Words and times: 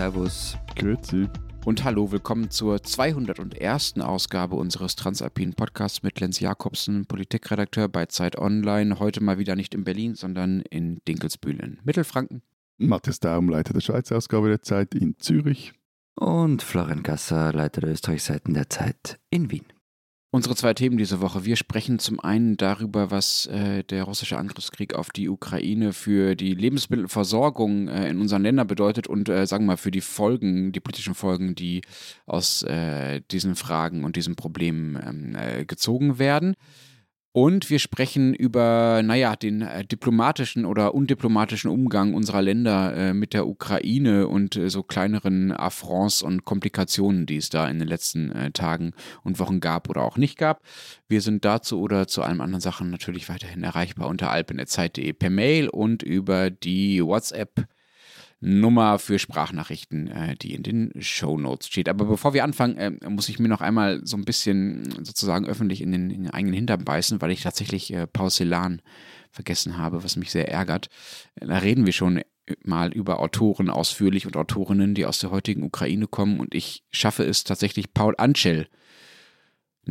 Servus. 0.00 0.56
Grüezi. 0.76 1.28
Und 1.66 1.84
hallo, 1.84 2.10
willkommen 2.10 2.48
zur 2.48 2.82
201. 2.82 4.00
Ausgabe 4.00 4.56
unseres 4.56 4.96
Transalpinen 4.96 5.52
Podcasts 5.52 6.02
mit 6.02 6.18
Lenz 6.20 6.40
Jakobsen, 6.40 7.04
Politikredakteur 7.04 7.86
bei 7.86 8.06
Zeit 8.06 8.38
Online. 8.38 8.98
Heute 8.98 9.22
mal 9.22 9.36
wieder 9.36 9.56
nicht 9.56 9.74
in 9.74 9.84
Berlin, 9.84 10.14
sondern 10.14 10.62
in 10.62 11.02
Dinkelsbühl 11.06 11.60
in 11.60 11.80
Mittelfranken. 11.84 12.40
Matthias 12.78 13.20
Daum, 13.20 13.50
Leiter 13.50 13.74
der 13.74 13.82
Schweizer 13.82 14.16
Ausgabe 14.16 14.48
der 14.48 14.62
Zeit 14.62 14.94
in 14.94 15.18
Zürich. 15.18 15.74
Und 16.14 16.62
Florian 16.62 17.02
Gasser, 17.02 17.52
Leiter 17.52 17.82
der 17.82 17.90
Österreichseiten 17.90 18.54
der 18.54 18.70
Zeit 18.70 19.20
in 19.28 19.50
Wien. 19.50 19.66
Unsere 20.32 20.54
zwei 20.54 20.74
Themen 20.74 20.96
diese 20.96 21.20
Woche. 21.20 21.44
Wir 21.44 21.56
sprechen 21.56 21.98
zum 21.98 22.20
einen 22.20 22.56
darüber, 22.56 23.10
was 23.10 23.46
äh, 23.46 23.82
der 23.82 24.04
russische 24.04 24.38
Angriffskrieg 24.38 24.94
auf 24.94 25.10
die 25.10 25.28
Ukraine 25.28 25.92
für 25.92 26.36
die 26.36 26.54
Lebensmittelversorgung 26.54 27.88
äh, 27.88 28.08
in 28.08 28.20
unseren 28.20 28.42
Ländern 28.42 28.68
bedeutet 28.68 29.08
und 29.08 29.28
äh, 29.28 29.44
sagen 29.48 29.64
wir 29.64 29.72
mal 29.72 29.76
für 29.76 29.90
die 29.90 30.00
Folgen, 30.00 30.70
die 30.70 30.78
politischen 30.78 31.16
Folgen, 31.16 31.56
die 31.56 31.80
aus 32.26 32.62
äh, 32.62 33.22
diesen 33.32 33.56
Fragen 33.56 34.04
und 34.04 34.14
diesen 34.14 34.36
Problemen 34.36 34.96
ähm, 35.04 35.34
äh, 35.34 35.64
gezogen 35.64 36.20
werden. 36.20 36.54
Und 37.32 37.70
wir 37.70 37.78
sprechen 37.78 38.34
über, 38.34 39.02
naja, 39.04 39.36
den 39.36 39.62
äh, 39.62 39.84
diplomatischen 39.84 40.64
oder 40.64 40.94
undiplomatischen 40.94 41.70
Umgang 41.70 42.12
unserer 42.12 42.42
Länder 42.42 42.96
äh, 42.96 43.14
mit 43.14 43.34
der 43.34 43.46
Ukraine 43.46 44.26
und 44.26 44.56
äh, 44.56 44.68
so 44.68 44.82
kleineren 44.82 45.52
Affronts 45.52 46.22
und 46.22 46.44
Komplikationen, 46.44 47.26
die 47.26 47.36
es 47.36 47.48
da 47.48 47.68
in 47.68 47.78
den 47.78 47.86
letzten 47.86 48.32
äh, 48.32 48.50
Tagen 48.50 48.94
und 49.22 49.38
Wochen 49.38 49.60
gab 49.60 49.88
oder 49.88 50.02
auch 50.02 50.16
nicht 50.16 50.38
gab. 50.38 50.60
Wir 51.06 51.20
sind 51.20 51.44
dazu 51.44 51.80
oder 51.80 52.08
zu 52.08 52.22
allen 52.22 52.40
anderen 52.40 52.60
Sachen 52.60 52.90
natürlich 52.90 53.28
weiterhin 53.28 53.62
erreichbar 53.62 54.08
unter 54.08 54.30
alpenetzeit.de 54.30 55.12
per 55.12 55.30
Mail 55.30 55.68
und 55.68 56.02
über 56.02 56.50
die 56.50 57.00
WhatsApp- 57.00 57.66
Nummer 58.40 58.98
für 58.98 59.18
Sprachnachrichten, 59.18 60.08
äh, 60.08 60.34
die 60.36 60.54
in 60.54 60.62
den 60.62 60.92
Show 60.98 61.36
Notes 61.36 61.68
steht. 61.68 61.88
Aber 61.88 62.06
bevor 62.06 62.32
wir 62.32 62.42
anfangen, 62.42 62.76
äh, 62.78 62.90
muss 63.08 63.28
ich 63.28 63.38
mir 63.38 63.48
noch 63.48 63.60
einmal 63.60 64.00
so 64.04 64.16
ein 64.16 64.24
bisschen 64.24 65.04
sozusagen 65.04 65.46
öffentlich 65.46 65.82
in 65.82 65.92
den, 65.92 66.10
in 66.10 66.22
den 66.24 66.30
eigenen 66.30 66.54
Hintern 66.54 66.84
beißen, 66.84 67.20
weil 67.20 67.30
ich 67.30 67.42
tatsächlich 67.42 67.92
äh, 67.92 68.06
Paul 68.06 68.30
Celan 68.30 68.80
vergessen 69.30 69.76
habe, 69.76 70.02
was 70.02 70.16
mich 70.16 70.30
sehr 70.30 70.50
ärgert. 70.50 70.88
Da 71.36 71.58
reden 71.58 71.84
wir 71.84 71.92
schon 71.92 72.22
mal 72.64 72.92
über 72.92 73.20
Autoren 73.20 73.70
ausführlich 73.70 74.26
und 74.26 74.36
Autorinnen, 74.36 74.94
die 74.94 75.06
aus 75.06 75.18
der 75.18 75.30
heutigen 75.30 75.62
Ukraine 75.62 76.06
kommen 76.06 76.40
und 76.40 76.54
ich 76.54 76.82
schaffe 76.90 77.24
es 77.24 77.44
tatsächlich, 77.44 77.94
Paul 77.94 78.14
Anschel 78.18 78.68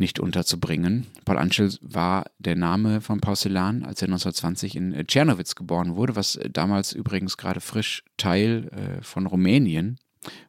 nicht 0.00 0.18
unterzubringen. 0.18 1.06
Paul 1.24 1.38
Anschel 1.38 1.72
war 1.82 2.24
der 2.38 2.56
Name 2.56 3.00
von 3.00 3.20
Porzellan, 3.20 3.84
als 3.84 4.02
er 4.02 4.08
1920 4.08 4.74
in 4.74 4.92
äh, 4.92 5.04
Tschernowitz 5.04 5.54
geboren 5.54 5.94
wurde, 5.94 6.16
was 6.16 6.36
äh, 6.36 6.50
damals 6.50 6.92
übrigens 6.92 7.36
gerade 7.36 7.60
frisch 7.60 8.02
Teil 8.16 8.68
äh, 8.72 9.02
von 9.02 9.26
Rumänien 9.26 9.98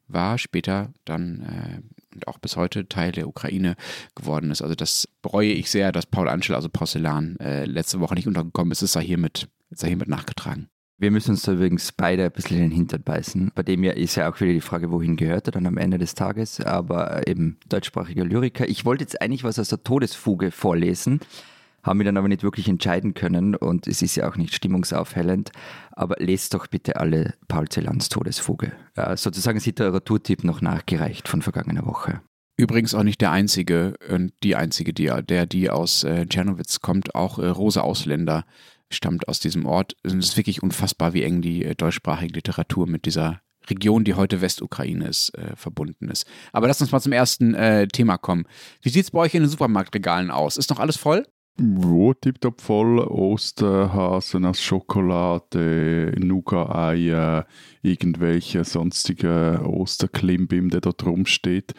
war, 0.08 0.38
später 0.38 0.92
dann 1.06 1.88
und 2.14 2.28
auch 2.28 2.40
bis 2.40 2.58
heute 2.58 2.90
Teil 2.90 3.14
der 3.14 3.30
Ukraine 3.30 3.78
geworden 4.16 4.52
ist. 4.52 4.62
Also 4.62 4.76
das 4.76 5.08
bereue 5.22 5.54
ich 5.54 5.72
sehr, 5.72 5.94
dass 5.94 6.06
Paul 6.06 6.28
Anschel, 6.28 6.56
also 6.56 6.68
Porzellan, 6.68 7.38
letzte 7.40 8.02
Woche 8.02 8.16
nicht 8.16 8.28
untergekommen 8.28 8.74
ist. 8.74 8.82
Es 8.82 8.92
sei 8.92 9.02
hiermit, 9.06 9.48
sei 9.70 9.88
hiermit 9.88 10.10
nachgetragen. 10.10 10.68
Wir 11.02 11.10
müssen 11.10 11.32
uns 11.32 11.42
da 11.42 11.54
übrigens 11.54 11.92
beide 11.92 12.26
ein 12.26 12.32
bisschen 12.32 12.58
in 12.58 12.64
den 12.66 12.72
Hintern 12.72 13.02
beißen. 13.02 13.52
Bei 13.56 13.64
dem 13.64 13.84
ja 13.84 13.92
ist 13.92 14.18
ja 14.18 14.32
auch 14.32 14.40
wieder 14.40 14.54
die 14.54 14.62
Frage, 14.62 14.92
wohin 14.92 15.16
gehört 15.16 15.48
er 15.48 15.52
dann 15.52 15.66
am 15.66 15.78
Ende 15.78 15.98
des 15.98 16.14
Tages, 16.14 16.62
aber 16.62 17.28
eben 17.28 17.58
deutschsprachiger 17.70 18.24
Lyriker. 18.24 18.70
Ich 18.70 18.86
wollte 18.86 19.06
jetzt 19.06 19.20
eigentlich 19.20 19.44
was 19.44 19.58
aus 19.58 19.70
der 19.70 19.84
Todesfuge 19.84 20.52
vorlesen, 20.52 21.20
haben 21.82 22.00
wir 22.00 22.06
dann 22.06 22.18
aber 22.18 22.28
nicht 22.28 22.44
wirklich 22.44 22.68
entscheiden 22.68 23.16
können 23.16 23.56
und 23.56 23.88
es 23.88 24.04
ist 24.04 24.16
ja 24.16 24.30
auch 24.30 24.38
nicht 24.38 24.54
stimmungsaufhellend. 24.54 25.52
Aber 25.92 26.18
lest 26.20 26.54
doch 26.54 26.68
bitte 26.68 26.98
alle 26.98 27.34
Paul 27.48 27.68
Celans 27.68 28.10
Todesfuge. 28.10 28.72
Ja, 28.96 29.18
sozusagen 29.18 29.58
ist 29.58 29.66
Literaturtipp 29.66 30.44
noch 30.44 30.62
nachgereicht 30.62 31.28
von 31.28 31.42
vergangener 31.42 31.88
Woche. 31.88 32.22
Übrigens 32.58 32.94
auch 32.94 33.02
nicht 33.02 33.22
der 33.22 33.32
einzige 33.32 33.96
und 34.08 34.34
die 34.44 34.56
einzige, 34.56 34.94
die, 34.94 35.12
der 35.28 35.48
die 35.48 35.72
aus 35.72 36.04
äh, 36.04 36.28
Czernowitz 36.28 36.80
kommt, 36.80 37.16
auch 37.16 37.40
äh, 37.40 37.48
Rosa 37.48 37.82
Ausländer 37.82 38.46
stammt 38.92 39.28
aus 39.28 39.40
diesem 39.40 39.66
Ort. 39.66 39.96
Es 40.04 40.14
ist 40.14 40.38
wirklich 40.38 40.64
unfassbar, 40.64 41.14
wie 41.14 41.24
eng 41.24 41.42
die 41.42 41.66
äh, 41.66 41.76
deutschsprachige 41.76 42.34
Literatur 42.34 42.88
mit 42.88 43.06
dieser 43.06 43.42
Region, 43.70 44.04
die 44.04 44.16
heute 44.16 44.42
Westukraine 44.42 45.08
ist, 45.08 45.36
äh, 45.38 45.56
verbunden 45.56 46.10
ist. 46.10 46.28
Aber 46.52 46.68
lass 46.68 46.82
uns 46.82 46.92
mal 46.92 47.00
zum 47.00 47.14
ersten 47.14 47.54
äh, 47.54 47.88
Thema 47.88 48.18
kommen. 48.18 48.46
Wie 48.82 48.90
sieht 48.90 49.06
es 49.06 49.12
bei 49.12 49.20
euch 49.20 49.34
in 49.34 49.44
den 49.44 49.50
Supermarktregalen 49.50 50.32
aus? 50.32 50.58
Ist 50.58 50.70
noch 50.70 50.80
alles 50.80 50.98
voll? 50.98 51.26
Ja, 51.60 52.14
tipptopp 52.20 52.62
voll. 52.62 53.00
Osterhasen 53.00 54.46
aus 54.46 54.62
Schokolade, 54.62 56.14
Nougat-Eier, 56.18 57.46
irgendwelche 57.82 58.64
sonstige 58.64 59.62
Osterklimbim, 59.64 60.70
der 60.70 60.82
da 60.82 60.92
drum 60.92 61.26
steht. 61.26 61.74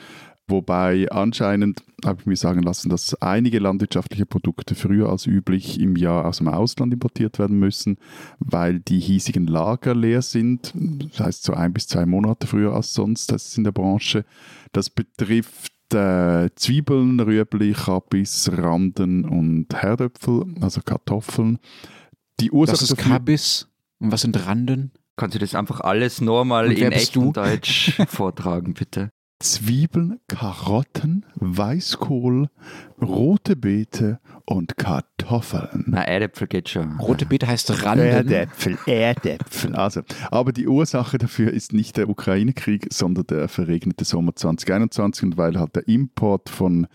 Wobei 0.52 1.10
anscheinend 1.10 1.82
habe 2.04 2.20
ich 2.20 2.26
mir 2.26 2.36
sagen 2.36 2.62
lassen, 2.62 2.90
dass 2.90 3.14
einige 3.22 3.58
landwirtschaftliche 3.58 4.26
Produkte 4.26 4.74
früher 4.74 5.08
als 5.08 5.26
üblich 5.26 5.80
im 5.80 5.96
Jahr 5.96 6.26
aus 6.26 6.38
dem 6.38 6.48
Ausland 6.48 6.92
importiert 6.92 7.38
werden 7.38 7.58
müssen, 7.58 7.96
weil 8.38 8.78
die 8.78 9.00
hiesigen 9.00 9.46
Lager 9.46 9.94
leer 9.94 10.20
sind. 10.20 10.74
Das 10.74 11.20
heißt 11.20 11.44
so 11.44 11.54
ein 11.54 11.72
bis 11.72 11.88
zwei 11.88 12.04
Monate 12.04 12.46
früher 12.46 12.74
als 12.74 12.92
sonst. 12.92 13.32
Das 13.32 13.46
ist 13.46 13.56
in 13.56 13.64
der 13.64 13.72
Branche. 13.72 14.26
Das 14.72 14.90
betrifft 14.90 15.72
äh, 15.94 16.50
Zwiebeln, 16.54 17.18
Rüebli, 17.18 17.72
Kabis, 17.72 18.50
Randen 18.52 19.24
und 19.24 19.68
Herdöpfel, 19.74 20.54
also 20.60 20.82
Kartoffeln. 20.84 21.60
Die 22.40 22.50
Ursache 22.50 22.78
das 22.78 22.90
ist 22.90 22.98
Kabis. 22.98 23.68
Und 24.00 24.12
was 24.12 24.20
sind 24.20 24.46
Randen? 24.46 24.92
Kannst 25.16 25.34
du 25.34 25.38
das 25.38 25.54
einfach 25.54 25.80
alles 25.80 26.20
normal 26.20 26.70
in 26.72 26.92
echtem 26.92 27.32
Deutsch 27.32 27.98
vortragen, 28.06 28.74
bitte? 28.74 29.12
Zwiebeln, 29.42 30.20
Karotten, 30.28 31.26
Weißkohl, 31.34 32.48
rote 33.00 33.56
Beete 33.56 34.20
und 34.44 34.76
Kartoffeln. 34.76 35.84
Na, 35.88 36.04
Erdäpfel 36.04 36.46
geht 36.46 36.68
schon. 36.68 36.98
Rote 37.00 37.26
Beete 37.26 37.48
heißt 37.48 37.84
Randen. 37.84 38.06
Erdäpfel, 38.06 38.78
Erdäpfel. 38.86 39.74
Also, 39.74 40.02
aber 40.30 40.52
die 40.52 40.68
Ursache 40.68 41.18
dafür 41.18 41.52
ist 41.52 41.72
nicht 41.72 41.96
der 41.96 42.08
Ukraine-Krieg, 42.08 42.86
sondern 42.92 43.26
der 43.26 43.48
verregnete 43.48 44.04
Sommer 44.04 44.36
2021 44.36 45.24
und 45.24 45.36
weil 45.36 45.58
halt 45.58 45.74
der 45.74 45.88
Import 45.88 46.48
von 46.48 46.86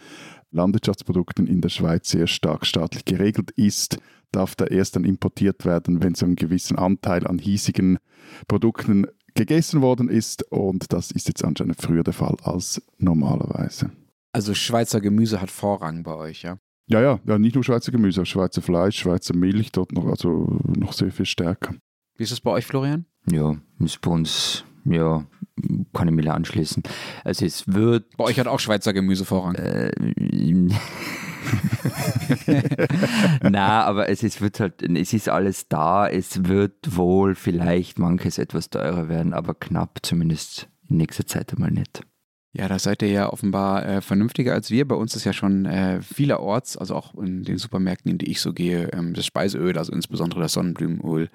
Landwirtschaftsprodukten 0.51 1.47
in 1.47 1.59
der 1.59 1.69
Schweiz 1.69 2.09
sehr 2.09 2.27
stark 2.27 2.65
staatlich 2.65 3.03
geregelt 3.03 3.51
ist, 3.51 3.99
darf 4.31 4.55
der 4.55 4.71
erst 4.71 4.95
dann 4.95 5.03
importiert 5.03 5.65
werden, 5.65 6.01
wenn 6.01 6.15
so 6.15 6.25
einen 6.25 6.35
gewissen 6.35 6.77
Anteil 6.77 7.27
an 7.27 7.39
hiesigen 7.39 7.99
Produkten 8.47 9.05
gegessen 9.37 9.81
worden 9.81 10.09
ist 10.09 10.43
und 10.51 10.91
das 10.91 11.11
ist 11.11 11.27
jetzt 11.27 11.43
anscheinend 11.43 11.81
früher 11.81 12.03
der 12.03 12.13
Fall 12.13 12.35
als 12.43 12.81
normalerweise. 12.97 13.91
Also 14.33 14.53
Schweizer 14.53 14.99
Gemüse 14.99 15.39
hat 15.41 15.49
Vorrang 15.49 16.03
bei 16.03 16.15
euch, 16.15 16.43
ja? 16.43 16.57
Ja, 16.87 17.01
ja, 17.01 17.19
ja, 17.25 17.37
nicht 17.37 17.55
nur 17.55 17.63
Schweizer 17.63 17.91
Gemüse, 17.91 18.21
auch 18.21 18.25
Schweizer 18.25 18.61
Fleisch, 18.61 18.99
Schweizer 18.99 19.35
Milch, 19.35 19.71
dort 19.71 19.91
noch, 19.91 20.07
also 20.07 20.59
noch 20.77 20.93
sehr 20.93 21.11
viel 21.11 21.25
stärker. 21.25 21.75
Wie 22.15 22.23
ist 22.23 22.31
es 22.31 22.41
bei 22.41 22.51
euch, 22.51 22.65
Florian? 22.65 23.05
Ja, 23.29 23.57
ist 23.79 24.01
bei 24.01 24.09
uns, 24.09 24.63
ja, 24.85 25.25
kann 25.93 26.07
ich 26.07 26.13
mich 26.13 26.31
anschließen. 26.31 26.83
Also 27.23 27.45
es 27.45 27.67
wird. 27.67 28.15
Bei 28.15 28.25
euch 28.25 28.39
hat 28.39 28.47
auch 28.47 28.59
Schweizer 28.59 28.93
Gemüse 28.93 29.25
Vorrang. 29.25 29.55
Äh, 29.55 29.91
Na, 33.41 33.83
aber 33.83 34.09
es 34.09 34.23
ist, 34.23 34.41
wird 34.41 34.59
halt, 34.59 34.81
es 34.81 35.13
ist 35.13 35.29
alles 35.29 35.67
da. 35.67 36.07
Es 36.07 36.47
wird 36.47 36.95
wohl 36.95 37.35
vielleicht 37.35 37.99
manches 37.99 38.37
etwas 38.37 38.69
teurer 38.69 39.09
werden, 39.09 39.33
aber 39.33 39.53
knapp 39.53 39.99
zumindest 40.01 40.67
in 40.89 40.97
nächster 40.97 41.25
Zeit 41.25 41.53
einmal 41.53 41.71
nicht. 41.71 42.01
Ja, 42.53 42.67
da 42.67 42.79
seid 42.79 43.03
ihr 43.03 43.09
ja 43.09 43.31
offenbar 43.31 43.85
äh, 43.85 44.01
vernünftiger 44.01 44.53
als 44.53 44.71
wir. 44.71 44.87
Bei 44.87 44.95
uns 44.95 45.15
ist 45.15 45.25
ja 45.25 45.33
schon 45.33 45.65
äh, 45.65 46.01
vielerorts, 46.01 46.75
also 46.75 46.95
auch 46.95 47.13
in 47.13 47.43
den 47.43 47.59
Supermärkten, 47.59 48.09
in 48.09 48.17
die 48.17 48.31
ich 48.31 48.41
so 48.41 48.51
gehe, 48.51 48.89
ähm, 48.93 49.13
das 49.13 49.27
Speiseöl, 49.27 49.77
also 49.77 49.91
insbesondere 49.91 50.41
das 50.41 50.53
Sonnenblumenöl, 50.53 51.29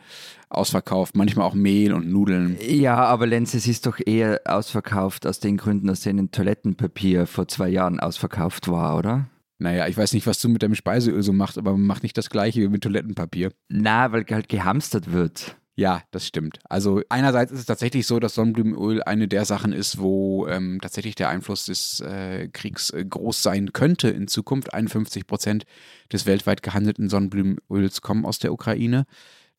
ausverkauft. 0.48 1.14
Manchmal 1.14 1.46
auch 1.46 1.54
Mehl 1.54 1.92
und 1.92 2.10
Nudeln. 2.10 2.56
Ja, 2.66 2.96
aber 2.96 3.28
Lenz, 3.28 3.54
es 3.54 3.68
ist 3.68 3.86
doch 3.86 4.00
eher 4.04 4.40
ausverkauft 4.46 5.24
aus 5.26 5.38
den 5.38 5.58
Gründen, 5.58 5.88
aus 5.90 6.00
denen 6.00 6.32
Toilettenpapier 6.32 7.28
vor 7.28 7.46
zwei 7.46 7.68
Jahren 7.68 8.00
ausverkauft 8.00 8.66
war, 8.68 8.98
oder? 8.98 9.28
Naja, 9.62 9.86
ich 9.86 9.96
weiß 9.96 10.12
nicht, 10.12 10.26
was 10.26 10.40
du 10.40 10.48
mit 10.48 10.62
deinem 10.62 10.74
Speiseöl 10.74 11.22
so 11.22 11.32
machst, 11.32 11.56
aber 11.56 11.72
man 11.72 11.82
macht 11.82 12.02
nicht 12.02 12.18
das 12.18 12.30
gleiche 12.30 12.60
wie 12.60 12.68
mit 12.68 12.82
Toilettenpapier. 12.82 13.52
Na, 13.68 14.12
weil 14.12 14.24
halt 14.28 14.48
gehamstert 14.48 15.12
wird. 15.12 15.56
Ja, 15.74 16.02
das 16.10 16.26
stimmt. 16.26 16.58
Also 16.68 17.00
einerseits 17.08 17.50
ist 17.50 17.60
es 17.60 17.66
tatsächlich 17.66 18.06
so, 18.06 18.20
dass 18.20 18.34
Sonnenblumenöl 18.34 19.02
eine 19.04 19.26
der 19.26 19.46
Sachen 19.46 19.72
ist, 19.72 19.98
wo 19.98 20.46
ähm, 20.46 20.80
tatsächlich 20.82 21.14
der 21.14 21.30
Einfluss 21.30 21.64
des 21.64 22.00
äh, 22.00 22.48
Kriegs 22.48 22.90
äh, 22.90 23.04
groß 23.04 23.42
sein 23.42 23.72
könnte 23.72 24.10
in 24.10 24.28
Zukunft. 24.28 24.74
51 24.74 25.26
Prozent 25.26 25.64
des 26.12 26.26
weltweit 26.26 26.62
gehandelten 26.62 27.08
Sonnenblumenöls 27.08 28.02
kommen 28.02 28.26
aus 28.26 28.38
der 28.38 28.52
Ukraine. 28.52 29.06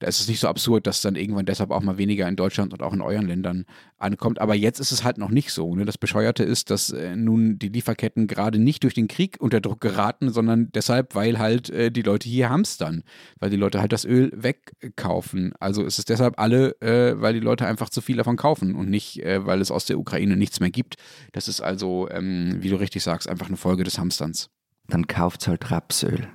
Da 0.03 0.09
ist 0.09 0.19
es 0.19 0.27
nicht 0.27 0.41
so 0.41 0.49
absurd, 0.49 0.85
dass 0.85 0.99
dann 0.99 1.15
irgendwann 1.15 1.45
deshalb 1.45 1.71
auch 1.71 1.81
mal 1.81 1.97
weniger 1.97 2.27
in 2.27 2.35
Deutschland 2.35 2.73
und 2.73 2.83
auch 2.83 2.91
in 2.91 2.99
euren 2.99 3.25
Ländern 3.25 3.63
ankommt. 3.97 4.41
Aber 4.41 4.53
jetzt 4.53 4.81
ist 4.81 4.91
es 4.91 5.05
halt 5.05 5.17
noch 5.17 5.29
nicht 5.29 5.53
so. 5.53 5.73
Ne? 5.77 5.85
Das 5.85 5.97
Bescheuerte 5.97 6.43
ist, 6.43 6.69
dass 6.71 6.89
äh, 6.89 7.15
nun 7.15 7.57
die 7.57 7.69
Lieferketten 7.69 8.27
gerade 8.27 8.59
nicht 8.59 8.83
durch 8.83 8.95
den 8.95 9.07
Krieg 9.07 9.37
unter 9.39 9.61
Druck 9.61 9.79
geraten, 9.79 10.29
sondern 10.29 10.69
deshalb, 10.73 11.15
weil 11.15 11.39
halt 11.39 11.69
äh, 11.69 11.89
die 11.89 12.01
Leute 12.01 12.27
hier 12.27 12.49
hamstern, 12.49 13.03
weil 13.39 13.49
die 13.49 13.55
Leute 13.55 13.79
halt 13.79 13.93
das 13.93 14.03
Öl 14.03 14.29
wegkaufen. 14.35 15.53
Also 15.61 15.85
ist 15.85 15.99
es 15.99 16.03
deshalb 16.03 16.37
alle, 16.37 16.75
äh, 16.81 17.21
weil 17.21 17.33
die 17.33 17.39
Leute 17.39 17.65
einfach 17.65 17.89
zu 17.89 18.01
viel 18.01 18.17
davon 18.17 18.35
kaufen 18.35 18.75
und 18.75 18.89
nicht, 18.89 19.23
äh, 19.23 19.45
weil 19.45 19.61
es 19.61 19.71
aus 19.71 19.85
der 19.85 19.97
Ukraine 19.97 20.35
nichts 20.35 20.59
mehr 20.59 20.69
gibt. 20.69 20.95
Das 21.31 21.47
ist 21.47 21.61
also, 21.61 22.09
ähm, 22.11 22.57
wie 22.59 22.67
du 22.67 22.75
richtig 22.75 23.03
sagst, 23.03 23.29
einfach 23.29 23.47
eine 23.47 23.55
Folge 23.55 23.85
des 23.85 23.97
Hamsterns. 23.99 24.49
Dann 24.89 25.07
kauft 25.07 25.47
halt 25.47 25.71
Rapsöl. 25.71 26.27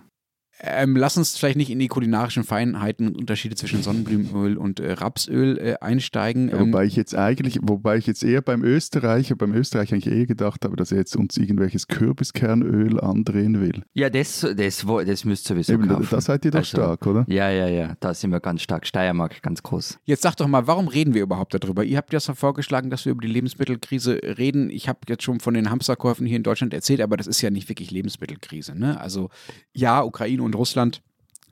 Ähm, 0.60 0.96
lass 0.96 1.16
uns 1.16 1.36
vielleicht 1.36 1.56
nicht 1.56 1.70
in 1.70 1.78
die 1.78 1.88
kulinarischen 1.88 2.42
Feinheiten 2.44 3.08
und 3.08 3.16
Unterschiede 3.16 3.54
zwischen 3.54 3.82
Sonnenblumenöl 3.82 4.56
und 4.56 4.80
äh, 4.80 4.92
Rapsöl 4.92 5.58
äh, 5.58 5.74
einsteigen. 5.80 6.48
Ähm, 6.50 6.72
wobei 6.72 6.84
ich 6.84 6.96
jetzt 6.96 7.14
eigentlich, 7.14 7.58
wobei 7.62 7.96
ich 7.98 8.06
jetzt 8.06 8.24
eher 8.24 8.42
beim 8.42 8.64
Österreicher, 8.64 9.36
beim 9.36 9.54
Österreicher 9.54 9.94
eigentlich 9.94 10.12
eher 10.12 10.26
gedacht 10.26 10.64
habe, 10.64 10.76
dass 10.76 10.90
er 10.90 10.98
jetzt 10.98 11.14
uns 11.16 11.36
irgendwelches 11.36 11.86
Kürbiskernöl 11.88 13.00
andrehen 13.00 13.60
will. 13.60 13.82
Ja, 13.94 14.10
das, 14.10 14.40
das, 14.56 14.84
das 15.06 15.24
müsst 15.24 15.46
ihr 15.46 15.54
sowieso 15.54 15.72
Eben, 15.74 15.88
kaufen. 15.88 16.08
da 16.10 16.20
seid 16.20 16.44
ihr 16.44 16.50
doch 16.50 16.58
Also, 16.58 16.76
stark, 16.76 17.06
oder? 17.06 17.24
Ja, 17.28 17.50
ja, 17.50 17.68
ja, 17.68 17.96
da 18.00 18.12
sind 18.14 18.30
wir 18.30 18.40
ganz 18.40 18.62
stark. 18.62 18.86
Steiermark, 18.86 19.42
ganz 19.42 19.62
groß. 19.62 19.98
Jetzt 20.04 20.22
sag 20.22 20.34
doch 20.36 20.48
mal, 20.48 20.66
warum 20.66 20.88
reden 20.88 21.14
wir 21.14 21.22
überhaupt 21.22 21.54
darüber? 21.54 21.84
Ihr 21.84 21.96
habt 21.96 22.12
ja 22.12 22.20
schon 22.20 22.34
vorgeschlagen, 22.34 22.90
dass 22.90 23.04
wir 23.04 23.12
über 23.12 23.22
die 23.22 23.28
Lebensmittelkrise 23.28 24.20
reden. 24.38 24.70
Ich 24.70 24.88
habe 24.88 25.00
jetzt 25.08 25.22
schon 25.22 25.40
von 25.40 25.54
den 25.54 25.70
Hamsterkäufen 25.70 26.26
hier 26.26 26.36
in 26.36 26.42
Deutschland 26.42 26.74
erzählt, 26.74 27.00
aber 27.00 27.16
das 27.16 27.26
ist 27.26 27.40
ja 27.42 27.50
nicht 27.50 27.68
wirklich 27.68 27.90
Lebensmittelkrise. 27.90 28.76
Ne? 28.78 29.00
Also 29.00 29.30
ja, 29.72 30.02
Ukraine 30.02 30.42
und 30.42 30.47
Russland 30.54 31.02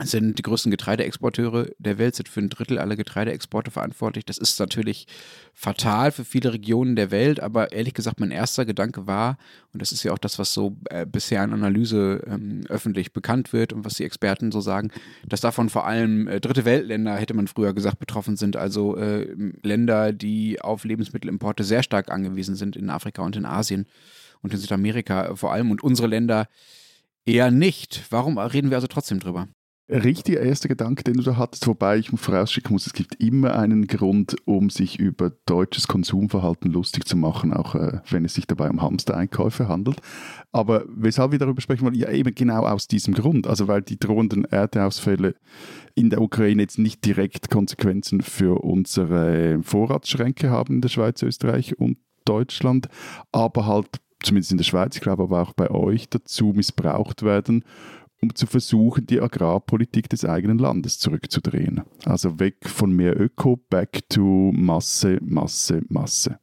sind 0.03 0.39
die 0.39 0.43
größten 0.43 0.71
Getreideexporteure 0.71 1.71
der 1.79 1.97
Welt, 1.97 2.17
sind 2.17 2.29
für 2.29 2.41
ein 2.41 2.51
Drittel 2.51 2.79
aller 2.79 2.97
Getreideexporte 2.97 3.71
verantwortlich. 3.71 4.27
Das 4.27 4.37
ist 4.37 4.61
natürlich 4.61 5.07
fatal 5.55 6.13
für 6.13 6.25
viele 6.25 6.53
Regionen 6.53 6.97
der 6.97 7.11
Welt, 7.11 7.41
aber 7.41 7.73
ehrlich 7.73 7.95
gesagt, 7.95 8.21
mein 8.21 8.31
erster 8.31 8.67
Gedanke 8.67 9.07
war, 9.07 9.39
und 9.73 9.81
das 9.81 9.93
ist 9.93 10.03
ja 10.03 10.13
auch 10.13 10.19
das, 10.19 10.39
was 10.39 10.53
so 10.53 10.77
äh, 10.91 11.07
bisher 11.07 11.43
in 11.43 11.53
Analyse 11.53 12.23
ähm, 12.27 12.65
öffentlich 12.69 13.15
bekannt 13.15 13.55
wird 13.55 13.73
und 13.73 13.87
was 13.87 13.95
die 13.95 14.05
Experten 14.05 14.53
so 14.53 14.61
sagen, 14.61 14.91
dass 15.27 15.41
davon 15.41 15.71
vor 15.71 15.87
allem 15.87 16.29
äh, 16.29 16.41
dritte 16.41 16.67
Weltländer, 16.67 17.17
hätte 17.17 17.35
man 17.35 17.49
früher 17.49 17.73
gesagt, 17.73 17.99
betroffen 17.99 18.37
sind, 18.37 18.57
also 18.57 18.97
äh, 18.97 19.35
Länder, 19.63 20.13
die 20.13 20.61
auf 20.61 20.85
Lebensmittelimporte 20.85 21.65
sehr 21.65 21.83
stark 21.83 22.11
angewiesen 22.11 22.55
sind 22.55 22.77
in 22.77 22.91
Afrika 22.91 23.23
und 23.23 23.37
in 23.37 23.47
Asien 23.47 23.87
und 24.43 24.53
in 24.53 24.59
Südamerika 24.59 25.37
vor 25.37 25.53
allem 25.53 25.71
und 25.71 25.83
unsere 25.83 26.09
Länder 26.09 26.49
eher 27.27 27.51
nicht. 27.51 28.05
Warum 28.11 28.39
reden 28.39 28.71
wir 28.71 28.77
also 28.77 28.87
trotzdem 28.87 29.19
drüber? 29.19 29.49
Richtiger 29.89 30.41
erster 30.41 30.69
Gedanke, 30.69 31.05
den 31.05 31.15
du 31.15 31.23
da 31.23 31.37
hattest, 31.37 31.65
wobei 31.69 31.99
ich 31.99 32.11
vorausschicken 32.11 32.73
muss, 32.73 32.89
es 32.89 32.93
gibt 32.93 33.15
immer 33.21 33.57
einen 33.57 33.87
Grund, 33.87 34.35
um 34.45 34.69
sich 34.69 34.99
über 34.99 35.31
deutsches 35.47 35.87
Konsumverhalten 35.87 36.73
lustig 36.73 37.05
zu 37.05 37.17
machen, 37.17 37.53
auch 37.53 37.77
äh, 37.77 38.01
wenn 38.11 38.25
es 38.25 38.35
sich 38.35 38.49
dabei 38.49 38.69
um 38.69 38.83
Hamstereinkäufe 38.83 39.69
handelt. 39.69 40.01
Aber 40.51 40.85
weshalb 40.89 41.31
wir 41.31 41.39
darüber 41.39 41.61
sprechen 41.61 41.85
wollen, 41.85 41.95
ja 41.95 42.11
eben 42.11 42.35
genau 42.35 42.67
aus 42.67 42.89
diesem 42.89 43.15
Grund, 43.15 43.47
also 43.47 43.69
weil 43.69 43.83
die 43.83 43.99
drohenden 43.99 44.45
Ernteausfälle 44.45 45.37
in 45.95 46.11
der 46.11 46.21
Ukraine 46.21 46.63
jetzt 46.63 46.81
nicht 46.81 47.05
direkt 47.05 47.49
Konsequenzen 47.49 48.23
für 48.23 48.65
unsere 48.65 49.61
Vorratsschränke 49.63 50.51
haben 50.51 50.75
in 50.75 50.81
der 50.81 50.89
Schweiz, 50.89 51.23
Österreich 51.23 51.79
und 51.79 51.99
Deutschland, 52.25 52.89
aber 53.31 53.67
halt 53.67 54.01
zumindest 54.23 54.53
in 54.53 54.59
der 54.59 54.65
Schweiz, 54.65 54.97
ich 54.97 55.03
glaube 55.03 55.25
aber 55.25 55.43
auch 55.43 55.53
bei 55.53 55.71
euch 55.71 56.09
dazu 56.09 56.53
missbraucht 56.55 57.23
werden, 57.23 57.65
um 58.23 58.35
zu 58.35 58.47
versuchen, 58.47 59.07
die 59.07 59.21
Agrarpolitik 59.21 60.09
des 60.09 60.25
eigenen 60.25 60.59
Landes 60.59 60.99
zurückzudrehen. 60.99 61.83
Also 62.05 62.39
weg 62.39 62.57
von 62.69 62.93
mehr 62.93 63.19
Öko, 63.21 63.57
back 63.69 64.09
to 64.09 64.53
Masse, 64.55 65.19
Masse, 65.23 65.83
Masse. 65.89 66.39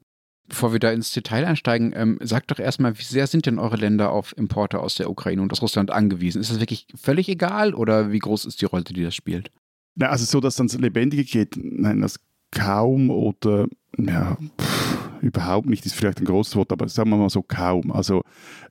Bevor 0.47 0.71
wir 0.71 0.79
da 0.79 0.91
ins 0.91 1.11
Detail 1.11 1.45
einsteigen, 1.45 1.93
ähm, 1.95 2.19
sagt 2.21 2.51
doch 2.51 2.59
erstmal, 2.59 2.97
wie 2.99 3.03
sehr 3.03 3.27
sind 3.27 3.45
denn 3.45 3.59
eure 3.59 3.77
Länder 3.77 4.11
auf 4.11 4.37
Importe 4.37 4.79
aus 4.79 4.95
der 4.95 5.09
Ukraine 5.09 5.41
und 5.41 5.51
aus 5.51 5.61
Russland 5.61 5.89
angewiesen? 5.89 6.41
Ist 6.41 6.51
das 6.51 6.59
wirklich 6.59 6.87
völlig 6.95 7.27
egal 7.29 7.73
oder 7.73 8.11
wie 8.11 8.19
groß 8.19 8.45
ist 8.45 8.61
die 8.61 8.65
Rolle, 8.65 8.83
die 8.83 9.03
das 9.03 9.15
spielt? 9.15 9.51
Na, 9.95 10.09
also 10.09 10.25
so, 10.25 10.39
dass 10.39 10.55
dann 10.55 10.67
das 10.67 10.77
Lebendige 10.77 11.23
geht, 11.23 11.55
nein, 11.55 12.01
das 12.01 12.19
kaum 12.51 13.09
oder 13.09 13.67
ja, 13.97 14.37
pff, 14.59 15.02
überhaupt 15.23 15.67
nicht, 15.67 15.85
ist 15.85 15.95
vielleicht 15.95 16.19
ein 16.19 16.25
großes 16.25 16.55
Wort, 16.55 16.71
aber 16.71 16.87
sagen 16.87 17.09
wir 17.09 17.17
mal 17.17 17.29
so 17.29 17.41
kaum. 17.41 17.91
Also 17.91 18.23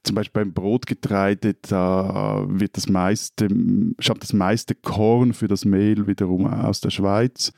zum 0.02 0.14
Beispiel 0.14 0.44
beim 0.44 0.52
Brotgetreide, 0.52 1.54
da 1.62 2.44
wird 2.48 2.76
das 2.76 2.88
meiste, 2.88 3.48
stammt 3.98 4.22
das 4.22 4.32
meiste 4.32 4.74
Korn 4.74 5.32
für 5.32 5.48
das 5.48 5.64
Mehl 5.64 6.06
wiederum 6.06 6.46
aus 6.46 6.80
der 6.80 6.90
Schweiz. 6.90 7.52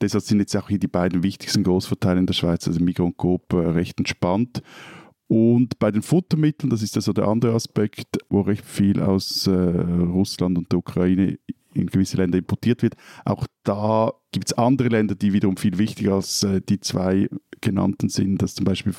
Deshalb 0.00 0.24
sind 0.24 0.40
jetzt 0.40 0.56
auch 0.56 0.68
hier 0.68 0.78
die 0.78 0.86
beiden 0.86 1.22
wichtigsten 1.22 1.64
Großverteiler 1.64 2.20
in 2.20 2.26
der 2.26 2.34
Schweiz, 2.34 2.66
also 2.68 2.80
Migros 2.80 3.06
und 3.06 3.16
Coop, 3.16 3.52
äh, 3.52 3.56
recht 3.56 3.98
entspannt. 3.98 4.62
Und 5.26 5.78
bei 5.78 5.90
den 5.90 6.02
Futtermitteln, 6.02 6.70
das 6.70 6.82
ist 6.82 6.96
also 6.96 7.12
der 7.12 7.28
andere 7.28 7.54
Aspekt, 7.54 8.18
wo 8.30 8.40
recht 8.40 8.64
viel 8.64 9.00
aus 9.02 9.46
äh, 9.46 9.50
Russland 9.52 10.56
und 10.56 10.72
der 10.72 10.78
Ukraine 10.78 11.38
in 11.74 11.86
gewisse 11.88 12.16
Länder 12.16 12.38
importiert 12.38 12.82
wird. 12.82 12.94
Auch 13.24 13.46
da 13.64 14.12
gibt 14.32 14.48
es 14.48 14.56
andere 14.56 14.88
Länder, 14.88 15.14
die 15.14 15.32
wiederum 15.32 15.56
viel 15.56 15.78
wichtiger 15.78 16.14
als 16.14 16.42
äh, 16.42 16.60
die 16.60 16.80
zwei 16.80 17.28
genannten 17.60 18.08
sind. 18.08 18.42
Das 18.42 18.54
zum 18.54 18.64
Beispiel 18.64 18.94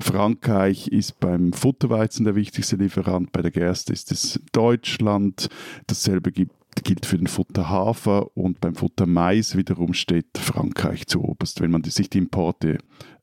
Frankreich 0.00 0.88
ist 0.88 1.20
beim 1.20 1.52
Futterweizen 1.52 2.24
der 2.24 2.34
wichtigste 2.34 2.76
Lieferant, 2.76 3.32
bei 3.32 3.42
der 3.42 3.50
Gerste 3.50 3.92
ist 3.92 4.12
es 4.12 4.40
Deutschland. 4.52 5.48
Dasselbe 5.86 6.32
gibt 6.32 6.54
gilt 6.84 7.04
für 7.04 7.18
den 7.18 7.26
Futterhafer 7.26 8.36
und 8.36 8.60
beim 8.60 8.74
Futtermais 8.74 9.56
wiederum 9.56 9.92
steht 9.92 10.38
Frankreich 10.38 11.06
zu 11.06 11.22
oberst, 11.22 11.60
wenn 11.60 11.70
man 11.70 11.82
sich 11.84 12.08
die 12.10 12.18
Importe 12.18 12.78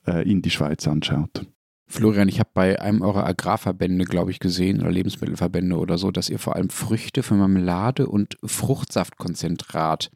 äh, 0.06 0.30
in 0.30 0.42
die 0.42 0.50
Schweiz 0.50 0.88
anschaut. 0.88 1.48
Florian, 1.89 2.28
ich 2.28 2.39
habe 2.39 2.50
bei 2.54 2.81
einem 2.81 3.01
eurer 3.01 3.25
Agrarverbände, 3.25 4.04
glaube 4.04 4.31
ich, 4.31 4.39
gesehen, 4.39 4.81
oder 4.81 4.92
Lebensmittelverbände 4.92 5.78
oder 5.78 5.98
so, 5.98 6.12
dass 6.12 6.30
ihr 6.30 6.38
vor 6.38 6.57
allem 6.57 6.69
Früchte 6.69 7.24
für 7.24 7.36
Marmelade 7.36 8.07
und 8.07 8.38
Fruchtsaftkonzentrat 8.44 10.12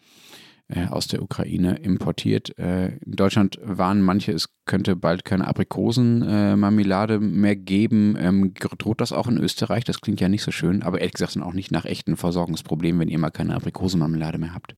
äh, 0.72 0.88
aus 0.88 1.08
der 1.08 1.22
Ukraine 1.22 1.76
importiert. 1.78 2.58
Äh, 2.58 2.98
in 2.98 3.14
Deutschland 3.14 3.60
waren 3.64 4.02
manche, 4.02 4.32
es 4.32 4.50
könnte 4.66 4.96
bald 4.96 5.26
keine 5.26 5.48
Aprikosenmarmelade 5.48 7.20
mehr 7.20 7.56
geben. 7.56 8.16
Ähm, 8.18 8.54
droht 8.54 9.02
das 9.02 9.12
auch 9.12 9.28
in 9.28 9.38
Österreich? 9.38 9.84
Das 9.84 10.02
klingt 10.02 10.22
ja 10.22 10.30
nicht 10.30 10.44
so 10.44 10.52
schön, 10.52 10.82
aber 10.82 11.00
ehrlich 11.00 11.14
gesagt 11.14 11.34
sind 11.34 11.44
auch 11.44 11.54
nicht 11.54 11.72
nach 11.72 11.86
echten 11.86 12.18
Versorgungsproblemen, 12.18 13.02
wenn 13.02 13.10
ihr 13.10 13.20
mal 13.20 13.32
keine 13.32 13.56
Aprikosenmarmelade 13.56 14.38
mehr 14.38 14.54
habt. 14.54 14.76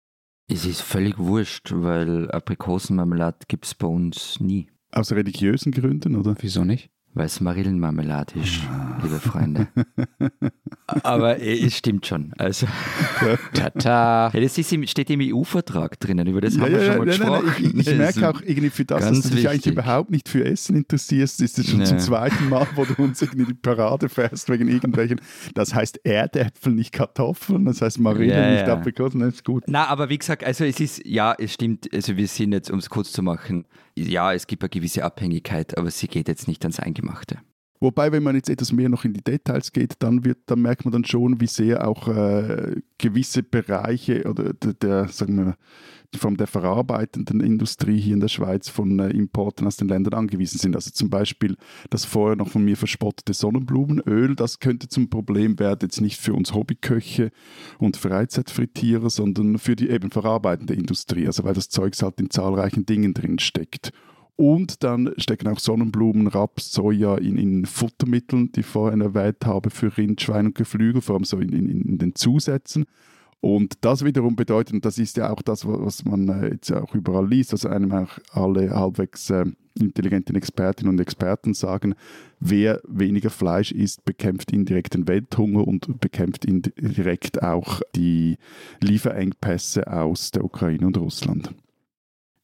Es 0.47 0.65
ist 0.65 0.81
völlig 0.81 1.17
wurscht, 1.17 1.71
weil 1.73 2.29
Aprikosenmarmelade 2.31 3.39
gibt 3.47 3.65
es 3.65 3.75
bei 3.75 3.87
uns 3.87 4.39
nie. 4.39 4.69
Aus 4.91 5.11
religiösen 5.11 5.71
Gründen, 5.71 6.15
oder? 6.15 6.35
Wieso 6.39 6.63
nicht? 6.63 6.89
Weil 7.15 7.27
es 7.27 7.39
Marillenmarmelade 7.41 8.39
ist, 8.39 8.61
liebe 9.03 9.19
Freunde. 9.19 9.67
Aber 11.03 11.39
äh, 11.39 11.59
es 11.65 11.77
stimmt 11.77 12.07
schon. 12.07 12.33
Also, 12.39 12.65
Tata. 13.53 14.31
ja, 14.33 14.39
das 14.41 14.57
ist 14.57 14.73
steht 14.89 15.09
im 15.11 15.19
EU-Vertrag 15.21 15.99
drinnen, 15.99 16.25
über 16.27 16.41
das 16.41 16.57
haben 16.57 16.71
wir 16.71 16.83
ja, 16.83 16.93
schon 16.93 16.97
mal 16.97 17.05
nein, 17.05 17.19
nein, 17.19 17.29
nein, 17.29 17.41
gesprochen. 17.45 17.63
ich, 17.65 17.75
ich 17.77 17.85
Das 17.85 17.95
merke 17.95 18.29
auch 18.29 18.41
irgendwie 18.41 18.69
für 18.71 18.85
das, 18.85 19.07
dass 19.07 19.21
du 19.21 19.29
dich 19.29 19.47
eigentlich 19.47 19.57
wichtig. 19.65 19.71
überhaupt 19.73 20.09
nicht 20.11 20.27
für 20.27 20.43
Essen 20.43 20.75
interessierst, 20.75 21.41
ist 21.41 21.59
es 21.59 21.69
schon 21.69 21.79
Nee. 21.79 21.85
zum 21.85 21.99
zweiten 21.99 22.49
Mal, 22.49 22.65
wo 22.75 22.83
du 22.85 22.95
uns 23.03 23.21
irgendwie 23.21 23.45
die 23.45 23.53
Parade 23.53 24.09
fährst 24.09 24.49
wegen 24.49 24.67
irgendwelchen. 24.67 25.21
Das 25.53 25.73
heißt 25.75 25.99
Erdäpfel, 26.03 26.73
nicht 26.73 26.91
Kartoffeln, 26.93 27.65
das 27.65 27.81
heißt 27.81 27.99
Marillen, 27.99 28.29
Ja, 28.31 28.51
nicht 28.51 28.67
ja. 28.67 28.73
Aprikosen, 28.73 29.19
das 29.19 29.35
ist 29.35 29.45
gut. 29.45 29.63
Na, 29.67 29.85
aber 29.87 30.09
wie 30.09 30.17
gesagt, 30.17 30.43
also 30.43 30.63
es 30.65 30.79
ist, 30.79 31.05
ja, 31.05 31.35
es 31.37 31.53
stimmt, 31.53 31.87
also 31.93 32.17
wir 32.17 32.27
sind 32.27 32.53
jetzt, 32.53 32.71
um 32.71 32.79
es 32.79 32.89
kurz 32.89 33.11
zu 33.11 33.21
machen, 33.21 33.65
ja, 33.97 34.33
es 34.33 34.47
gibt 34.47 34.63
eine 34.63 34.69
gewisse 34.69 35.03
Abhängigkeit, 35.03 35.77
aber 35.77 35.91
sie 35.91 36.07
geht 36.07 36.27
jetzt 36.27 36.47
nicht 36.47 36.63
ans 36.63 36.79
Eingemachte. 36.79 37.39
Wobei, 37.79 38.13
wenn 38.13 38.23
man 38.23 38.35
jetzt 38.35 38.49
etwas 38.49 38.71
mehr 38.71 38.87
noch 38.87 39.03
in 39.03 39.13
die 39.13 39.23
Details 39.23 39.73
geht, 39.73 39.95
dann, 39.99 40.23
wird, 40.23 40.37
dann 40.45 40.61
merkt 40.61 40.85
man 40.85 40.93
dann 40.93 41.03
schon, 41.03 41.41
wie 41.41 41.47
sehr 41.47 41.85
auch 41.85 42.07
äh, 42.07 42.77
gewisse 42.97 43.43
Bereiche 43.43 44.23
oder 44.23 44.53
der, 44.53 44.73
der, 44.73 45.07
sagen 45.09 45.37
wir, 45.37 45.57
von 46.17 46.37
der 46.37 46.47
verarbeitenden 46.47 47.39
Industrie 47.39 47.99
hier 47.99 48.13
in 48.13 48.19
der 48.19 48.27
Schweiz 48.27 48.69
von 48.69 48.99
äh, 48.99 49.09
Importen 49.09 49.67
aus 49.67 49.77
den 49.77 49.87
Ländern 49.87 50.13
angewiesen 50.13 50.59
sind. 50.59 50.75
Also 50.75 50.91
zum 50.91 51.09
Beispiel 51.09 51.55
das 51.89 52.05
vorher 52.05 52.35
noch 52.35 52.49
von 52.49 52.63
mir 52.63 52.77
verspottete 52.77 53.33
Sonnenblumenöl, 53.33 54.35
das 54.35 54.59
könnte 54.59 54.87
zum 54.87 55.09
Problem 55.09 55.59
werden, 55.59 55.79
jetzt 55.83 56.01
nicht 56.01 56.19
für 56.19 56.33
uns 56.33 56.53
Hobbyköche 56.53 57.31
und 57.79 57.97
Freizeitfrittierer, 57.97 59.09
sondern 59.09 59.57
für 59.59 59.75
die 59.75 59.89
eben 59.89 60.11
verarbeitende 60.11 60.73
Industrie, 60.73 61.27
also 61.27 61.43
weil 61.43 61.53
das 61.53 61.69
Zeugs 61.69 62.01
halt 62.01 62.19
in 62.19 62.29
zahlreichen 62.29 62.85
Dingen 62.85 63.13
drin 63.13 63.39
steckt. 63.39 63.91
Und 64.35 64.83
dann 64.83 65.13
stecken 65.17 65.47
auch 65.47 65.59
Sonnenblumen, 65.59 66.27
Raps, 66.27 66.71
Soja 66.71 67.17
in, 67.17 67.37
in 67.37 67.65
Futtermitteln, 67.65 68.51
die 68.51 68.61
ich 68.61 68.65
vorhin 68.65 69.01
erwähnt 69.01 69.45
habe, 69.45 69.69
für 69.69 69.95
Rind, 69.95 70.21
Schwein 70.21 70.47
und 70.47 70.55
Geflügel, 70.55 71.01
vor 71.01 71.15
allem 71.15 71.23
so 71.23 71.37
in, 71.39 71.53
in, 71.53 71.69
in 71.69 71.97
den 71.99 72.15
Zusätzen. 72.15 72.85
Und 73.43 73.79
das 73.81 74.05
wiederum 74.05 74.37
bedeutet, 74.37 74.73
und 74.73 74.85
das 74.85 74.97
ist 74.97 75.17
ja 75.17 75.29
auch 75.29 75.41
das, 75.41 75.67
was 75.67 76.05
man 76.05 76.29
äh, 76.29 76.53
jetzt 76.53 76.71
auch 76.71 76.95
überall 76.95 77.27
liest, 77.27 77.51
dass 77.51 77.65
einem 77.65 77.91
auch 77.91 78.17
alle 78.31 78.69
halbwegs 78.69 79.29
äh, 79.31 79.43
intelligenten 79.77 80.37
Expertinnen 80.37 80.93
und 80.93 81.01
Experten 81.01 81.53
sagen, 81.53 81.93
wer 82.39 82.79
weniger 82.87 83.29
Fleisch 83.29 83.73
isst, 83.73 84.05
bekämpft 84.05 84.53
indirekt 84.53 84.93
den 84.93 85.09
Welthunger 85.09 85.67
und 85.67 85.99
bekämpft 85.99 86.45
indirekt 86.45 87.43
auch 87.43 87.81
die 87.97 88.37
Lieferengpässe 88.79 89.91
aus 89.91 90.31
der 90.31 90.45
Ukraine 90.45 90.87
und 90.87 90.97
Russland. 90.97 91.53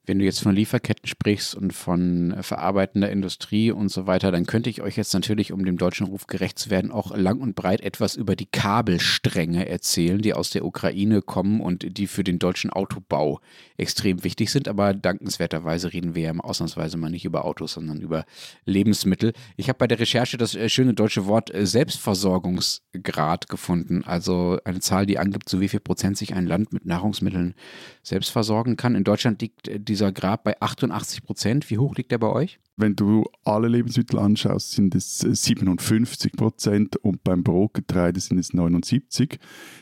Wenn 0.10 0.18
du 0.18 0.26
jetzt 0.26 0.42
von 0.42 0.56
Lieferketten 0.56 1.08
sprichst 1.08 1.54
und 1.54 1.72
von 1.72 2.36
verarbeitender 2.42 3.12
Industrie 3.12 3.70
und 3.70 3.90
so 3.90 4.08
weiter, 4.08 4.32
dann 4.32 4.48
könnte 4.48 4.68
ich 4.68 4.82
euch 4.82 4.98
jetzt 4.98 5.14
natürlich, 5.14 5.52
um 5.52 5.64
dem 5.64 5.78
deutschen 5.78 6.08
Ruf 6.08 6.26
gerecht 6.26 6.58
zu 6.58 6.72
werden, 6.72 6.90
auch 6.90 7.16
lang 7.16 7.40
und 7.40 7.54
breit 7.54 7.82
etwas 7.82 8.16
über 8.16 8.36
die 8.36 8.48
Kabelstränge 8.48 9.70
erzählen, 9.70 10.20
die 10.20 10.34
aus 10.34 10.50
der 10.50 10.66
Ukraine 10.66 11.22
kommen 11.22 11.62
und 11.62 11.96
die 12.00 12.08
für 12.08 12.24
den 12.24 12.40
deutschen 12.40 12.72
Autobau 12.72 13.40
extrem 13.78 14.24
wichtig 14.24 14.50
sind. 14.50 14.68
Aber 14.68 14.96
dankenswerterweise 14.96 15.94
reden 15.94 16.16
wir 16.16 16.24
ja 16.24 16.40
ausnahmsweise 16.40 16.98
mal 16.98 17.12
nicht 17.12 17.26
über 17.26 17.46
Autos, 17.46 17.74
sondern 17.74 18.02
über 18.02 18.26
Lebensmittel. 18.66 19.34
Ich 19.58 19.70
habe 19.70 19.78
bei 19.78 19.86
der 19.86 20.00
Recherche 20.00 20.38
das 20.38 20.56
äh, 20.56 20.70
schöne 20.70 20.96
deutsche 20.96 21.28
Wort 21.28 21.54
äh, 21.54 21.68
Selbstversorgungsgrad 21.68 23.48
gefunden. 23.48 24.04
Also 24.06 24.58
eine 24.66 24.80
Zahl, 24.80 25.06
die 25.06 25.20
angibt, 25.20 25.50
zu 25.50 25.62
wie 25.62 25.68
viel 25.68 25.82
Prozent 25.82 26.18
sich 26.18 26.34
ein 26.34 26.48
Land 26.48 26.74
mit 26.74 26.88
Nahrungsmitteln 26.88 27.54
selbst 28.02 28.32
versorgen 28.32 28.76
kann. 28.76 28.96
In 28.96 29.04
Deutschland 29.04 29.40
liegt 29.44 29.68
äh, 29.68 29.80
dieser 30.00 30.14
Grad 30.14 30.44
bei 30.46 30.60
88 30.62 31.24
Prozent. 31.24 31.70
Wie 31.70 31.78
hoch 31.78 31.96
liegt 31.96 32.12
der 32.12 32.20
bei 32.20 32.28
euch? 32.28 32.60
Wenn 32.78 32.96
du 32.96 33.26
alle 33.44 33.68
Lebensmittel 33.68 34.18
anschaust, 34.18 34.72
sind 34.72 34.96
es 34.96 35.20
57 35.20 36.32
Prozent 36.32 36.96
und 36.96 37.22
beim 37.26 37.44
Brotgetreide 37.44 38.22
sind 38.22 38.38
es 38.38 38.54
79. 38.54 39.38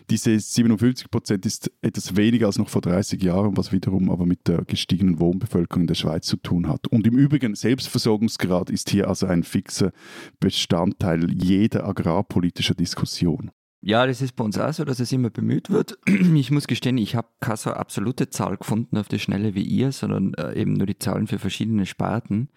Diese 0.09 0.39
57 0.39 1.11
Prozent 1.11 1.45
ist 1.45 1.71
etwas 1.83 2.15
weniger 2.15 2.47
als 2.47 2.57
noch 2.57 2.69
vor 2.69 2.81
30 2.81 3.21
Jahren, 3.21 3.55
was 3.55 3.71
wiederum 3.71 4.09
aber 4.09 4.25
mit 4.25 4.47
der 4.47 4.65
gestiegenen 4.65 5.19
Wohnbevölkerung 5.19 5.81
in 5.83 5.87
der 5.87 5.93
Schweiz 5.93 6.25
zu 6.25 6.37
tun 6.37 6.67
hat. 6.67 6.87
Und 6.87 7.05
im 7.05 7.15
Übrigen, 7.15 7.53
Selbstversorgungsgrad 7.53 8.71
ist 8.71 8.89
hier 8.89 9.07
also 9.07 9.27
ein 9.27 9.43
fixer 9.43 9.91
Bestandteil 10.39 11.31
jeder 11.31 11.87
agrarpolitischer 11.87 12.73
Diskussion. 12.73 13.51
Ja, 13.81 14.05
das 14.07 14.21
ist 14.21 14.35
bei 14.35 14.43
uns 14.43 14.57
auch 14.57 14.73
so, 14.73 14.85
dass 14.85 14.99
es 14.99 15.11
immer 15.11 15.29
bemüht 15.29 15.69
wird. 15.69 15.97
Ich 16.07 16.51
muss 16.51 16.67
gestehen, 16.67 16.97
ich 16.97 17.15
habe 17.15 17.27
keine 17.39 17.57
so 17.57 17.71
absolute 17.71 18.29
Zahl 18.29 18.57
gefunden 18.57 18.97
auf 18.97 19.07
die 19.07 19.19
Schnelle 19.19 19.55
wie 19.55 19.63
ihr, 19.63 19.91
sondern 19.91 20.33
äh, 20.33 20.59
eben 20.59 20.73
nur 20.73 20.87
die 20.87 20.99
Zahlen 20.99 21.27
für 21.27 21.39
verschiedene 21.39 21.85
Sparten. 21.85 22.49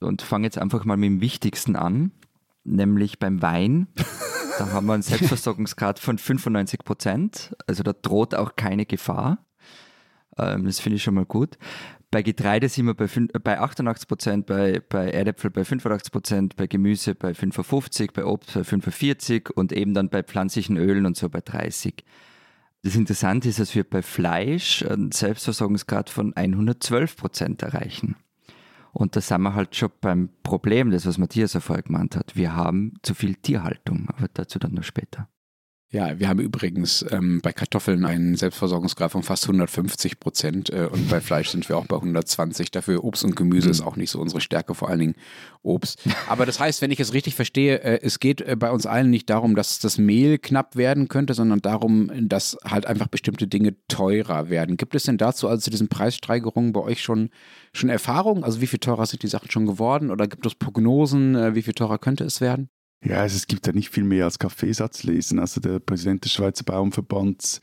Und 0.00 0.22
fange 0.22 0.46
jetzt 0.46 0.58
einfach 0.58 0.84
mal 0.84 0.96
mit 0.96 1.06
dem 1.08 1.20
Wichtigsten 1.20 1.76
an, 1.76 2.12
nämlich 2.64 3.18
beim 3.18 3.42
Wein. 3.42 3.88
Da 4.58 4.70
haben 4.70 4.86
wir 4.86 4.92
einen 4.92 5.02
Selbstversorgungsgrad 5.02 5.98
von 5.98 6.18
95 6.18 6.84
Prozent. 6.84 7.56
Also 7.66 7.82
da 7.82 7.94
droht 7.94 8.34
auch 8.34 8.54
keine 8.54 8.84
Gefahr. 8.84 9.46
Ähm, 10.36 10.66
das 10.66 10.78
finde 10.78 10.96
ich 10.96 11.02
schon 11.02 11.14
mal 11.14 11.24
gut. 11.24 11.56
Bei 12.12 12.22
Getreide 12.22 12.68
sind 12.68 12.84
wir 12.84 12.92
bei, 12.92 13.08
bei 13.42 13.58
88 13.58 14.06
Prozent, 14.06 14.46
bei, 14.46 14.82
bei 14.86 15.10
Erdäpfel 15.10 15.50
bei 15.50 15.64
85 15.64 16.12
Prozent, 16.12 16.56
bei 16.56 16.66
Gemüse 16.66 17.14
bei 17.14 17.32
55, 17.32 18.12
bei 18.12 18.26
Obst 18.26 18.52
bei 18.52 18.64
45 18.64 19.48
und 19.56 19.72
eben 19.72 19.94
dann 19.94 20.10
bei 20.10 20.22
pflanzlichen 20.22 20.76
Ölen 20.76 21.06
und 21.06 21.16
so 21.16 21.30
bei 21.30 21.40
30. 21.40 22.04
Das 22.82 22.96
Interessante 22.96 23.48
ist, 23.48 23.60
dass 23.60 23.74
wir 23.74 23.84
bei 23.84 24.02
Fleisch 24.02 24.84
einen 24.84 25.10
Selbstversorgungsgrad 25.10 26.10
von 26.10 26.36
112 26.36 27.16
Prozent 27.16 27.62
erreichen. 27.62 28.16
Und 28.92 29.16
da 29.16 29.22
sind 29.22 29.40
wir 29.40 29.54
halt 29.54 29.74
schon 29.74 29.88
beim 30.02 30.28
Problem, 30.42 30.90
das 30.90 31.06
was 31.06 31.16
Matthias 31.16 31.56
vorher 31.56 31.82
gemeint 31.82 32.14
hat. 32.14 32.36
Wir 32.36 32.54
haben 32.54 32.92
zu 33.00 33.14
viel 33.14 33.36
Tierhaltung, 33.36 34.10
aber 34.10 34.28
dazu 34.34 34.58
dann 34.58 34.74
noch 34.74 34.84
später. 34.84 35.30
Ja, 35.92 36.18
wir 36.18 36.26
haben 36.30 36.40
übrigens 36.40 37.04
ähm, 37.10 37.40
bei 37.42 37.52
Kartoffeln 37.52 38.06
einen 38.06 38.34
Selbstversorgungsgrad 38.34 39.12
von 39.12 39.22
fast 39.22 39.44
150 39.44 40.20
Prozent 40.20 40.70
äh, 40.70 40.88
und 40.90 41.10
bei 41.10 41.20
Fleisch 41.20 41.50
sind 41.50 41.68
wir 41.68 41.76
auch 41.76 41.84
bei 41.84 41.96
120. 41.96 42.70
Dafür 42.70 43.04
Obst 43.04 43.24
und 43.24 43.36
Gemüse 43.36 43.66
mhm. 43.66 43.72
ist 43.72 43.80
auch 43.82 43.96
nicht 43.96 44.10
so 44.10 44.18
unsere 44.18 44.40
Stärke, 44.40 44.74
vor 44.74 44.88
allen 44.88 45.00
Dingen 45.00 45.14
Obst. 45.62 46.00
Aber 46.28 46.46
das 46.46 46.58
heißt, 46.58 46.80
wenn 46.80 46.90
ich 46.90 46.98
es 46.98 47.12
richtig 47.12 47.34
verstehe, 47.34 47.82
äh, 47.82 48.00
es 48.00 48.20
geht 48.20 48.40
äh, 48.40 48.56
bei 48.56 48.70
uns 48.70 48.86
allen 48.86 49.10
nicht 49.10 49.28
darum, 49.28 49.54
dass 49.54 49.80
das 49.80 49.98
Mehl 49.98 50.38
knapp 50.38 50.76
werden 50.76 51.08
könnte, 51.08 51.34
sondern 51.34 51.60
darum, 51.60 52.10
dass 52.22 52.56
halt 52.64 52.86
einfach 52.86 53.08
bestimmte 53.08 53.46
Dinge 53.46 53.76
teurer 53.88 54.48
werden. 54.48 54.78
Gibt 54.78 54.94
es 54.94 55.02
denn 55.02 55.18
dazu, 55.18 55.46
also 55.46 55.60
zu 55.60 55.70
diesen 55.70 55.88
Preissteigerungen 55.88 56.72
bei 56.72 56.80
euch 56.80 57.02
schon, 57.02 57.28
schon 57.74 57.90
Erfahrungen? 57.90 58.44
Also 58.44 58.62
wie 58.62 58.66
viel 58.66 58.78
teurer 58.78 59.04
sind 59.04 59.22
die 59.24 59.28
Sachen 59.28 59.50
schon 59.50 59.66
geworden 59.66 60.10
oder 60.10 60.26
gibt 60.26 60.46
es 60.46 60.54
Prognosen, 60.54 61.34
äh, 61.34 61.54
wie 61.54 61.62
viel 61.62 61.74
teurer 61.74 61.98
könnte 61.98 62.24
es 62.24 62.40
werden? 62.40 62.70
Ja, 63.04 63.16
also 63.16 63.36
es 63.36 63.46
gibt 63.46 63.66
ja 63.66 63.72
nicht 63.72 63.90
viel 63.90 64.04
mehr 64.04 64.26
als 64.26 64.38
Kaffeesatz 64.38 65.02
lesen. 65.02 65.38
Also 65.38 65.60
der 65.60 65.80
Präsident 65.80 66.24
des 66.24 66.32
Schweizer 66.32 66.64
Baumverbands 66.64 67.60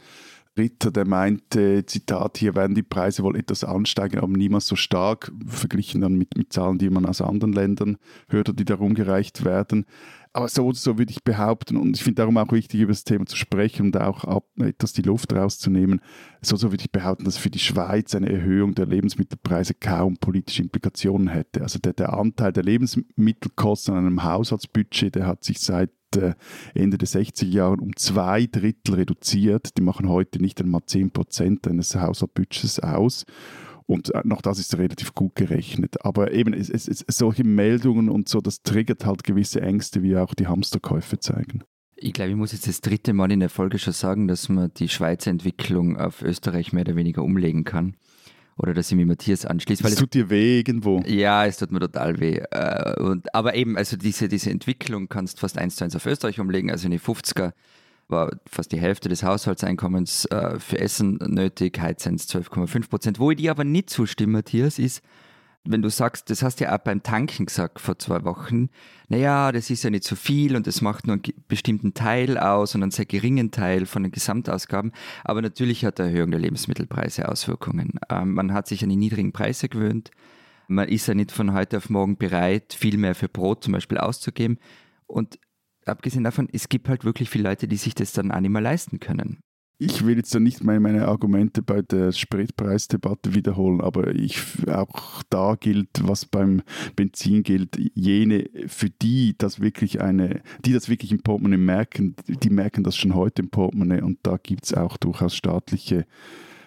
Ritter, 0.58 0.92
der 0.92 1.06
meinte, 1.06 1.86
Zitat, 1.86 2.38
hier 2.38 2.54
werden 2.54 2.76
die 2.76 2.84
Preise 2.84 3.24
wohl 3.24 3.38
etwas 3.38 3.64
ansteigen, 3.64 4.20
aber 4.20 4.36
niemals 4.36 4.68
so 4.68 4.76
stark, 4.76 5.32
verglichen 5.48 6.02
dann 6.02 6.16
mit, 6.16 6.36
mit 6.38 6.52
Zahlen, 6.52 6.78
die 6.78 6.90
man 6.90 7.06
aus 7.06 7.22
anderen 7.22 7.54
Ländern 7.54 7.98
hört, 8.28 8.60
die 8.60 8.66
darum 8.66 8.94
gereicht 8.94 9.46
werden. 9.46 9.86
Aber 10.32 10.48
so 10.48 10.72
so 10.74 10.98
würde 11.00 11.12
ich 11.12 11.24
behaupten, 11.24 11.76
und 11.76 11.98
ich 11.98 12.04
finde 12.04 12.18
darum 12.18 12.38
auch 12.38 12.52
wichtig, 12.52 12.82
über 12.82 12.92
das 12.92 13.04
Thema 13.04 13.26
zu 13.26 13.36
sprechen 13.36 13.88
und 13.88 13.98
auch 13.98 14.24
ab, 14.26 14.46
etwas 14.60 14.94
die 14.94 15.02
Luft 15.02 15.34
rauszunehmen, 15.34 16.02
so 16.42 16.56
so 16.56 16.72
würde 16.72 16.84
ich 16.84 16.92
behaupten, 16.92 17.26
dass 17.26 17.38
für 17.38 17.50
die 17.50 17.60
Schweiz 17.60 18.14
eine 18.14 18.32
Erhöhung 18.32 18.76
der 18.76 18.86
Lebensmittelpreise 18.86 19.74
kaum 19.74 20.18
politische 20.18 20.62
Implikationen 20.62 21.30
hätte. 21.30 21.62
Also 21.62 21.80
der, 21.80 21.94
der 21.94 22.14
Anteil 22.14 22.54
der 22.54 22.64
Lebensmittelkosten 22.64 23.96
an 23.96 24.06
einem 24.06 24.24
Haushaltsbudget, 24.24 25.16
der 25.16 25.26
hat 25.26 25.44
sich 25.44 25.60
seit 25.60 25.92
äh, 26.16 26.34
Ende 26.76 27.00
der 27.00 27.08
60er 27.08 27.46
Jahre 27.46 27.78
um 27.78 27.96
zwei 27.96 28.46
Drittel 28.46 28.96
reduziert. 28.96 29.78
Die 29.78 29.82
machen 29.82 30.10
heute 30.10 30.40
nicht 30.40 30.62
einmal 30.62 30.82
10 30.86 31.12
Prozent 31.12 31.68
eines 31.68 31.96
Haushaltsbudgets 31.96 32.80
aus. 32.80 33.26
Und 33.90 34.14
äh, 34.14 34.22
noch 34.24 34.44
das 34.44 34.60
ist 34.60 34.78
relativ 34.78 35.16
gut 35.16 35.34
gerechnet. 35.34 36.06
Aber 36.06 36.32
eben, 36.32 36.54
es, 36.54 36.70
es, 36.70 36.88
es, 36.88 37.04
solche 37.08 37.44
Meldungen 37.44 38.08
und 38.10 38.30
so, 38.30 38.40
das 38.40 38.62
triggert 38.62 39.04
halt 39.04 39.24
gewisse 39.24 39.62
Ängste, 39.62 40.04
wie 40.04 40.16
auch 40.16 40.36
die 40.36 40.46
Hamsterkäufe 40.46 41.18
zeigen. 41.18 41.64
Ich 41.96 42.14
glaube, 42.14 42.30
ich 42.30 42.36
muss 42.36 42.52
jetzt 42.52 42.68
das 42.68 42.82
dritte 42.82 43.14
Mal 43.14 43.32
in 43.32 43.40
der 43.40 43.50
Folge 43.50 43.80
schon 43.80 43.94
sagen, 43.94 44.28
dass 44.28 44.48
man 44.48 44.72
die 44.78 44.90
Schweizer 44.90 45.32
Entwicklung 45.32 45.98
auf 45.98 46.22
Österreich 46.22 46.72
mehr 46.72 46.84
oder 46.84 46.96
weniger 46.96 47.24
umlegen 47.24 47.64
kann. 47.64 47.96
Oder 48.58 48.76
dass 48.76 48.92
ich 48.92 48.96
mich 48.96 49.08
Matthias 49.08 49.44
anschließe. 49.44 49.84
Es 49.88 49.96
tut 49.96 50.14
dir 50.14 50.30
weh 50.30 50.60
irgendwo. 50.60 51.02
Ja, 51.08 51.48
es 51.48 51.58
tut 51.58 51.72
mir 51.72 51.80
total 51.80 52.20
weh. 52.20 52.44
Äh, 52.52 53.02
und, 53.02 53.34
aber 53.34 53.56
eben, 53.56 53.76
also 53.76 53.98
diese, 53.98 54.28
diese 54.28 54.52
Entwicklung 54.52 55.10
kannst 55.10 55.38
du 55.38 55.40
fast 55.40 55.58
eins 55.58 55.78
zu 55.78 55.84
eins 55.84 55.96
auf 55.96 56.06
Österreich 56.06 56.40
umlegen. 56.40 56.70
Also 56.70 56.86
in 56.86 56.92
die 56.92 57.00
50er 57.00 57.54
war 58.10 58.32
fast 58.46 58.72
die 58.72 58.80
Hälfte 58.80 59.08
des 59.08 59.24
Haushaltseinkommens 59.24 60.26
äh, 60.26 60.60
für 60.60 60.80
Essen 60.80 61.20
nötig, 61.28 61.80
es 61.80 62.06
12,5 62.06 62.90
Prozent. 62.90 63.20
Wo 63.20 63.32
ich 63.32 63.38
dir 63.38 63.52
aber 63.52 63.64
nicht 63.64 63.90
zustimme, 63.90 64.34
Matthias, 64.34 64.80
ist, 64.80 65.02
wenn 65.66 65.82
du 65.82 65.90
sagst, 65.90 66.30
das 66.30 66.42
hast 66.42 66.60
du 66.60 66.64
ja 66.66 66.76
auch 66.76 66.80
beim 66.80 67.04
Tanken 67.04 67.46
gesagt 67.46 67.80
vor 67.80 68.00
zwei 68.00 68.24
Wochen, 68.24 68.70
naja, 69.08 69.52
das 69.52 69.70
ist 69.70 69.84
ja 69.84 69.90
nicht 69.90 70.04
so 70.04 70.16
viel 70.16 70.56
und 70.56 70.68
das 70.68 70.82
macht 70.82 71.06
nur 71.06 71.16
einen 71.16 71.24
bestimmten 71.48 71.94
Teil 71.94 72.38
aus 72.38 72.76
und 72.76 72.82
einen 72.82 72.92
sehr 72.92 73.06
geringen 73.06 73.52
Teil 73.52 73.86
von 73.86 74.04
den 74.04 74.12
Gesamtausgaben. 74.12 74.92
Aber 75.24 75.42
natürlich 75.42 75.86
hat 75.86 76.00
die 76.00 76.04
Erhöhung 76.04 76.32
der 76.32 76.40
Lebensmittelpreise 76.40 77.28
Auswirkungen. 77.28 78.00
Ähm, 78.10 78.34
man 78.34 78.54
hat 78.54 78.68
sich 78.68 78.84
an 78.84 78.90
die 78.90 78.96
niedrigen 78.96 79.34
Preise 79.34 79.70
gewöhnt. 79.70 80.12
Man 80.68 80.88
ist 80.88 81.08
ja 81.08 81.14
nicht 81.14 81.32
von 81.32 81.54
heute 81.54 81.78
auf 81.78 81.90
morgen 81.90 82.18
bereit, 82.18 82.74
viel 82.78 82.98
mehr 82.98 83.16
für 83.16 83.28
Brot 83.28 83.64
zum 83.64 83.74
Beispiel 83.74 83.98
auszugeben. 83.98 84.60
Und 85.08 85.40
abgesehen 85.90 86.24
davon, 86.24 86.48
es 86.52 86.70
gibt 86.70 86.90
halt 86.90 87.04
wirklich 87.04 87.30
viele 87.30 87.50
Leute, 87.50 87.68
die 87.68 87.78
sich 87.78 87.96
das 87.96 88.14
dann 88.14 88.32
auch 88.32 88.40
nicht 88.40 88.52
mehr 88.52 88.62
leisten 88.62 89.00
können. 89.00 89.40
Ich 89.82 90.06
will 90.06 90.18
jetzt 90.18 90.36
da 90.36 90.42
nicht 90.42 90.62
meine, 90.62 90.82
meine 90.82 91.08
Argumente 91.08 91.62
bei 91.62 91.82
der 91.82 92.12
Spritpreisdebatte 92.12 93.34
wiederholen, 93.34 93.80
aber 93.80 94.14
ich, 94.14 94.42
auch 94.68 95.24
da 95.30 95.56
gilt, 95.56 96.02
was 96.02 96.26
beim 96.26 96.64
Benzin 96.98 97.44
gilt, 97.44 97.80
jene, 97.96 98.50
für 98.68 98.90
die 98.90 99.36
das 99.38 99.62
wirklich 99.62 100.02
eine, 100.02 100.42
die 100.66 100.74
das 100.74 100.90
wirklich 100.90 101.14
im 101.14 101.24
Portemonnaie 101.24 101.58
merken, 101.58 102.18
die 102.28 102.50
merken 102.50 102.84
das 102.84 102.98
schon 102.98 103.16
heute 103.16 103.42
im 103.42 103.52
Portemonnaie 103.52 104.02
und 104.02 104.20
da 104.24 104.36
gibt 104.36 104.66
es 104.66 104.74
auch 104.74 104.98
durchaus 104.98 105.34
staatliche 105.34 106.06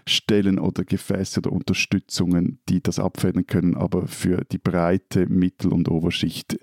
Stellen 0.06 0.58
oder 0.58 0.82
Gefäße 0.82 1.40
oder 1.40 1.52
Unterstützungen, 1.52 2.60
die 2.70 2.82
das 2.82 2.98
abfedern 2.98 3.46
können, 3.46 3.76
aber 3.76 4.06
für 4.06 4.42
die 4.50 4.58
breite 4.58 5.26
Mittel- 5.26 5.74
und 5.74 5.90
Oberschicht 5.90 6.58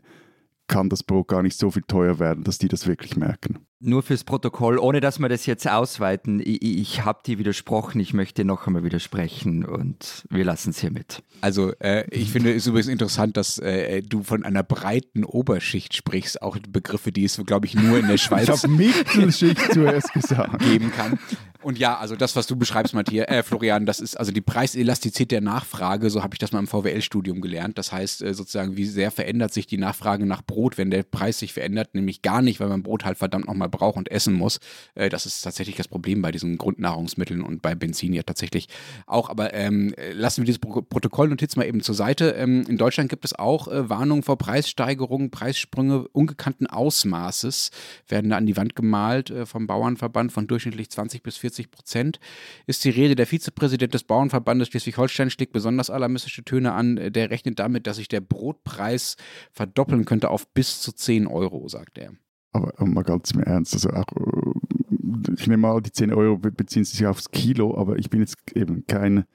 kann 0.69 0.88
das 0.88 1.03
Brot 1.03 1.27
gar 1.27 1.43
nicht 1.43 1.57
so 1.57 1.71
viel 1.71 1.83
teuer 1.83 2.19
werden, 2.19 2.45
dass 2.45 2.57
die 2.57 2.69
das 2.69 2.88
wirklich 2.88 3.17
merken. 3.17 3.59
Nur 3.81 4.03
fürs 4.03 4.23
Protokoll, 4.23 4.77
ohne 4.77 4.99
dass 4.99 5.19
wir 5.19 5.29
das 5.29 5.45
jetzt 5.45 5.67
ausweiten, 5.67 6.41
ich, 6.41 6.61
ich 6.61 7.05
habe 7.05 7.19
dir 7.25 7.39
widersprochen, 7.39 7.99
ich 7.99 8.13
möchte 8.13 8.45
noch 8.45 8.67
einmal 8.67 8.83
widersprechen 8.83 9.65
und 9.65 10.25
wir 10.29 10.43
lassen 10.43 10.71
es 10.71 10.79
hiermit. 10.79 11.23
Also 11.41 11.71
äh, 11.79 12.05
ich 12.11 12.31
finde 12.31 12.53
es 12.53 12.67
übrigens 12.67 12.89
interessant, 12.89 13.38
dass 13.38 13.57
äh, 13.57 14.01
du 14.01 14.23
von 14.23 14.43
einer 14.43 14.63
breiten 14.63 15.23
Oberschicht 15.23 15.95
sprichst, 15.95 16.41
auch 16.41 16.57
Begriffe, 16.69 17.11
die 17.11 17.23
es, 17.23 17.41
glaube 17.45 17.67
ich, 17.67 17.75
nur 17.75 17.97
in 17.97 18.07
der 18.07 18.17
Schweiz 18.17 18.63
ich 18.63 18.69
Mittelschicht 18.69 19.73
zuerst 19.73 20.13
gesagt. 20.13 20.59
geben 20.59 20.91
kann. 20.91 21.17
Und 21.61 21.77
ja, 21.77 21.97
also 21.97 22.15
das, 22.15 22.37
was 22.37 22.47
du 22.47 22.55
beschreibst, 22.55 22.93
Matthias, 22.93 23.27
äh, 23.27 23.43
Florian, 23.43 23.85
das 23.85 23.99
ist 23.99 24.15
also 24.15 24.31
die 24.31 24.39
Preiselastizität 24.39 25.31
der 25.31 25.41
Nachfrage, 25.41 26.09
so 26.09 26.23
habe 26.23 26.33
ich 26.33 26.39
das 26.39 26.53
mal 26.53 26.59
im 26.59 26.67
VWL-Studium 26.67 27.41
gelernt. 27.41 27.77
Das 27.77 27.91
heißt 27.91 28.21
äh, 28.21 28.33
sozusagen, 28.33 28.77
wie 28.77 28.85
sehr 28.85 29.11
verändert 29.11 29.53
sich 29.53 29.67
die 29.67 29.77
Nachfrage 29.77 30.25
nach 30.25 30.41
Brot, 30.41 30.77
wenn 30.77 30.89
der 30.89 31.03
Preis 31.03 31.39
sich 31.39 31.51
verändert, 31.51 31.95
nämlich 31.95 32.21
gar 32.21 32.41
nicht, 32.41 32.61
weil 32.61 32.69
man 32.69 32.81
Brot 32.81 33.03
halt 33.03 33.17
verdammt 33.17 33.47
nochmal 33.47 33.67
braucht 33.67 33.97
und 33.97 34.09
essen 34.09 34.35
muss. 34.35 34.61
Äh, 34.95 35.09
das 35.09 35.25
ist 35.25 35.41
tatsächlich 35.41 35.75
das 35.75 35.89
Problem 35.89 36.21
bei 36.21 36.31
diesen 36.31 36.57
Grundnahrungsmitteln 36.57 37.41
und 37.41 37.61
bei 37.61 37.75
Benzin 37.75 38.13
ja 38.13 38.23
tatsächlich 38.23 38.69
auch. 39.05 39.29
Aber 39.29 39.53
ähm, 39.53 39.93
lassen 40.13 40.43
wir 40.43 40.45
diese 40.45 40.59
Pro 40.59 40.81
Protokollnotiz 40.81 41.57
mal 41.57 41.65
eben 41.65 41.81
zur 41.81 41.95
Seite. 41.95 42.35
Ähm, 42.37 42.63
in 42.69 42.77
Deutschland 42.77 43.09
gibt 43.09 43.25
es 43.25 43.37
auch 43.37 43.67
äh, 43.67 43.89
Warnungen 43.89 44.23
vor 44.23 44.37
Preissteigerungen, 44.37 45.29
Preissprünge 45.29 46.07
ungekannten 46.07 46.67
Ausmaßes 46.67 47.71
werden 48.07 48.29
da 48.29 48.37
an 48.37 48.45
die 48.45 48.55
Wand 48.55 48.77
gemalt 48.77 49.29
äh, 49.29 49.45
vom 49.45 49.67
Bauernverband 49.67 50.31
von 50.31 50.47
durchschnittlich 50.47 50.89
20 50.89 51.21
bis 51.21 51.35
40 51.35 51.49
40 51.50 51.72
Prozent 51.72 52.20
ist 52.68 52.86
die 52.86 52.89
Rede. 52.89 53.15
Der 53.15 53.25
Vizepräsident 53.25 53.94
des 53.94 54.03
Bauernverbandes 54.03 54.68
Schleswig-Holstein 54.70 55.32
schlägt 55.32 55.51
besonders 55.51 55.89
alarmistische 55.89 56.44
Töne 56.44 56.74
an. 56.74 56.96
Der 57.12 57.32
rechnet 57.32 57.60
damit, 57.60 57.88
dass 57.88 57.98
sich 57.98 58.08
der 58.08 58.22
Brotpreis 58.22 59.18
verdoppeln 59.51 60.06
könnte 60.06 60.29
auf 60.29 60.48
bis 60.53 60.82
zu 60.82 60.91
10 60.91 61.27
Euro, 61.27 61.68
sagt 61.68 61.98
er. 61.98 62.13
Aber 62.51 62.74
mal 62.86 63.03
ganz 63.03 63.32
im 63.32 63.41
Ernst, 63.41 63.74
also 63.74 63.89
auch, 63.89 64.08
äh, 64.15 65.34
ich 65.38 65.48
nehme 65.48 65.62
mal, 65.62 65.82
die 65.82 65.91
10 65.91 66.13
Euro 66.13 66.38
beziehen 66.38 66.84
sich 66.84 67.06
aufs 67.06 67.32
Kilo, 67.32 67.77
aber 67.77 67.98
ich 67.98 68.10
bin 68.10 68.22
jetzt 68.22 68.38
eben 68.56 68.86
kein 68.88 69.25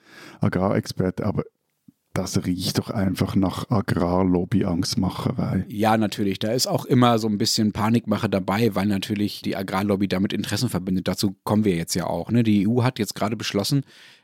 Agrarexperte, 0.40 1.24
aber 1.24 1.44
das 2.14 2.46
riecht 2.46 2.78
doch 2.78 2.90
einfach 2.90 3.34
nach 3.34 3.68
Agrarlobby-Angstmacherei. 3.70 5.66
Ja, 5.68 5.96
natürlich. 5.96 6.38
Da 6.38 6.52
ist 6.52 6.68
auch 6.68 6.84
immer 6.84 7.18
so 7.18 7.28
ein 7.28 7.38
bisschen 7.38 7.72
Panikmache 7.72 8.30
dabei, 8.30 8.74
weil 8.76 8.86
natürlich 8.86 9.42
die 9.42 9.56
Agrarlobby 9.56 10.06
damit 10.06 10.32
Interessen 10.32 10.68
verbindet. 10.68 11.08
Dazu 11.08 11.34
kommen 11.42 11.64
wir 11.64 11.74
jetzt 11.74 11.94
ja 11.94 12.06
auch. 12.06 12.30
Ne? 12.30 12.44
Die 12.44 12.68
EU 12.68 12.84
hat 12.84 13.00
jetzt 13.00 13.16
gerade 13.16 13.36
beschlossen, 13.36 13.82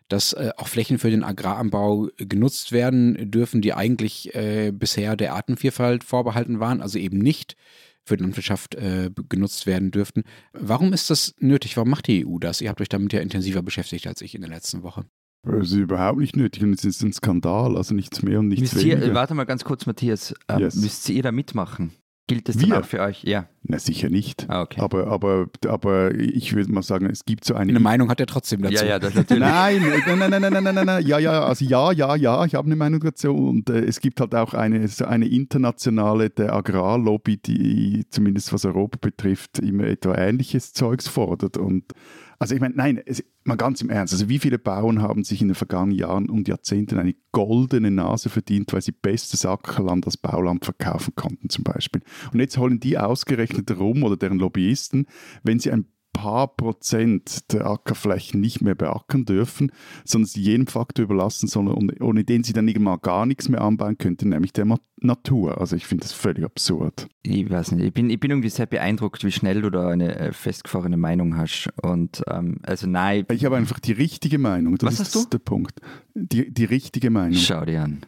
dass 0.09 0.33
äh, 0.33 0.51
auch 0.57 0.69
Flächen 0.69 0.99
für 0.99 1.11
den 1.11 1.25
Agraranbau 1.25 2.09
genutzt 2.17 2.71
werden 2.71 3.31
dürfen, 3.31 3.61
die 3.61 3.75
eigentlich 3.75 4.35
äh, 4.37 4.71
bisher 4.73 5.17
der 5.17 5.35
Artenvielfalt 5.35 6.05
vorbehalten 6.05 6.61
waren, 6.61 6.81
also 6.81 6.99
eben 6.99 7.19
nicht 7.19 7.57
für 8.05 8.17
die 8.17 8.23
Landwirtschaft 8.23 8.77
äh, 8.77 9.11
genutzt 9.29 9.67
werden 9.67 9.91
dürften. 9.91 10.23
Warum 10.53 10.93
ist 10.93 11.11
das 11.11 11.35
nötig? 11.39 11.77
Warum 11.77 11.91
macht 11.91 12.07
die 12.07 12.25
EU 12.27 12.39
das? 12.39 12.61
Ihr 12.61 12.69
habt 12.69 12.81
euch 12.81 12.89
damit 12.89 13.13
ja 13.13 13.21
intensiver 13.21 13.63
beschäftigt 13.63 14.07
als 14.07 14.23
ich 14.23 14.35
in 14.35 14.41
der 14.41 14.51
letzten 14.51 14.83
Woche. 14.83 15.05
Das 15.43 15.69
ist 15.69 15.73
überhaupt 15.73 16.19
nicht 16.19 16.37
nötig 16.37 16.63
und 16.63 16.75
es 16.75 16.85
ist 16.85 17.03
ein 17.03 17.13
Skandal, 17.13 17.77
also 17.77 17.95
nichts 17.95 18.23
mehr 18.23 18.41
und 18.41 18.49
nichts 18.49 18.75
müsst 18.75 18.85
weniger. 18.85 19.07
Ihr, 19.07 19.15
warte 19.15 19.35
mal 19.35 19.45
ganz 19.45 19.65
kurz, 19.65 19.87
Matthias. 19.87 20.35
Ähm, 20.49 20.59
yes. 20.61 20.77
Müsst 20.77 21.09
ihr 21.09 21.23
da 21.23 21.33
mitmachen? 21.33 21.93
Gilt 22.27 22.49
das 22.49 22.59
dann 22.59 22.73
auch 22.75 22.85
für 22.85 23.01
euch? 23.01 23.25
Ja. 23.25 23.49
Na, 23.63 23.79
sicher 23.79 24.09
nicht. 24.09 24.47
Ah, 24.49 24.63
okay. 24.63 24.81
Aber, 24.81 25.07
aber, 25.09 25.47
aber 25.69 26.15
ich 26.15 26.55
würde 26.55 26.73
mal 26.73 26.83
sagen, 26.83 27.07
es 27.07 27.27
gibt 27.27 27.45
so 27.45 27.55
eine. 27.55 27.71
Eine 27.71 27.81
Meinung 27.81 28.09
hat 28.09 28.19
er 28.19 28.27
trotzdem 28.27 28.63
dazu. 28.63 28.75
Ja, 28.77 28.85
ja, 28.85 28.99
das 28.99 29.15
natürlich. 29.15 29.43
Nein, 29.43 29.83
nein, 29.83 30.19
nein, 30.19 30.31
nein, 30.31 30.41
nein, 30.41 30.53
nein, 30.65 30.75
nein, 30.75 30.87
nein, 30.87 31.07
ja, 31.07 31.19
ja, 31.19 31.45
also 31.45 31.65
ja, 31.67 31.93
ja, 31.93 32.17
ja, 32.17 32.45
ich 32.47 32.55
habe 32.55 32.67
eine 32.67 32.77
Meinung 32.77 33.01
dazu. 33.01 33.35
Und 33.35 33.69
äh, 33.69 33.85
es 33.85 34.01
gibt 34.01 34.21
halt 34.21 34.35
auch 34.35 34.55
eine, 34.55 34.89
so 34.89 35.05
eine 35.05 35.29
internationale 35.29 36.31
der 36.31 36.55
Agrarlobby, 36.55 37.37
die 37.37 38.07
zumindest 38.09 38.53
was 38.55 38.65
Europa 38.65 38.99
betrifft, 38.99 39.59
immer 39.59 39.85
etwa 39.85 40.15
ähnliches 40.15 40.73
Zeugs 40.73 41.07
fordert. 41.07 41.59
Und 41.59 41.93
also 42.39 42.55
ich 42.55 42.61
meine, 42.63 42.75
nein, 42.75 42.99
es, 43.05 43.23
mal 43.45 43.57
ganz 43.57 43.83
im 43.83 43.91
Ernst, 43.91 44.15
also 44.15 44.29
wie 44.29 44.39
viele 44.39 44.59
Bauern 44.59 45.03
haben 45.03 45.25
sich 45.25 45.43
in 45.43 45.49
den 45.49 45.55
vergangenen 45.55 45.99
Jahren 45.99 46.31
und 46.31 46.49
Jahrzehnten 46.49 46.99
eine 46.99 47.15
goldene 47.33 47.91
Nase 47.91 48.29
verdient, 48.29 48.73
weil 48.73 48.83
sie 48.83 48.93
bestes 48.93 49.45
Ackerland 49.45 50.07
als 50.07 50.17
Bauland 50.17 50.65
verkaufen 50.65 51.15
konnten 51.17 51.49
zum 51.49 51.65
Beispiel. 51.65 52.03
Und 52.33 52.41
jetzt 52.41 52.57
holen 52.59 52.81
die 52.81 52.97
ausgerechnet 52.97 53.50
rum 53.79 54.03
oder 54.03 54.17
deren 54.17 54.39
Lobbyisten, 54.39 55.07
wenn 55.43 55.59
sie 55.59 55.71
ein 55.71 55.87
paar 56.13 56.49
Prozent 56.49 57.53
der 57.53 57.67
Ackerflächen 57.67 58.41
nicht 58.41 58.61
mehr 58.61 58.75
beackern 58.75 59.25
dürfen, 59.25 59.73
sondern 60.05 60.27
sie 60.27 60.43
jedem 60.43 60.67
Faktor 60.67 61.05
überlassen, 61.05 61.47
sondern 61.47 61.91
ohne 62.01 62.25
den 62.25 62.43
sie 62.43 62.53
dann 62.53 62.69
irgendwann 62.69 63.01
gar 63.01 63.27
nichts 63.27 63.49
mehr 63.49 63.61
anbauen 63.61 63.97
könnten, 63.97 64.31
nämlich 64.31 64.53
der 64.53 64.67
Natur. 65.01 65.59
Also 65.61 65.77
ich 65.77 65.87
finde 65.87 66.03
das 66.03 66.13
völlig 66.13 66.45
absurd. 66.45 67.09
Ich 67.23 67.49
weiß 67.49 67.73
nicht, 67.73 67.87
ich 67.87 67.93
bin, 67.95 68.11
ich 68.11 68.21
bin 68.21 68.31
irgendwie 68.31 68.51
sehr 68.51 68.67
beeindruckt, 68.67 69.25
wie 69.25 69.33
schnell 69.33 69.63
du 69.63 69.71
da 69.71 69.89
eine 69.89 70.17
äh, 70.17 70.33
festgefahrene 70.33 70.97
Meinung 70.97 71.37
hast. 71.37 71.71
Und 71.81 72.23
ähm, 72.29 72.59
also 72.63 72.87
nein. 72.87 73.25
Ich 73.31 73.45
habe 73.45 73.57
einfach 73.57 73.79
die 73.79 73.93
richtige 73.93 74.39
Meinung. 74.39 74.77
Das 74.77 74.99
Was 74.99 75.01
hast 75.01 75.15
du? 75.15 75.25
der 75.31 75.39
Punkt. 75.39 75.81
Die, 76.15 76.53
die 76.53 76.65
richtige 76.65 77.11
Meinung. 77.11 77.39
Schau 77.39 77.65
dir 77.65 77.83
an. 77.83 78.01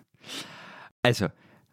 Also, 1.03 1.29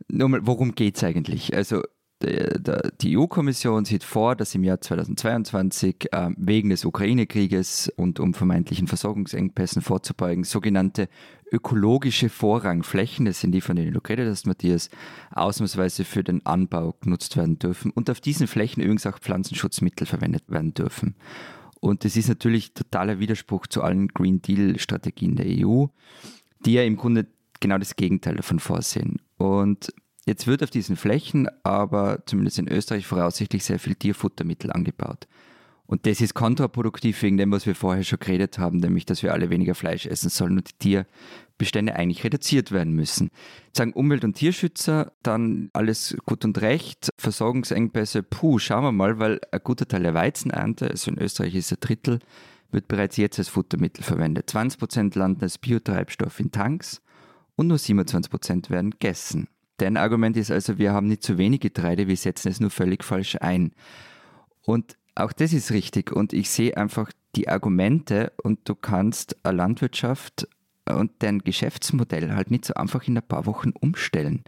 nur 0.08 0.30
mal, 0.30 0.48
worum 0.48 0.74
geht 0.74 0.98
es 0.98 1.04
eigentlich? 1.04 1.56
Also 1.56 1.84
die 2.22 3.18
EU-Kommission 3.18 3.86
sieht 3.86 4.04
vor, 4.04 4.36
dass 4.36 4.54
im 4.54 4.66
Jahr 4.66 4.82
2022 4.82 6.12
äh, 6.12 6.30
wegen 6.36 6.70
des 6.70 6.84
Ukraine-Krieges 6.84 7.94
und 7.96 8.20
um 8.20 8.34
vermeintlichen 8.34 8.88
Versorgungsengpässen 8.88 9.82
vorzubeugen, 9.82 10.44
sogenannte 10.44 11.08
ökologische 11.50 12.28
Vorrangflächen, 12.30 13.26
das 13.26 13.40
sind 13.40 13.54
die, 13.54 13.62
von 13.62 13.78
denen 13.78 13.94
du 13.94 14.02
geredet 14.02 14.30
hast, 14.30 14.48
Matthias, 14.48 14.90
ausnahmsweise 15.32 16.04
für 16.04 16.24
den 16.24 16.46
Anbau 16.46 16.94
genutzt 17.00 17.38
werden 17.38 17.58
dürfen 17.58 17.92
und 17.92 18.10
auf 18.10 18.20
diesen 18.20 18.48
Flächen 18.48 18.84
übrigens 18.84 19.06
auch 19.06 19.18
Pflanzenschutzmittel 19.18 20.06
verwendet 20.06 20.44
werden 20.50 20.74
dürfen. 20.74 21.16
Und 21.80 22.04
das 22.04 22.18
ist 22.18 22.28
natürlich 22.28 22.74
totaler 22.74 23.20
Widerspruch 23.20 23.66
zu 23.68 23.82
allen 23.82 24.10
Green 24.10 24.42
Deal-Strategien 24.42 25.38
der 25.38 25.46
EU, 25.66 25.86
die 26.66 26.74
ja 26.74 26.84
im 26.84 26.98
Grunde 26.98 27.28
genau 27.62 27.78
das 27.78 27.96
Gegenteil 27.96 28.36
davon 28.36 28.60
vorsehen. 28.60 29.22
Und 29.38 29.94
Jetzt 30.30 30.46
wird 30.46 30.62
auf 30.62 30.70
diesen 30.70 30.96
Flächen 30.96 31.48
aber 31.64 32.20
zumindest 32.28 32.60
in 32.60 32.68
Österreich 32.68 33.08
voraussichtlich 33.08 33.64
sehr 33.64 33.80
viel 33.80 33.96
Tierfuttermittel 33.96 34.72
angebaut. 34.72 35.28
Und 35.88 36.06
das 36.06 36.22
ist 36.22 36.36
kontraproduktiv 36.36 37.20
wegen 37.24 37.38
dem, 37.38 37.52
was 37.52 37.66
wir 37.66 37.74
vorher 37.74 38.04
schon 38.04 38.20
geredet 38.20 38.60
haben, 38.60 38.78
nämlich, 38.78 39.08
dass 39.08 39.24
wir 39.24 39.34
alle 39.34 39.50
weniger 39.50 39.74
Fleisch 39.74 40.06
essen 40.06 40.30
sollen 40.30 40.60
und 40.60 40.70
die 40.70 40.78
Tierbestände 40.78 41.96
eigentlich 41.96 42.24
reduziert 42.24 42.72
werden 42.72 42.94
müssen. 42.94 43.32
Sagen 43.76 43.94
Umwelt- 43.94 44.24
und 44.24 44.36
Tierschützer, 44.36 45.14
dann 45.24 45.72
alles 45.74 46.16
gut 46.28 46.46
und 46.46 46.62
recht, 46.62 47.10
Versorgungsengpässe, 47.18 48.22
puh, 48.22 48.60
schauen 48.60 48.84
wir 48.84 48.92
mal, 48.92 49.18
weil 49.18 49.42
ein 49.52 49.62
guter 49.64 49.88
Teil 49.88 50.04
der 50.04 50.14
Weizenernte, 50.14 50.92
also 50.92 51.10
in 51.10 51.18
Österreich 51.18 51.56
ist 51.56 51.72
ein 51.72 51.80
Drittel, 51.80 52.20
wird 52.70 52.88
bereits 52.88 53.18
jetzt 53.18 53.40
als 53.40 53.48
Futtermittel 53.48 54.04
verwendet. 54.04 54.48
20% 54.52 55.18
landen 55.18 55.42
als 55.42 55.58
Biotreibstoff 55.58 56.40
in 56.40 56.52
Tanks 56.52 57.02
und 57.56 57.66
nur 57.66 57.78
27% 57.78 58.70
werden 58.70 58.92
gegessen. 58.92 59.48
Dein 59.80 59.98
Argument 59.98 60.36
ist 60.38 60.52
also, 60.52 60.78
wir 60.78 60.94
haben 60.94 61.08
nicht 61.08 61.24
zu 61.24 61.38
wenig 61.38 61.62
Getreide, 61.62 62.08
wir 62.08 62.18
setzen 62.18 62.50
es 62.50 62.60
nur 62.60 62.70
völlig 62.70 63.04
falsch 63.04 63.38
ein. 63.40 63.72
Und 64.62 64.98
auch 65.16 65.32
das 65.32 65.54
ist 65.54 65.72
richtig. 65.72 66.12
Und 66.12 66.34
ich 66.34 66.50
sehe 66.50 66.76
einfach 66.76 67.12
die 67.36 67.48
Argumente 67.48 68.34
und 68.44 68.60
du 68.68 68.76
kannst 68.76 69.38
eine 69.44 69.58
Landwirtschaft 69.58 70.48
und 70.86 71.12
dein 71.20 71.40
Geschäftsmodell 71.40 72.34
halt 72.34 72.52
nicht 72.52 72.66
so 72.66 72.74
einfach 72.74 73.08
in 73.08 73.18
ein 73.18 73.28
paar 73.28 73.46
Wochen 73.46 73.72
umstellen. 73.72 74.44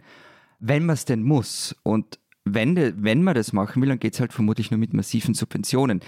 Wenn 0.58 0.84
man 0.84 0.94
es 0.94 1.06
denn 1.06 1.22
muss. 1.22 1.76
Und 1.82 2.18
wenn, 2.44 2.76
wenn 3.02 3.22
man 3.22 3.34
das 3.34 3.52
machen 3.52 3.80
will, 3.80 3.88
dann 3.88 4.00
geht 4.00 4.14
es 4.14 4.20
halt 4.20 4.32
vermutlich 4.32 4.70
nur 4.70 4.78
mit 4.78 4.92
massiven 4.92 5.34
Subventionen. 5.34 6.00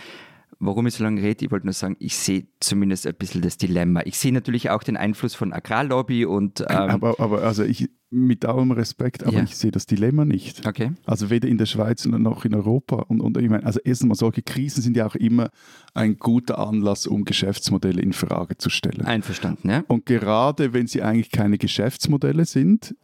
Warum 0.59 0.87
ich 0.87 0.95
so 0.95 1.05
lange 1.05 1.23
rede, 1.23 1.45
ich 1.45 1.51
wollte 1.51 1.67
nur 1.67 1.73
sagen, 1.73 1.97
ich 1.99 2.17
sehe 2.17 2.47
zumindest 2.61 3.07
ein 3.07 3.14
bisschen 3.14 3.43
das 3.43 3.57
Dilemma. 3.57 4.03
Ich 4.05 4.19
sehe 4.19 4.33
natürlich 4.33 4.71
auch 4.71 4.83
den 4.83 4.97
Einfluss 4.97 5.35
von 5.35 5.53
Agrarlobby 5.53 6.25
und. 6.25 6.61
Ähm, 6.61 6.67
aber, 6.69 7.19
aber 7.19 7.43
also 7.43 7.64
ich, 7.64 7.88
mit 8.14 8.45
allem 8.45 8.71
Respekt, 8.71 9.25
aber 9.25 9.38
ja. 9.38 9.43
ich 9.43 9.57
sehe 9.57 9.73
das 9.73 9.87
Dilemma 9.87 10.25
nicht. 10.25 10.67
Okay. 10.67 10.93
Also 11.05 11.31
weder 11.31 11.49
in 11.49 11.59
der 11.59 11.67
Schweiz 11.67 12.07
noch 12.07 12.45
in 12.45 12.55
Europa. 12.55 12.97
Und, 13.09 13.21
und 13.21 13.37
ich 13.38 13.51
meine, 13.51 13.67
also 13.67 13.81
erstens 13.83 14.09
mal, 14.09 14.14
solche 14.14 14.43
Krisen 14.43 14.83
sind 14.83 14.97
ja 14.97 15.07
auch 15.07 15.17
immer 15.17 15.51
ein 15.95 16.17
guter 16.17 16.59
Anlass, 16.59 17.07
um 17.07 17.25
Geschäftsmodelle 17.25 18.01
in 18.01 18.12
Frage 18.12 18.57
zu 18.57 18.71
stellen. 18.71 19.03
Einverstanden, 19.03 19.69
ja. 19.69 19.85
Und 19.88 20.07
gerade 20.07 20.73
wenn 20.73 20.87
sie 20.87 21.03
eigentlich 21.03 21.31
keine 21.31 21.59
Geschäftsmodelle 21.59 22.45
sind, 22.45 22.95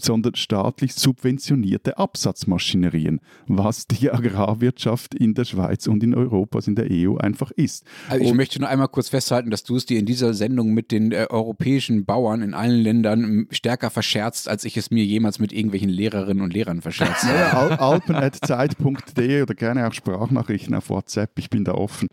sondern 0.00 0.34
staatlich 0.34 0.94
subventionierte 0.94 1.98
Absatzmaschinerien, 1.98 3.20
was 3.46 3.86
die 3.86 4.10
Agrarwirtschaft 4.10 5.14
in 5.14 5.34
der 5.34 5.44
Schweiz 5.44 5.86
und 5.86 6.02
in 6.02 6.14
Europa, 6.14 6.58
also 6.58 6.70
in 6.70 6.74
der 6.76 6.86
EU 6.90 7.16
einfach 7.16 7.50
ist. 7.52 7.84
Also 8.08 8.24
ich 8.24 8.30
und 8.30 8.36
möchte 8.36 8.60
nur 8.60 8.68
einmal 8.68 8.88
kurz 8.88 9.08
festhalten, 9.08 9.50
dass 9.50 9.64
du 9.64 9.76
es 9.76 9.86
dir 9.86 9.98
in 9.98 10.06
dieser 10.06 10.34
Sendung 10.34 10.74
mit 10.74 10.92
den 10.92 11.12
äh, 11.12 11.26
europäischen 11.30 12.04
Bauern 12.04 12.42
in 12.42 12.54
allen 12.54 12.80
Ländern 12.80 13.46
stärker 13.50 13.90
verscherzt, 13.90 14.48
als 14.48 14.64
ich 14.64 14.76
es 14.76 14.90
mir 14.90 15.04
jemals 15.04 15.38
mit 15.38 15.52
irgendwelchen 15.52 15.90
Lehrerinnen 15.90 16.42
und 16.42 16.52
Lehrern 16.52 16.82
verscherzt 16.82 17.24
habe. 17.24 17.74
Ja, 17.74 17.78
alpen.zeit.de 17.78 19.42
oder 19.42 19.54
gerne 19.54 19.86
auch 19.86 19.92
Sprachnachrichten 19.92 20.74
auf 20.74 20.90
WhatsApp, 20.90 21.38
ich 21.38 21.50
bin 21.50 21.64
da 21.64 21.72
offen. 21.72 22.08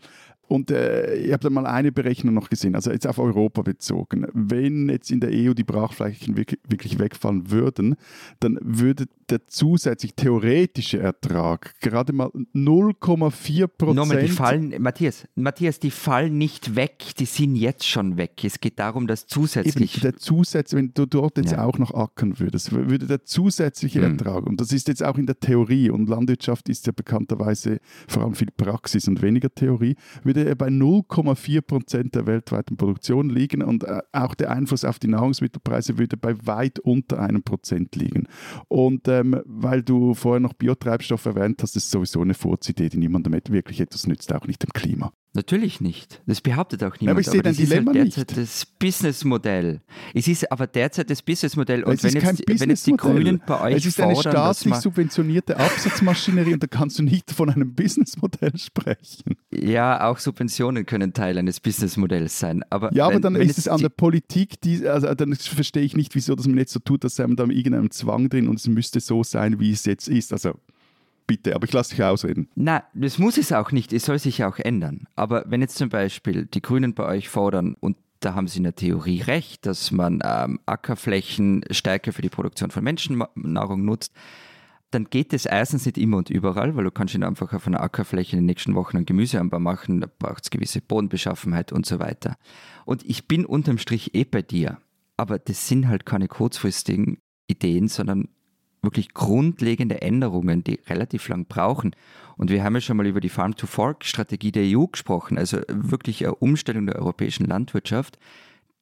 Und 0.52 0.70
äh, 0.70 1.14
ich 1.14 1.32
habe 1.32 1.42
da 1.42 1.48
mal 1.48 1.64
eine 1.64 1.92
Berechnung 1.92 2.34
noch 2.34 2.50
gesehen, 2.50 2.74
also 2.74 2.92
jetzt 2.92 3.06
auf 3.06 3.18
Europa 3.18 3.62
bezogen. 3.62 4.26
Wenn 4.34 4.90
jetzt 4.90 5.10
in 5.10 5.18
der 5.18 5.30
EU 5.32 5.54
die 5.54 5.64
Brachflächen 5.64 6.36
wirklich, 6.36 6.60
wirklich 6.68 6.98
wegfallen 6.98 7.50
würden, 7.50 7.96
dann 8.40 8.58
würde 8.60 9.06
der 9.30 9.46
zusätzlich 9.46 10.14
theoretische 10.14 10.98
Ertrag 10.98 11.80
gerade 11.80 12.12
mal 12.12 12.28
0,4 12.54 13.66
Prozent. 13.66 13.96
Nochmal, 13.96 14.20
die 14.20 14.28
fallen, 14.28 14.74
Matthias, 14.78 15.26
Matthias, 15.36 15.80
die 15.80 15.90
fallen 15.90 16.36
nicht 16.36 16.76
weg, 16.76 16.98
die 17.18 17.24
sind 17.24 17.56
jetzt 17.56 17.88
schon 17.88 18.18
weg. 18.18 18.44
Es 18.44 18.60
geht 18.60 18.78
darum, 18.78 19.06
dass 19.06 19.26
zusätzlich. 19.26 19.94
Eben, 19.94 20.02
der 20.02 20.16
Zusatz, 20.16 20.74
wenn 20.74 20.92
du 20.92 21.06
dort 21.06 21.38
jetzt 21.38 21.52
ja. 21.52 21.64
auch 21.64 21.78
noch 21.78 21.94
ackern 21.94 22.38
würdest, 22.38 22.72
würde 22.72 23.06
der 23.06 23.24
zusätzliche 23.24 24.02
hm. 24.02 24.12
Ertrag, 24.12 24.46
und 24.46 24.60
das 24.60 24.70
ist 24.70 24.86
jetzt 24.88 25.02
auch 25.02 25.16
in 25.16 25.24
der 25.24 25.40
Theorie, 25.40 25.88
und 25.88 26.10
Landwirtschaft 26.10 26.68
ist 26.68 26.86
ja 26.86 26.92
bekannterweise 26.94 27.78
vor 28.06 28.24
allem 28.24 28.34
viel 28.34 28.50
Praxis 28.54 29.08
und 29.08 29.22
weniger 29.22 29.48
Theorie, 29.54 29.96
würde 30.24 30.41
würde 30.42 30.56
bei 30.56 30.68
0,4 30.68 31.60
Prozent 31.62 32.14
der 32.14 32.26
weltweiten 32.26 32.76
Produktion 32.76 33.30
liegen 33.30 33.62
und 33.62 33.84
äh, 33.84 34.00
auch 34.12 34.34
der 34.34 34.50
Einfluss 34.50 34.84
auf 34.84 34.98
die 34.98 35.08
Nahrungsmittelpreise 35.08 35.98
würde 35.98 36.16
bei 36.16 36.34
weit 36.46 36.78
unter 36.78 37.20
einem 37.20 37.42
Prozent 37.42 37.96
liegen. 37.96 38.28
Und 38.68 39.08
ähm, 39.08 39.40
weil 39.44 39.82
du 39.82 40.14
vorher 40.14 40.40
noch 40.40 40.52
Biotreibstoff 40.54 41.26
erwähnt 41.26 41.62
hast, 41.62 41.76
ist 41.76 41.90
sowieso 41.90 42.20
eine 42.20 42.34
Furzidee, 42.34 42.88
die 42.88 42.98
niemandem 42.98 43.32
wirklich 43.32 43.80
etwas 43.80 44.06
nützt, 44.06 44.32
auch 44.34 44.46
nicht 44.46 44.62
dem 44.62 44.72
Klima. 44.72 45.12
Natürlich 45.34 45.80
nicht. 45.80 46.20
Das 46.26 46.42
behauptet 46.42 46.84
auch 46.84 47.00
niemand. 47.00 47.10
aber 47.10 47.20
ich 47.20 47.26
sehe 47.26 47.42
dein 47.42 47.56
Dilemma 47.56 47.92
ist 47.92 47.96
halt 47.96 48.06
derzeit 48.06 48.36
nicht. 48.36 48.42
das 48.42 48.66
Businessmodell. 48.78 49.80
Es 50.12 50.28
ist 50.28 50.52
aber 50.52 50.66
derzeit 50.66 51.08
das 51.08 51.22
Businessmodell. 51.22 51.84
Und 51.84 51.94
es 51.94 52.04
wenn 52.04 52.16
ist 52.16 52.22
kein 52.22 52.36
jetzt, 52.36 52.60
wenn 52.60 52.68
jetzt 52.68 52.86
die. 52.86 52.92
Grünen 52.92 53.42
bei 53.46 53.60
euch 53.62 53.76
Es 53.76 53.86
ist 53.86 54.00
eine 54.00 54.14
fordern, 54.14 54.32
staatlich 54.32 54.74
subventionierte 54.74 55.56
Absatzmaschinerie 55.56 56.52
und 56.52 56.62
da 56.62 56.66
kannst 56.66 56.98
du 56.98 57.02
nicht 57.02 57.30
von 57.30 57.48
einem 57.48 57.74
Businessmodell 57.74 58.56
sprechen. 58.58 59.36
Ja, 59.50 60.06
auch 60.06 60.18
Subventionen 60.18 60.84
können 60.84 61.14
Teil 61.14 61.38
eines 61.38 61.60
Businessmodells 61.60 62.38
sein. 62.38 62.62
Aber 62.68 62.92
Ja, 62.92 63.06
aber 63.06 63.14
wenn, 63.14 63.22
dann 63.22 63.34
wenn 63.34 63.48
ist 63.48 63.56
es 63.56 63.68
an 63.68 63.80
der 63.80 63.88
Politik, 63.88 64.60
die, 64.60 64.86
also 64.86 65.14
dann 65.14 65.34
verstehe 65.34 65.82
ich 65.82 65.96
nicht, 65.96 66.14
wieso 66.14 66.34
dass 66.34 66.46
man 66.46 66.58
jetzt 66.58 66.74
so 66.74 66.80
tut, 66.80 67.04
dass 67.04 67.16
man 67.18 67.36
da 67.36 67.44
irgendeinem 67.44 67.90
Zwang 67.90 68.28
drin 68.28 68.48
und 68.48 68.58
es 68.58 68.66
müsste 68.68 69.00
so 69.00 69.24
sein, 69.24 69.60
wie 69.60 69.72
es 69.72 69.86
jetzt 69.86 70.08
ist. 70.08 70.32
Also 70.32 70.58
bitte, 71.32 71.54
aber 71.54 71.64
ich 71.64 71.72
lasse 71.72 71.90
dich 71.94 72.04
ausreden. 72.04 72.48
Na, 72.54 72.84
das 72.92 73.18
muss 73.18 73.38
es 73.38 73.52
auch 73.52 73.72
nicht. 73.72 73.94
Es 73.94 74.04
soll 74.04 74.18
sich 74.18 74.38
ja 74.38 74.48
auch 74.48 74.58
ändern. 74.58 75.06
Aber 75.16 75.44
wenn 75.46 75.62
jetzt 75.62 75.78
zum 75.78 75.88
Beispiel 75.88 76.44
die 76.44 76.60
Grünen 76.60 76.92
bei 76.92 77.06
euch 77.06 77.30
fordern 77.30 77.74
und 77.80 77.96
da 78.20 78.34
haben 78.34 78.48
sie 78.48 78.58
in 78.58 78.64
der 78.64 78.74
Theorie 78.74 79.22
recht, 79.22 79.64
dass 79.64 79.90
man 79.90 80.20
ähm, 80.22 80.60
Ackerflächen 80.66 81.64
stärker 81.70 82.12
für 82.12 82.20
die 82.20 82.28
Produktion 82.28 82.70
von 82.70 82.84
Menschennahrung 82.84 83.82
nutzt, 83.84 84.12
dann 84.90 85.06
geht 85.08 85.32
es 85.32 85.46
erstens 85.46 85.86
nicht 85.86 85.96
immer 85.96 86.18
und 86.18 86.28
überall, 86.28 86.76
weil 86.76 86.84
du 86.84 86.90
kannst 86.90 87.14
nicht 87.14 87.26
einfach 87.26 87.54
auf 87.54 87.66
einer 87.66 87.80
Ackerfläche 87.80 88.36
in 88.36 88.42
den 88.42 88.46
nächsten 88.46 88.74
Wochen 88.74 88.98
einen 88.98 89.06
Gemüseanbau 89.06 89.58
machen, 89.58 90.02
da 90.02 90.08
braucht 90.18 90.44
es 90.44 90.50
gewisse 90.50 90.82
Bodenbeschaffenheit 90.82 91.72
und 91.72 91.86
so 91.86 91.98
weiter. 91.98 92.36
Und 92.84 93.02
ich 93.08 93.26
bin 93.26 93.46
unterm 93.46 93.78
Strich 93.78 94.14
eh 94.14 94.24
bei 94.24 94.42
dir, 94.42 94.78
aber 95.16 95.38
das 95.38 95.66
sind 95.66 95.88
halt 95.88 96.04
keine 96.04 96.28
kurzfristigen 96.28 97.18
Ideen, 97.46 97.88
sondern 97.88 98.28
wirklich 98.82 99.14
grundlegende 99.14 100.02
Änderungen, 100.02 100.64
die 100.64 100.80
relativ 100.88 101.28
lang 101.28 101.46
brauchen. 101.46 101.94
Und 102.36 102.50
wir 102.50 102.64
haben 102.64 102.74
ja 102.74 102.80
schon 102.80 102.96
mal 102.96 103.06
über 103.06 103.20
die 103.20 103.28
Farm-to-Fork-Strategie 103.28 104.52
der 104.52 104.76
EU 104.76 104.86
gesprochen, 104.86 105.38
also 105.38 105.60
wirklich 105.68 106.24
eine 106.24 106.34
Umstellung 106.34 106.86
der 106.86 106.96
europäischen 106.96 107.46
Landwirtschaft. 107.46 108.18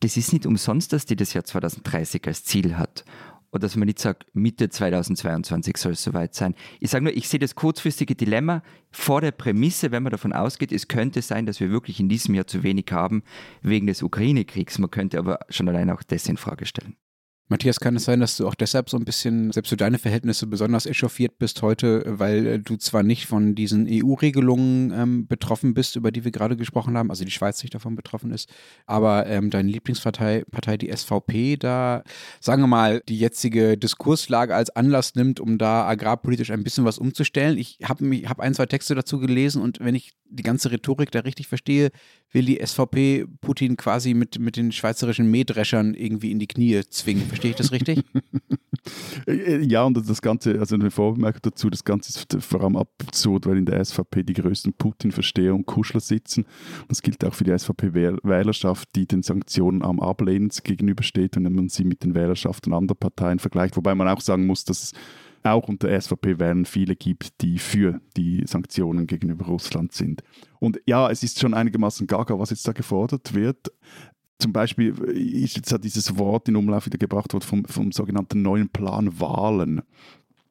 Das 0.00 0.16
ist 0.16 0.32
nicht 0.32 0.46
umsonst, 0.46 0.92
dass 0.94 1.04
die 1.04 1.16
das 1.16 1.34
Jahr 1.34 1.44
2030 1.44 2.26
als 2.26 2.44
Ziel 2.44 2.78
hat. 2.78 3.04
Und 3.50 3.64
dass 3.64 3.74
man 3.74 3.86
nicht 3.86 3.98
sagt, 3.98 4.26
Mitte 4.32 4.70
2022 4.70 5.76
soll 5.76 5.92
es 5.92 6.04
soweit 6.04 6.34
sein. 6.34 6.54
Ich 6.78 6.90
sage 6.90 7.04
nur, 7.04 7.16
ich 7.16 7.28
sehe 7.28 7.40
das 7.40 7.56
kurzfristige 7.56 8.14
Dilemma 8.14 8.62
vor 8.92 9.20
der 9.20 9.32
Prämisse, 9.32 9.90
wenn 9.90 10.04
man 10.04 10.12
davon 10.12 10.32
ausgeht, 10.32 10.70
es 10.70 10.86
könnte 10.86 11.20
sein, 11.20 11.46
dass 11.46 11.58
wir 11.58 11.70
wirklich 11.70 11.98
in 11.98 12.08
diesem 12.08 12.36
Jahr 12.36 12.46
zu 12.46 12.62
wenig 12.62 12.86
haben 12.92 13.24
wegen 13.60 13.88
des 13.88 14.04
Ukraine-Kriegs. 14.04 14.78
Man 14.78 14.90
könnte 14.90 15.18
aber 15.18 15.40
schon 15.48 15.68
allein 15.68 15.90
auch 15.90 16.04
das 16.04 16.28
in 16.28 16.36
Frage 16.36 16.64
stellen. 16.64 16.96
Matthias, 17.50 17.80
kann 17.80 17.96
es 17.96 18.04
sein, 18.04 18.20
dass 18.20 18.36
du 18.36 18.46
auch 18.46 18.54
deshalb 18.54 18.88
so 18.88 18.96
ein 18.96 19.04
bisschen, 19.04 19.50
selbst 19.50 19.70
für 19.70 19.76
deine 19.76 19.98
Verhältnisse, 19.98 20.46
besonders 20.46 20.86
echauffiert 20.86 21.36
bist 21.38 21.62
heute, 21.62 22.04
weil 22.06 22.46
äh, 22.46 22.58
du 22.60 22.76
zwar 22.76 23.02
nicht 23.02 23.26
von 23.26 23.56
diesen 23.56 23.88
EU-Regelungen 23.90 24.92
ähm, 24.92 25.26
betroffen 25.26 25.74
bist, 25.74 25.96
über 25.96 26.12
die 26.12 26.24
wir 26.24 26.30
gerade 26.30 26.56
gesprochen 26.56 26.96
haben, 26.96 27.10
also 27.10 27.24
die 27.24 27.30
Schweiz 27.32 27.60
nicht 27.64 27.74
davon 27.74 27.96
betroffen 27.96 28.30
ist, 28.30 28.48
aber 28.86 29.26
ähm, 29.26 29.50
deine 29.50 29.68
Lieblingspartei, 29.68 30.44
Partei, 30.48 30.76
die 30.76 30.96
SVP, 30.96 31.56
da, 31.56 32.04
sagen 32.40 32.62
wir 32.62 32.68
mal, 32.68 33.02
die 33.08 33.18
jetzige 33.18 33.76
Diskurslage 33.76 34.54
als 34.54 34.70
Anlass 34.70 35.16
nimmt, 35.16 35.40
um 35.40 35.58
da 35.58 35.86
agrarpolitisch 35.88 36.52
ein 36.52 36.62
bisschen 36.62 36.84
was 36.84 36.98
umzustellen. 36.98 37.58
Ich 37.58 37.78
habe 37.82 38.04
hab 38.28 38.38
ein, 38.38 38.54
zwei 38.54 38.66
Texte 38.66 38.94
dazu 38.94 39.18
gelesen 39.18 39.60
und 39.60 39.80
wenn 39.80 39.96
ich 39.96 40.12
die 40.30 40.44
ganze 40.44 40.70
Rhetorik 40.70 41.10
da 41.10 41.20
richtig 41.20 41.48
verstehe, 41.48 41.90
will 42.32 42.44
die 42.44 42.64
SVP 42.64 43.26
Putin 43.40 43.76
quasi 43.76 44.14
mit, 44.14 44.38
mit 44.38 44.56
den 44.56 44.72
schweizerischen 44.72 45.30
Mähdreschern 45.30 45.94
irgendwie 45.94 46.30
in 46.30 46.38
die 46.38 46.46
Knie 46.46 46.80
zwingen. 46.88 47.26
Verstehe 47.26 47.50
ich 47.50 47.56
das 47.56 47.72
richtig? 47.72 48.04
Ja, 49.26 49.84
und 49.84 49.96
das 49.96 50.22
Ganze, 50.22 50.58
also 50.58 50.74
eine 50.74 50.90
Vorbemerkung 50.90 51.42
dazu, 51.42 51.68
das 51.68 51.84
Ganze 51.84 52.10
ist 52.10 52.42
vor 52.42 52.62
allem 52.62 52.76
absurd, 52.76 53.46
weil 53.46 53.58
in 53.58 53.66
der 53.66 53.84
SVP 53.84 54.22
die 54.22 54.32
größten 54.32 54.72
Putin-Versteher 54.72 55.54
und 55.54 55.66
Kuschler 55.66 56.00
sitzen. 56.00 56.46
Das 56.88 57.02
gilt 57.02 57.22
auch 57.24 57.34
für 57.34 57.44
die 57.44 57.56
SVP-Wählerschaft, 57.56 58.88
die 58.96 59.06
den 59.06 59.22
Sanktionen 59.22 59.82
am 59.82 60.00
Ablehnen 60.00 60.50
gegenübersteht, 60.64 61.36
wenn 61.36 61.52
man 61.52 61.68
sie 61.68 61.84
mit 61.84 62.04
den 62.04 62.14
Wählerschaften 62.14 62.72
anderer 62.72 62.96
Parteien 62.96 63.38
vergleicht. 63.38 63.76
Wobei 63.76 63.94
man 63.94 64.08
auch 64.08 64.20
sagen 64.20 64.46
muss, 64.46 64.64
dass 64.64 64.92
auch 65.42 65.68
unter 65.68 65.88
SVP-Wählern 66.00 66.64
viele 66.64 66.96
gibt, 66.96 67.40
die 67.40 67.58
für 67.58 68.00
die 68.16 68.44
Sanktionen 68.46 69.06
gegenüber 69.06 69.46
Russland 69.46 69.92
sind. 69.92 70.22
Und 70.58 70.80
ja, 70.86 71.10
es 71.10 71.22
ist 71.22 71.40
schon 71.40 71.54
einigermaßen 71.54 72.06
gaga, 72.06 72.38
was 72.38 72.50
jetzt 72.50 72.66
da 72.66 72.72
gefordert 72.72 73.34
wird 73.34 73.70
zum 74.40 74.52
Beispiel 74.52 74.98
ist 75.12 75.56
jetzt 75.56 75.70
ja 75.70 75.78
dieses 75.78 76.18
Wort 76.18 76.48
in 76.48 76.56
Umlauf 76.56 76.86
wieder 76.86 76.98
gebracht 76.98 77.32
worden 77.32 77.44
vom, 77.44 77.64
vom 77.66 77.92
sogenannten 77.92 78.42
neuen 78.42 78.68
Plan 78.68 79.20
Wahlen, 79.20 79.82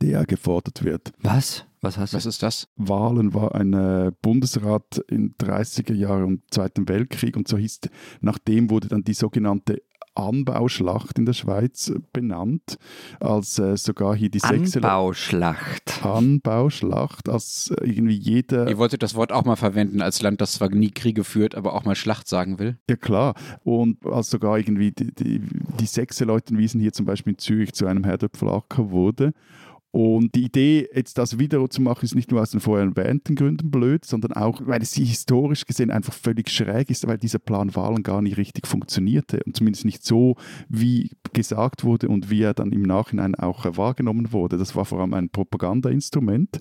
der 0.02 0.26
gefordert 0.26 0.84
wird. 0.84 1.12
Was? 1.22 1.66
Was 1.82 1.98
hast 1.98 2.14
du? 2.14 2.18
Was 2.18 2.26
ist 2.26 2.44
das? 2.44 2.68
Wahlen 2.76 3.34
war 3.34 3.56
ein 3.56 3.74
äh, 3.74 4.12
Bundesrat 4.22 5.02
in 5.08 5.36
30er 5.36 5.94
Jahren 5.94 6.26
und 6.26 6.42
Zweiten 6.52 6.88
Weltkrieg 6.90 7.38
und 7.38 7.48
so 7.48 7.58
hieß, 7.58 7.82
nachdem 8.22 8.70
wurde 8.70 8.90
dann 8.90 9.04
die 9.04 9.14
sogenannte 9.14 9.82
Anbauschlacht 10.16 11.18
in 11.18 11.26
der 11.26 11.34
Schweiz 11.34 11.92
benannt, 12.14 12.78
als 13.20 13.60
äh, 13.60 13.78
sogar 13.78 14.16
hier 14.16 14.30
die 14.30 14.40
sechste 14.40 14.80
Anbauschlacht. 14.80 16.06
Anbauschlacht, 16.06 17.30
als 17.30 17.72
äh, 17.80 17.86
irgendwie 17.86 18.16
jeder 18.16 18.68
Ihr 18.68 18.78
wolltet 18.78 19.04
das 19.04 19.16
Wort 19.16 19.32
auch 19.32 19.46
mal 19.46 19.56
verwenden 19.56 20.02
als 20.02 20.22
Land, 20.22 20.42
das 20.42 20.54
zwar 20.54 20.70
nie 20.70 20.92
Kriege 20.92 21.24
führt, 21.24 21.56
aber 21.56 21.74
auch 21.74 21.86
mal 21.86 21.96
Schlacht 21.96 22.28
sagen 22.28 22.60
will. 22.60 22.78
Ja 22.90 22.96
klar. 22.96 23.36
Und 23.64 24.06
als 24.06 24.30
sogar 24.30 24.58
irgendwie 24.58 24.92
die, 24.92 25.14
die, 25.14 25.42
die 25.80 25.86
Sechseleutenwiesen 25.86 26.80
hier 26.80 26.94
zum 26.94 27.06
Beispiel 27.06 27.34
in 27.34 27.40
Zürich 27.40 27.74
zu 27.74 27.86
einem 27.86 28.04
Herdöpfelacker 28.04 28.92
wurde. 28.92 29.34
Und 29.92 30.36
die 30.36 30.46
Idee, 30.46 30.88
jetzt 30.94 31.18
das 31.18 31.40
wieder 31.40 31.68
zu 31.68 31.82
machen, 31.82 32.06
ist 32.06 32.14
nicht 32.14 32.30
nur 32.30 32.42
aus 32.42 32.52
den 32.52 32.60
vorher 32.60 32.86
erwähnten 32.86 33.36
Gründen 33.36 33.72
blöd, 33.72 34.06
sondern 34.06 34.34
auch, 34.34 34.62
weil 34.64 34.84
es 34.84 34.94
historisch 34.94 35.66
gesehen 35.66 35.90
einfach 35.90 36.14
völlig 36.14 36.50
schräg 36.52 36.92
ist, 36.92 37.08
weil 37.08 37.18
dieser 37.18 37.40
Plan 37.40 37.76
Wahlen 37.76 38.04
gar 38.04 38.22
nicht 38.22 38.38
richtig 38.38 38.68
funktionierte 38.68 39.42
und 39.46 39.56
zumindest 39.56 39.86
nicht 39.86 40.06
so, 40.06 40.36
wie 40.68 41.10
gesagt 41.34 41.84
wurde 41.84 42.08
und 42.08 42.30
wie 42.30 42.44
er 42.44 42.54
dann 42.54 42.72
im 42.72 42.84
Nachhinein 42.84 43.34
auch 43.34 43.66
wahrgenommen 43.78 44.32
wurde. 44.32 44.58
Das 44.58 44.76
war 44.76 44.86
vor 44.86 45.00
allem 45.00 45.16
ein 45.16 45.30
Propagandainstrument. 45.30 46.60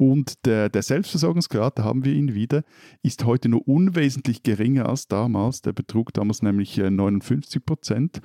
Und 0.00 0.46
der, 0.46 0.70
der 0.70 0.80
Selbstversorgungsgrad, 0.80 1.78
da 1.78 1.84
haben 1.84 2.06
wir 2.06 2.14
ihn 2.14 2.32
wieder, 2.32 2.64
ist 3.02 3.26
heute 3.26 3.50
nur 3.50 3.68
unwesentlich 3.68 4.42
geringer 4.42 4.88
als 4.88 5.08
damals. 5.08 5.60
Der 5.60 5.74
betrug 5.74 6.14
damals 6.14 6.40
nämlich 6.40 6.78
äh, 6.78 6.90
59 6.90 7.62
Prozent. 7.66 8.22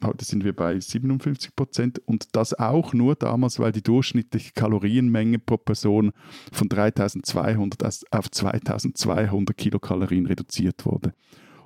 Heute 0.00 0.24
sind 0.24 0.44
wir 0.44 0.54
bei 0.54 0.78
57 0.78 1.56
Prozent. 1.56 1.98
Und 2.06 2.36
das 2.36 2.54
auch 2.54 2.92
nur 2.92 3.16
damals, 3.16 3.58
weil 3.58 3.72
die 3.72 3.82
durchschnittliche 3.82 4.52
Kalorienmenge 4.52 5.40
pro 5.40 5.56
Person 5.56 6.12
von 6.52 6.68
3200 6.68 8.12
auf 8.12 8.30
2200 8.30 9.56
Kilokalorien 9.56 10.26
reduziert 10.26 10.86
wurde. 10.86 11.14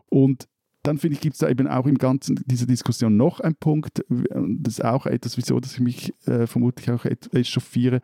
Und 0.07 0.49
dann 0.83 0.97
finde 0.97 1.17
ich, 1.17 1.21
gibt 1.21 1.35
es 1.35 1.41
da 1.41 1.51
eben 1.51 1.69
auch 1.69 1.85
im 1.85 1.99
Ganzen 1.99 2.43
dieser 2.47 2.65
Diskussion 2.65 3.19
noch 3.19 3.41
einen 3.41 3.57
Punkt, 3.57 4.03
das 4.09 4.79
ist 4.79 4.85
auch 4.85 5.05
etwas, 5.05 5.37
wieso 5.37 5.61
dass 5.61 5.75
ich 5.75 5.81
mich 5.81 6.15
äh, 6.27 6.47
vermutlich 6.47 6.91
auch 6.91 7.05
echauffiere. 7.05 8.01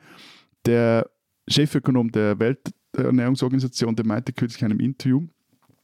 Der 0.66 1.08
Chefökonom 1.48 2.10
der 2.10 2.38
Welternährungsorganisation, 2.38 3.96
der 3.96 4.06
meinte 4.06 4.32
kürzlich 4.32 4.62
in 4.62 4.70
einem 4.70 4.80
Interview, 4.80 5.26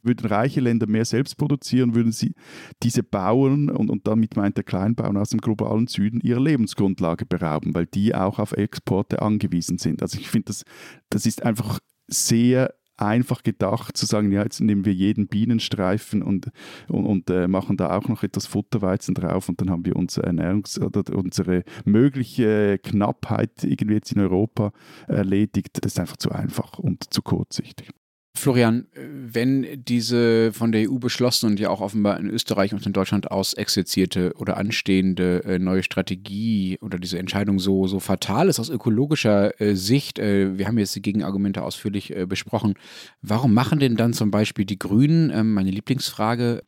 würden 0.05 0.27
reiche 0.27 0.61
Länder 0.61 0.87
mehr 0.87 1.05
selbst 1.05 1.37
produzieren, 1.37 1.95
würden 1.95 2.13
sie 2.13 2.35
diese 2.83 3.03
Bauern, 3.03 3.71
und, 3.71 3.91
und 3.91 4.07
damit 4.07 4.37
meint 4.37 4.57
der 4.57 4.65
Kleinbauern 4.65 5.17
aus 5.17 5.31
dem 5.31 5.41
globalen 5.41 5.87
Süden, 5.87 6.21
ihre 6.21 6.41
Lebensgrundlage 6.41 7.27
berauben, 7.27 7.75
weil 7.75 7.87
die 7.87 8.15
auch 8.15 8.39
auf 8.39 8.53
Exporte 8.53 9.23
angewiesen 9.23 9.79
sind. 9.79 10.03
Also 10.03 10.19
ich 10.19 10.29
finde, 10.29 10.47
das, 10.47 10.65
das 11.09 11.27
ist 11.27 11.43
einfach 11.43 11.81
sehr 12.07 12.75
einfach 12.97 13.43
gedacht, 13.43 13.97
zu 13.97 14.07
sagen, 14.07 14.31
ja, 14.33 14.43
jetzt 14.43 14.61
nehmen 14.61 14.85
wir 14.85 14.93
jeden 14.93 15.27
Bienenstreifen 15.27 16.23
und, 16.23 16.51
und, 16.89 17.07
und 17.07 17.31
äh, 17.31 17.49
machen 17.49 17.77
da 17.77 17.97
auch 17.97 18.09
noch 18.09 18.23
etwas 18.23 18.47
Futterweizen 18.47 19.15
drauf 19.15 19.49
und 19.49 19.61
dann 19.61 19.71
haben 19.71 19.85
wir 19.85 19.97
unsere 19.97 20.29
Ernährungs- 20.29 20.81
oder 20.81 21.03
unsere 21.17 21.65
mögliche 21.85 22.79
Knappheit 22.79 23.65
irgendwie 23.65 23.95
jetzt 23.95 24.13
in 24.13 24.21
Europa 24.21 24.73
erledigt. 25.07 25.79
Das 25.83 25.93
ist 25.93 26.01
einfach 26.01 26.17
zu 26.17 26.31
einfach 26.31 26.79
und 26.79 27.13
zu 27.13 27.23
kurzsichtig. 27.23 27.94
Florian, 28.37 28.87
wenn 28.95 29.85
diese 29.85 30.53
von 30.53 30.73
der 30.73 30.91
EU 30.91 30.99
beschlossene 30.99 31.53
und 31.53 31.61
ja 31.61 31.71
auch 31.71 31.81
offenbar 31.81 32.19
in 32.19 32.29
Österreich 32.29 32.73
und 32.73 32.85
in 32.85 32.93
Deutschland 32.93 33.31
aus 33.31 33.55
exerzierte 33.55 34.35
oder 34.37 34.57
anstehende 34.57 35.45
äh, 35.45 35.59
neue 35.61 35.85
Strategie 35.85 36.77
oder 36.81 36.99
diese 36.99 37.19
Entscheidung 37.19 37.61
so, 37.61 37.87
so 37.87 38.01
fatal 38.01 38.49
ist 38.49 38.59
aus 38.59 38.71
ökologischer 38.71 39.61
äh, 39.61 39.77
Sicht, 39.77 40.19
äh, 40.19 40.59
wir 40.59 40.67
haben 40.67 40.79
jetzt 40.79 40.97
die 40.97 41.03
Gegenargumente 41.03 41.63
ausführlich 41.63 42.15
äh, 42.15 42.27
besprochen, 42.27 42.75
warum 43.23 43.55
machen 43.55 43.79
denn 43.79 43.97
dann 43.97 44.13
zum 44.13 44.33
Beispiel 44.33 44.65
die 44.65 44.81
Grünen, 44.81 45.31
ähm, 45.31 45.55
meine 45.55 45.71
Lieblingsfrage, 45.71 46.65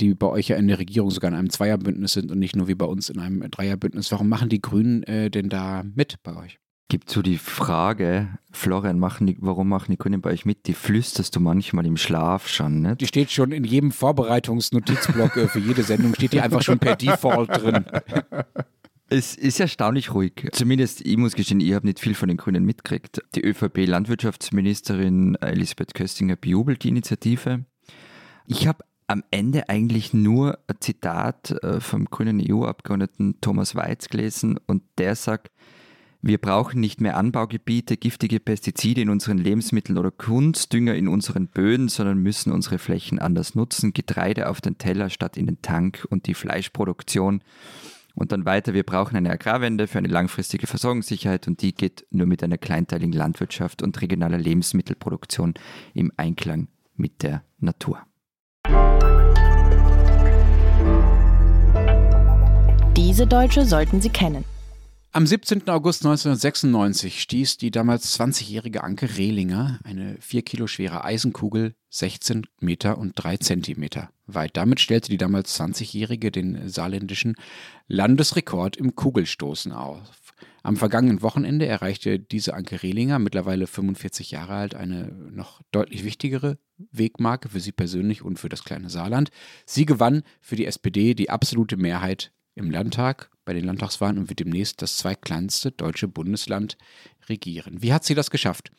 die 0.00 0.14
bei 0.14 0.26
euch 0.26 0.48
ja 0.48 0.56
in 0.56 0.68
der 0.68 0.78
Regierung 0.78 1.10
sogar 1.10 1.30
in 1.30 1.36
einem 1.36 1.50
Zweierbündnis 1.50 2.14
sind 2.14 2.32
und 2.32 2.38
nicht 2.38 2.56
nur 2.56 2.66
wie 2.66 2.74
bei 2.74 2.86
uns 2.86 3.10
in 3.10 3.20
einem 3.20 3.48
Dreierbündnis, 3.50 4.10
warum 4.10 4.28
machen 4.28 4.48
die 4.48 4.62
Grünen 4.62 5.02
äh, 5.02 5.30
denn 5.30 5.50
da 5.50 5.84
mit 5.94 6.22
bei 6.22 6.34
euch? 6.34 6.58
Gibt 6.90 7.08
so 7.08 7.22
die 7.22 7.38
Frage, 7.38 8.28
Florian, 8.50 8.98
machen 8.98 9.26
die, 9.26 9.38
warum 9.40 9.68
machen 9.68 9.90
die 9.92 9.96
Kunden 9.96 10.20
bei 10.20 10.32
euch 10.32 10.44
mit? 10.44 10.66
Die 10.66 10.74
flüsterst 10.74 11.34
du 11.34 11.40
manchmal 11.40 11.86
im 11.86 11.96
Schlaf 11.96 12.48
schon, 12.48 12.82
ne? 12.82 12.96
Die 12.96 13.06
steht 13.06 13.30
schon 13.30 13.52
in 13.52 13.64
jedem 13.64 13.92
Vorbereitungsnotizblock 13.92 15.36
äh, 15.38 15.48
für 15.48 15.60
jede 15.60 15.82
Sendung, 15.82 16.14
steht 16.14 16.34
die 16.34 16.42
einfach 16.42 16.60
schon 16.60 16.78
per 16.78 16.96
Default 16.96 17.48
drin. 17.48 17.86
Es 19.12 19.34
ist 19.34 19.58
erstaunlich 19.58 20.14
ruhig. 20.14 20.48
Zumindest, 20.52 21.04
ich 21.04 21.16
muss 21.16 21.34
gestehen, 21.34 21.60
ich 21.60 21.74
habe 21.74 21.86
nicht 21.86 21.98
viel 21.98 22.14
von 22.14 22.28
den 22.28 22.36
Grünen 22.36 22.64
mitgekriegt. 22.64 23.20
Die 23.34 23.44
ÖVP-Landwirtschaftsministerin 23.44 25.34
Elisabeth 25.40 25.94
Köstinger 25.94 26.36
bejubelt 26.36 26.84
die 26.84 26.90
Initiative. 26.90 27.64
Ich 28.46 28.68
habe 28.68 28.84
am 29.08 29.24
Ende 29.32 29.68
eigentlich 29.68 30.14
nur 30.14 30.60
ein 30.68 30.76
Zitat 30.78 31.50
äh, 31.64 31.80
vom 31.80 32.04
grünen 32.04 32.40
EU-Abgeordneten 32.40 33.40
Thomas 33.40 33.74
Weiz 33.74 34.08
gelesen 34.08 34.60
und 34.66 34.84
der 34.98 35.16
sagt, 35.16 35.50
wir 36.22 36.36
brauchen 36.36 36.80
nicht 36.80 37.00
mehr 37.00 37.16
Anbaugebiete, 37.16 37.96
giftige 37.96 38.40
Pestizide 38.40 39.00
in 39.00 39.08
unseren 39.08 39.38
Lebensmitteln 39.38 39.96
oder 39.96 40.10
Kunstdünger 40.10 40.94
in 40.94 41.08
unseren 41.08 41.48
Böden, 41.48 41.88
sondern 41.88 42.18
müssen 42.18 42.52
unsere 42.52 42.78
Flächen 42.78 43.18
anders 43.18 43.54
nutzen. 43.54 43.94
Getreide 43.94 44.50
auf 44.50 44.60
den 44.60 44.76
Teller 44.76 45.08
statt 45.08 45.38
in 45.38 45.46
den 45.46 45.62
Tank 45.62 46.06
und 46.10 46.26
die 46.26 46.34
Fleischproduktion. 46.34 47.42
Und 48.14 48.32
dann 48.32 48.44
weiter, 48.44 48.74
wir 48.74 48.82
brauchen 48.82 49.16
eine 49.16 49.30
Agrarwende 49.30 49.86
für 49.86 49.96
eine 49.96 50.08
langfristige 50.08 50.66
Versorgungssicherheit 50.66 51.48
und 51.48 51.62
die 51.62 51.74
geht 51.74 52.06
nur 52.10 52.26
mit 52.26 52.42
einer 52.42 52.58
kleinteiligen 52.58 53.14
Landwirtschaft 53.14 53.82
und 53.82 53.98
regionaler 54.02 54.36
Lebensmittelproduktion 54.36 55.54
im 55.94 56.12
Einklang 56.18 56.68
mit 56.96 57.22
der 57.22 57.44
Natur. 57.60 58.02
Diese 62.94 63.26
Deutsche 63.26 63.64
sollten 63.64 64.02
Sie 64.02 64.10
kennen. 64.10 64.44
Am 65.12 65.26
17. 65.26 65.68
August 65.68 66.04
1996 66.04 67.20
stieß 67.20 67.56
die 67.56 67.72
damals 67.72 68.16
20-jährige 68.16 68.84
Anke 68.84 69.16
Rehlinger 69.16 69.80
eine 69.82 70.16
4 70.20 70.42
Kilo 70.42 70.68
schwere 70.68 71.02
Eisenkugel 71.02 71.74
16 71.88 72.46
Meter 72.60 72.96
und 72.96 73.14
3 73.16 73.38
Zentimeter 73.38 74.12
weit. 74.28 74.56
Damit 74.56 74.78
stellte 74.78 75.10
die 75.10 75.16
damals 75.16 75.60
20-jährige 75.60 76.30
den 76.30 76.68
saarländischen 76.68 77.34
Landesrekord 77.88 78.76
im 78.76 78.94
Kugelstoßen 78.94 79.72
auf. 79.72 80.00
Am 80.62 80.76
vergangenen 80.76 81.22
Wochenende 81.22 81.66
erreichte 81.66 82.20
diese 82.20 82.54
Anke 82.54 82.84
Rehlinger, 82.84 83.18
mittlerweile 83.18 83.66
45 83.66 84.30
Jahre 84.30 84.54
alt, 84.54 84.76
eine 84.76 85.10
noch 85.32 85.60
deutlich 85.72 86.04
wichtigere 86.04 86.56
Wegmarke 86.92 87.48
für 87.48 87.58
sie 87.58 87.72
persönlich 87.72 88.22
und 88.22 88.38
für 88.38 88.48
das 88.48 88.62
kleine 88.62 88.90
Saarland. 88.90 89.32
Sie 89.66 89.86
gewann 89.86 90.22
für 90.40 90.54
die 90.54 90.66
SPD 90.66 91.14
die 91.14 91.30
absolute 91.30 91.76
Mehrheit 91.76 92.30
im 92.54 92.70
Landtag 92.70 93.30
bei 93.44 93.52
den 93.52 93.64
Landtagswahlen 93.64 94.18
und 94.18 94.28
wird 94.28 94.40
demnächst 94.40 94.82
das 94.82 94.96
zweitkleinste 94.96 95.70
deutsche 95.70 96.08
Bundesland 96.08 96.76
regieren. 97.28 97.82
Wie 97.82 97.92
hat 97.92 98.04
sie 98.04 98.14
das 98.14 98.30
geschafft? 98.30 98.70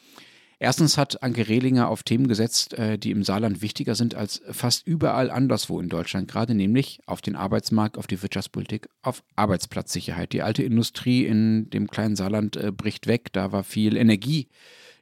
Erstens 0.59 0.95
hat 0.95 1.23
Anke 1.23 1.47
Rehlinger 1.47 1.87
auf 1.87 2.03
Themen 2.03 2.27
gesetzt, 2.27 2.75
äh, 2.75 2.99
die 2.99 3.09
im 3.09 3.23
Saarland 3.23 3.63
wichtiger 3.63 3.95
sind 3.95 4.13
als 4.13 4.43
fast 4.51 4.85
überall 4.85 5.31
anderswo 5.31 5.79
in 5.79 5.89
Deutschland, 5.89 6.29
gerade 6.29 6.53
nämlich 6.53 6.99
auf 7.07 7.21
den 7.21 7.35
Arbeitsmarkt, 7.35 7.97
auf 7.97 8.05
die 8.05 8.21
Wirtschaftspolitik, 8.21 8.87
auf 9.01 9.23
Arbeitsplatzsicherheit. 9.35 10.33
Die 10.33 10.43
alte 10.43 10.61
Industrie 10.61 11.25
in 11.25 11.71
dem 11.71 11.87
kleinen 11.87 12.15
Saarland 12.15 12.57
äh, 12.57 12.71
bricht 12.71 13.07
weg, 13.07 13.33
da 13.33 13.51
war 13.51 13.63
viel 13.63 13.97
Energie 13.97 14.49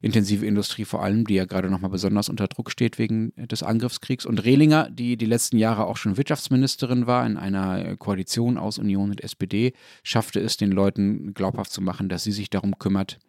intensive 0.01 0.45
Industrie 0.45 0.85
vor 0.85 1.03
allem, 1.03 1.25
die 1.25 1.35
ja 1.35 1.45
gerade 1.45 1.69
nochmal 1.69 1.91
besonders 1.91 2.29
unter 2.29 2.47
Druck 2.47 2.71
steht 2.71 2.97
wegen 2.97 3.33
des 3.35 3.63
Angriffskriegs. 3.63 4.25
Und 4.25 4.43
Rehlinger, 4.43 4.89
die 4.89 5.17
die 5.17 5.25
letzten 5.25 5.57
Jahre 5.57 5.85
auch 5.85 5.97
schon 5.97 6.17
Wirtschaftsministerin 6.17 7.07
war 7.07 7.25
in 7.25 7.37
einer 7.37 7.97
Koalition 7.97 8.57
aus 8.57 8.77
Union 8.77 9.11
und 9.11 9.23
SPD, 9.23 9.73
schaffte 10.03 10.39
es 10.39 10.57
den 10.57 10.71
Leuten 10.71 11.33
glaubhaft 11.33 11.71
zu 11.71 11.81
machen, 11.81 12.09
dass 12.09 12.23
sie 12.23 12.31
sich 12.31 12.49
darum 12.49 12.79
kümmert, 12.79 13.19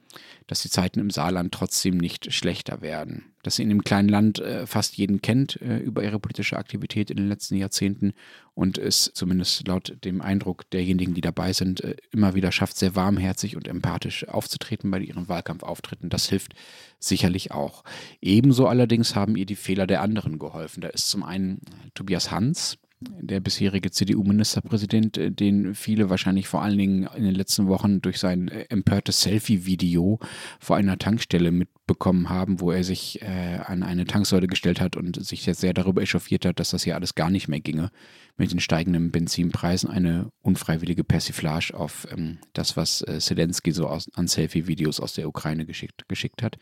dass 0.46 0.62
die 0.62 0.70
Zeiten 0.70 1.00
im 1.00 1.11
Saarland 1.11 1.52
trotzdem 1.52 1.96
nicht 1.98 2.33
schlechter 2.33 2.80
werden. 2.80 3.30
Dass 3.42 3.57
sie 3.57 3.62
in 3.62 3.68
dem 3.68 3.85
kleinen 3.85 4.09
Land 4.09 4.38
äh, 4.38 4.66
fast 4.66 4.96
jeden 4.96 5.22
kennt 5.22 5.61
äh, 5.62 5.79
über 5.79 6.03
ihre 6.03 6.20
politische 6.20 6.59
Aktivität 6.59 7.11
in 7.11 7.16
den 7.16 7.29
letzten 7.29 7.57
Jahrzehnten 7.57 8.12
und 8.55 8.76
es 8.76 9.11
zumindest 9.14 9.66
laut 9.66 9.96
dem 10.05 10.20
Eindruck 10.20 10.68
derjenigen, 10.70 11.14
die 11.14 11.20
dabei 11.20 11.53
sind, 11.53 11.83
äh, 11.83 11.96
immer 12.11 12.35
wieder 12.35 12.53
schafft, 12.53 12.76
sehr 12.76 12.94
warmherzig 12.94 13.57
und 13.57 13.68
empathisch 13.68 14.29
aufzutreten 14.29 14.90
bei 14.90 15.00
ihren 15.00 15.29
Wahlkampfauftritten. 15.29 16.11
Das 16.11 16.29
hilft 16.29 16.55
sicherlich 16.98 17.53
auch. 17.53 17.85
Ebenso 18.20 18.66
allerdings 18.66 19.14
haben 19.14 19.37
ihr 19.37 19.46
die 19.46 19.57
Fehler 19.57 19.87
der 19.87 20.03
anderen 20.03 20.38
geholfen. 20.38 20.83
Da 20.83 20.88
ist 20.88 21.09
zum 21.09 21.22
einen 21.22 21.61
Tobias 21.94 22.31
Hans, 22.31 22.79
der 23.01 23.41
bisherige 23.41 23.91
CDU-Ministerpräsident, 23.91 25.17
äh, 25.17 25.31
den 25.31 25.75
viele 25.75 26.11
wahrscheinlich 26.11 26.49
vor 26.49 26.63
allen 26.63 26.79
Dingen 26.79 27.09
in 27.17 27.25
den 27.25 27.35
letzten 27.35 27.67
Wochen 27.69 28.03
durch 28.03 28.19
sein 28.19 28.49
äh, 28.49 28.67
empörtes 28.69 29.23
Selfie-Video 29.23 30.19
vor 30.59 30.77
einer 30.77 30.99
Tankstelle 30.99 31.51
mitbekommen 31.51 32.29
haben, 32.29 32.61
wo 32.61 32.71
er 32.71 32.85
sich 32.85 33.23
äh, 33.23 33.61
an 33.65 33.83
eine 33.83 34.05
Tanksäule 34.05 34.47
gestellt 34.47 34.81
hat 34.81 34.97
und 34.97 35.25
sich 35.25 35.47
jetzt 35.47 35.61
sehr 35.61 35.73
darüber 35.73 36.03
echauffiert 36.03 36.45
hat, 36.45 36.61
dass 36.61 36.71
das 36.71 36.85
hier 36.85 36.95
alles 36.95 37.15
gar 37.15 37.31
nicht 37.31 37.49
mehr 37.49 37.61
ginge 37.61 37.91
mit 38.37 38.53
den 38.53 38.61
steigenden 38.61 39.11
Benzinpreisen. 39.11 39.89
Eine 39.89 40.31
unfreiwillige 40.43 41.05
Persiflage 41.05 41.73
auf 41.75 42.07
ähm, 42.11 42.39
das, 42.53 42.77
was 42.77 43.03
äh, 43.03 43.19
Zelensky 43.19 43.73
so 43.73 43.87
aus, 43.89 44.11
an 44.15 44.29
Selfie-Videos 44.29 45.01
aus 45.01 45.15
der 45.15 45.27
Ukraine 45.27 45.65
geschickt, 45.65 46.05
geschickt 46.09 46.43
hat. 46.43 46.59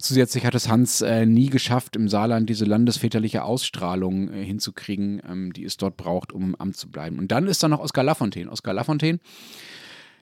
Zusätzlich 0.00 0.46
hat 0.46 0.54
es 0.54 0.68
Hans 0.68 1.00
äh, 1.00 1.26
nie 1.26 1.50
geschafft, 1.50 1.96
im 1.96 2.08
Saarland 2.08 2.48
diese 2.48 2.64
landesväterliche 2.64 3.42
Ausstrahlung 3.42 4.32
äh, 4.32 4.44
hinzukriegen, 4.44 5.20
ähm, 5.28 5.52
die 5.52 5.64
es 5.64 5.76
dort 5.76 5.96
braucht, 5.96 6.32
um 6.32 6.42
im 6.44 6.54
Amt 6.54 6.76
zu 6.76 6.88
bleiben. 6.88 7.18
Und 7.18 7.32
dann 7.32 7.48
ist 7.48 7.64
da 7.64 7.68
noch 7.68 7.80
Oskar 7.80 8.04
Lafontaine. 8.04 8.50
Oskar 8.50 8.74
Lafontaine 8.74 9.18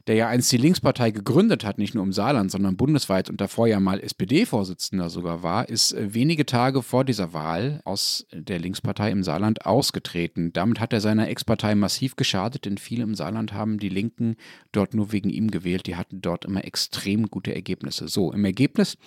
der 0.06 0.14
ja 0.14 0.28
einst 0.28 0.52
die 0.52 0.56
Linkspartei 0.56 1.10
gegründet 1.10 1.64
hat, 1.64 1.78
nicht 1.78 1.94
nur 1.94 2.04
im 2.04 2.12
Saarland, 2.12 2.50
sondern 2.50 2.76
bundesweit 2.76 3.28
und 3.28 3.40
davor 3.40 3.66
ja 3.66 3.80
mal 3.80 4.00
SPD-Vorsitzender 4.00 5.10
sogar 5.10 5.42
war, 5.42 5.68
ist 5.68 5.92
äh, 5.92 6.14
wenige 6.14 6.46
Tage 6.46 6.82
vor 6.82 7.04
dieser 7.04 7.32
Wahl 7.32 7.80
aus 7.84 8.26
der 8.32 8.60
Linkspartei 8.60 9.10
im 9.10 9.24
Saarland 9.24 9.66
ausgetreten. 9.66 10.52
Damit 10.52 10.78
hat 10.78 10.92
er 10.92 11.00
seiner 11.00 11.28
Ex-Partei 11.28 11.74
massiv 11.74 12.14
geschadet, 12.14 12.66
denn 12.66 12.78
viele 12.78 13.02
im 13.02 13.14
Saarland 13.14 13.52
haben 13.52 13.78
die 13.78 13.88
Linken 13.88 14.36
dort 14.70 14.94
nur 14.94 15.10
wegen 15.10 15.30
ihm 15.30 15.50
gewählt. 15.50 15.86
Die 15.86 15.96
hatten 15.96 16.20
dort 16.20 16.44
immer 16.44 16.64
extrem 16.64 17.28
gute 17.28 17.54
Ergebnisse. 17.54 18.06
So, 18.08 18.32
im 18.32 18.44
Ergebnis 18.44 18.98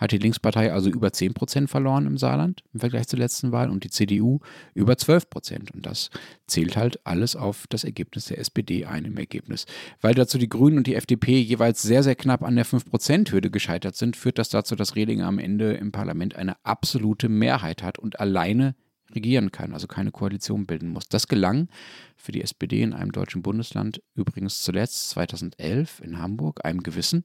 hat 0.00 0.10
die 0.10 0.18
Linkspartei 0.18 0.72
also 0.72 0.90
über 0.90 1.12
10 1.12 1.34
Prozent 1.34 1.70
verloren 1.70 2.06
im 2.06 2.18
Saarland 2.18 2.64
im 2.74 2.80
Vergleich 2.80 3.06
zur 3.06 3.20
letzten 3.20 3.52
Wahl 3.52 3.70
und 3.70 3.84
die 3.84 3.90
CDU 3.90 4.40
über 4.74 4.96
12 4.96 5.30
Prozent. 5.30 5.70
Und 5.70 5.86
das 5.86 6.10
zählt 6.48 6.76
halt 6.76 6.98
alles 7.04 7.36
auf 7.36 7.66
das 7.68 7.84
Ergebnis 7.84 8.26
der 8.26 8.38
SPD 8.38 8.86
ein 8.86 9.04
im 9.04 9.16
Ergebnis. 9.16 9.66
Weil 10.00 10.14
dazu 10.14 10.38
die 10.38 10.47
Grünen 10.48 10.78
und 10.78 10.86
die 10.86 10.94
FDP 10.94 11.40
jeweils 11.40 11.82
sehr, 11.82 12.02
sehr 12.02 12.14
knapp 12.14 12.42
an 12.42 12.56
der 12.56 12.66
5%-Hürde 12.66 13.50
gescheitert 13.50 13.96
sind, 13.96 14.16
führt 14.16 14.38
das 14.38 14.48
dazu, 14.48 14.76
dass 14.76 14.96
Rehlinger 14.96 15.26
am 15.26 15.38
Ende 15.38 15.74
im 15.74 15.92
Parlament 15.92 16.36
eine 16.36 16.56
absolute 16.64 17.28
Mehrheit 17.28 17.82
hat 17.82 17.98
und 17.98 18.20
alleine 18.20 18.74
regieren 19.14 19.52
kann, 19.52 19.72
also 19.72 19.86
keine 19.86 20.10
Koalition 20.10 20.66
bilden 20.66 20.90
muss. 20.90 21.08
Das 21.08 21.28
gelang 21.28 21.68
für 22.16 22.32
die 22.32 22.42
SPD 22.42 22.82
in 22.82 22.92
einem 22.92 23.12
deutschen 23.12 23.42
Bundesland 23.42 24.02
übrigens 24.14 24.62
zuletzt 24.62 25.10
2011 25.10 26.00
in 26.00 26.18
Hamburg 26.18 26.64
einem 26.64 26.82
gewissen 26.82 27.24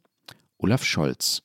Olaf 0.57 0.83
Scholz. 0.83 1.43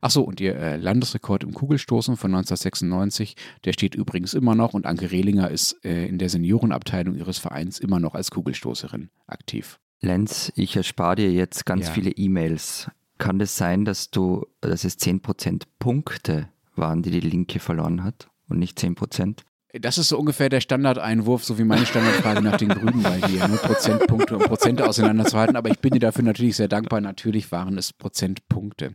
Achso, 0.00 0.20
und 0.20 0.40
ihr 0.40 0.54
äh, 0.54 0.76
Landesrekord 0.76 1.42
im 1.42 1.52
Kugelstoßen 1.52 2.16
von 2.16 2.32
1996, 2.34 3.34
der 3.64 3.72
steht 3.72 3.94
übrigens 3.94 4.34
immer 4.34 4.54
noch 4.54 4.74
und 4.74 4.86
Anke 4.86 5.10
Rehlinger 5.10 5.50
ist 5.50 5.84
äh, 5.84 6.06
in 6.06 6.18
der 6.18 6.28
Seniorenabteilung 6.28 7.16
ihres 7.16 7.38
Vereins 7.38 7.80
immer 7.80 7.98
noch 7.98 8.14
als 8.14 8.30
Kugelstoßerin 8.30 9.10
aktiv. 9.26 9.80
Lenz, 10.04 10.52
ich 10.54 10.76
erspare 10.76 11.16
dir 11.16 11.32
jetzt 11.32 11.66
ganz 11.66 11.86
Ja. 11.86 11.92
viele 11.92 12.10
E-Mails. 12.10 12.90
Kann 13.18 13.40
es 13.40 13.56
sein, 13.56 13.84
dass 13.84 14.10
du, 14.10 14.46
dass 14.60 14.84
es 14.84 14.98
10% 14.98 15.64
Punkte 15.78 16.48
waren, 16.76 17.02
die 17.02 17.10
die 17.10 17.20
Linke 17.20 17.58
verloren 17.60 18.02
hat 18.04 18.28
und 18.48 18.58
nicht 18.58 18.78
10%? 18.78 19.44
Das 19.80 19.98
ist 19.98 20.08
so 20.10 20.18
ungefähr 20.18 20.48
der 20.48 20.60
Standardeinwurf, 20.60 21.44
so 21.44 21.58
wie 21.58 21.64
meine 21.64 21.84
Standardfrage 21.84 22.42
nach 22.42 22.56
den 22.56 22.68
Grünen 22.68 23.02
bei 23.02 23.20
dir. 23.22 23.48
Nur 23.48 23.56
Prozentpunkte 23.58 24.36
und 24.36 24.44
Prozente 24.46 24.88
auseinanderzuhalten. 24.88 25.56
Aber 25.56 25.68
ich 25.68 25.80
bin 25.80 25.90
dir 25.92 25.98
dafür 25.98 26.22
natürlich 26.22 26.54
sehr 26.54 26.68
dankbar. 26.68 27.00
Natürlich 27.00 27.50
waren 27.50 27.76
es 27.76 27.92
Prozentpunkte, 27.92 28.94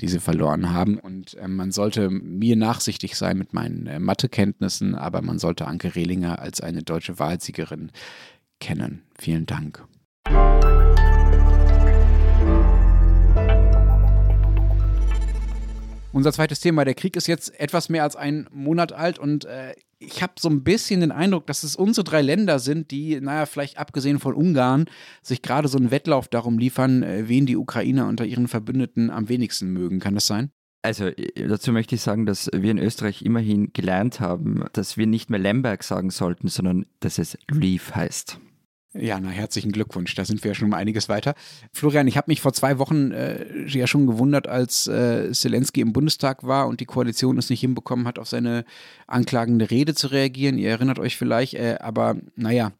die 0.00 0.08
sie 0.08 0.18
verloren 0.18 0.72
haben. 0.72 0.98
Und 0.98 1.34
äh, 1.34 1.46
man 1.46 1.70
sollte 1.70 2.10
mir 2.10 2.56
nachsichtig 2.56 3.14
sein 3.16 3.38
mit 3.38 3.52
meinen 3.54 3.86
äh, 3.86 4.00
Mathekenntnissen, 4.00 4.96
aber 4.96 5.22
man 5.22 5.38
sollte 5.38 5.68
Anke 5.68 5.94
Rehlinger 5.94 6.40
als 6.40 6.60
eine 6.60 6.82
deutsche 6.82 7.20
Wahlsiegerin 7.20 7.92
kennen. 8.58 9.02
Vielen 9.16 9.46
Dank. 9.46 9.84
Unser 16.16 16.32
zweites 16.32 16.60
Thema, 16.60 16.84
der 16.84 16.94
Krieg 16.94 17.14
ist 17.14 17.26
jetzt 17.26 17.60
etwas 17.60 17.88
mehr 17.90 18.02
als 18.02 18.16
einen 18.16 18.48
Monat 18.50 18.92
alt 18.92 19.18
und 19.18 19.44
äh, 19.44 19.74
ich 19.98 20.22
habe 20.22 20.32
so 20.38 20.48
ein 20.48 20.64
bisschen 20.64 21.00
den 21.00 21.12
Eindruck, 21.12 21.46
dass 21.46 21.62
es 21.62 21.76
unsere 21.76 22.04
drei 22.04 22.22
Länder 22.22 22.58
sind, 22.58 22.90
die, 22.90 23.20
naja, 23.20 23.46
vielleicht 23.46 23.78
abgesehen 23.78 24.18
von 24.18 24.34
Ungarn, 24.34 24.86
sich 25.22 25.42
gerade 25.42 25.68
so 25.68 25.78
einen 25.78 25.90
Wettlauf 25.90 26.28
darum 26.28 26.58
liefern, 26.58 27.02
äh, 27.02 27.28
wen 27.28 27.44
die 27.44 27.56
Ukrainer 27.56 28.08
unter 28.08 28.24
ihren 28.24 28.48
Verbündeten 28.48 29.10
am 29.10 29.28
wenigsten 29.28 29.72
mögen. 29.72 30.00
Kann 30.00 30.14
das 30.14 30.26
sein? 30.26 30.50
Also 30.80 31.06
äh, 31.06 31.48
dazu 31.48 31.72
möchte 31.72 31.94
ich 31.96 32.00
sagen, 32.00 32.26
dass 32.26 32.48
wir 32.52 32.70
in 32.70 32.78
Österreich 32.78 33.22
immerhin 33.22 33.72
gelernt 33.72 34.18
haben, 34.18 34.64
dass 34.72 34.96
wir 34.96 35.06
nicht 35.06 35.30
mehr 35.30 35.40
Lemberg 35.40 35.82
sagen 35.82 36.10
sollten, 36.10 36.48
sondern 36.48 36.86
dass 37.00 37.18
es 37.18 37.36
Leaf 37.50 37.94
heißt. 37.94 38.40
Ja, 38.98 39.20
na, 39.20 39.28
herzlichen 39.28 39.72
Glückwunsch. 39.72 40.14
Da 40.14 40.24
sind 40.24 40.42
wir 40.42 40.50
ja 40.50 40.54
schon 40.54 40.68
um 40.68 40.74
einiges 40.74 41.08
weiter. 41.08 41.34
Florian, 41.72 42.06
ich 42.06 42.16
habe 42.16 42.30
mich 42.30 42.40
vor 42.40 42.52
zwei 42.52 42.78
Wochen 42.78 43.10
äh, 43.10 43.66
ja 43.66 43.86
schon 43.86 44.06
gewundert, 44.06 44.46
als 44.46 44.86
äh, 44.86 45.32
Zelensky 45.32 45.80
im 45.80 45.92
Bundestag 45.92 46.44
war 46.44 46.66
und 46.66 46.80
die 46.80 46.86
Koalition 46.86 47.38
es 47.38 47.50
nicht 47.50 47.60
hinbekommen 47.60 48.06
hat, 48.06 48.18
auf 48.18 48.28
seine 48.28 48.64
anklagende 49.06 49.70
Rede 49.70 49.94
zu 49.94 50.08
reagieren. 50.08 50.58
Ihr 50.58 50.70
erinnert 50.70 50.98
euch 50.98 51.16
vielleicht, 51.16 51.54
äh, 51.54 51.78
aber 51.80 52.16
naja, 52.36 52.72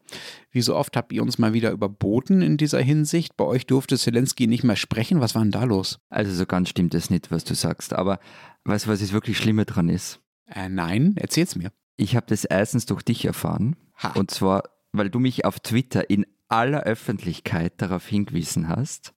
wie 0.51 0.61
so 0.61 0.75
oft 0.75 0.97
habt 0.97 1.13
ihr 1.13 1.21
uns 1.21 1.37
mal 1.37 1.53
wieder 1.53 1.71
überboten 1.71 2.41
in 2.41 2.57
dieser 2.57 2.81
Hinsicht. 2.81 3.37
Bei 3.37 3.45
euch 3.45 3.67
durfte 3.67 3.97
Zelensky 3.97 4.47
nicht 4.47 4.63
mehr 4.63 4.75
sprechen. 4.75 5.21
Was 5.21 5.35
war 5.35 5.43
denn 5.43 5.51
da 5.51 5.63
los? 5.63 5.99
Also 6.09 6.33
so 6.33 6.45
ganz 6.45 6.69
stimmt 6.69 6.95
es 6.95 7.09
nicht, 7.09 7.31
was 7.31 7.43
du 7.43 7.53
sagst. 7.53 7.93
Aber 7.93 8.19
weißt 8.63 8.85
du, 8.85 8.89
was 8.89 8.99
das 8.99 9.13
wirklich 9.13 9.37
Schlimme 9.37 9.65
dran 9.65 9.89
ist? 9.89 10.19
Äh, 10.47 10.69
nein, 10.69 11.15
erzähl's 11.17 11.55
mir. 11.55 11.71
Ich 11.97 12.15
habe 12.15 12.25
das 12.27 12.45
erstens 12.45 12.85
durch 12.85 13.03
dich 13.03 13.25
erfahren. 13.25 13.75
Ha. 14.01 14.13
Und 14.13 14.31
zwar 14.31 14.63
weil 14.91 15.09
du 15.09 15.19
mich 15.19 15.45
auf 15.45 15.59
Twitter 15.59 16.09
in 16.09 16.25
aller 16.49 16.83
Öffentlichkeit 16.83 17.73
darauf 17.77 18.07
hingewiesen 18.07 18.69
hast. 18.69 19.13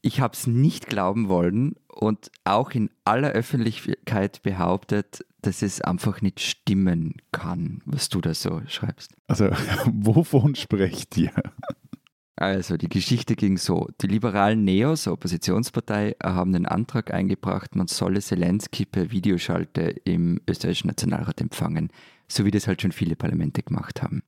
Ich 0.00 0.20
habe 0.20 0.34
es 0.34 0.46
nicht 0.48 0.88
glauben 0.88 1.28
wollen 1.28 1.76
und 1.88 2.30
auch 2.44 2.72
in 2.72 2.90
aller 3.04 3.30
Öffentlichkeit 3.30 4.42
behauptet, 4.42 5.24
dass 5.42 5.62
es 5.62 5.80
einfach 5.80 6.20
nicht 6.22 6.40
stimmen 6.40 7.16
kann, 7.30 7.82
was 7.84 8.08
du 8.08 8.20
da 8.20 8.34
so 8.34 8.62
schreibst. 8.66 9.12
Also, 9.28 9.50
wovon 9.86 10.56
sprecht 10.56 11.16
ihr? 11.16 11.32
Also, 12.34 12.76
die 12.76 12.88
Geschichte 12.88 13.36
ging 13.36 13.58
so. 13.58 13.88
Die 14.00 14.08
liberalen 14.08 14.64
Neos, 14.64 15.06
Oppositionspartei, 15.06 16.16
haben 16.20 16.52
den 16.52 16.66
Antrag 16.66 17.14
eingebracht, 17.14 17.76
man 17.76 17.86
solle 17.86 18.20
Zelensky 18.20 18.84
per 18.84 19.12
Videoschalte 19.12 19.82
im 19.82 20.40
österreichischen 20.48 20.88
Nationalrat 20.88 21.40
empfangen, 21.40 21.90
so 22.26 22.44
wie 22.44 22.50
das 22.50 22.66
halt 22.66 22.82
schon 22.82 22.90
viele 22.90 23.14
Parlamente 23.14 23.62
gemacht 23.62 24.02
haben. 24.02 24.22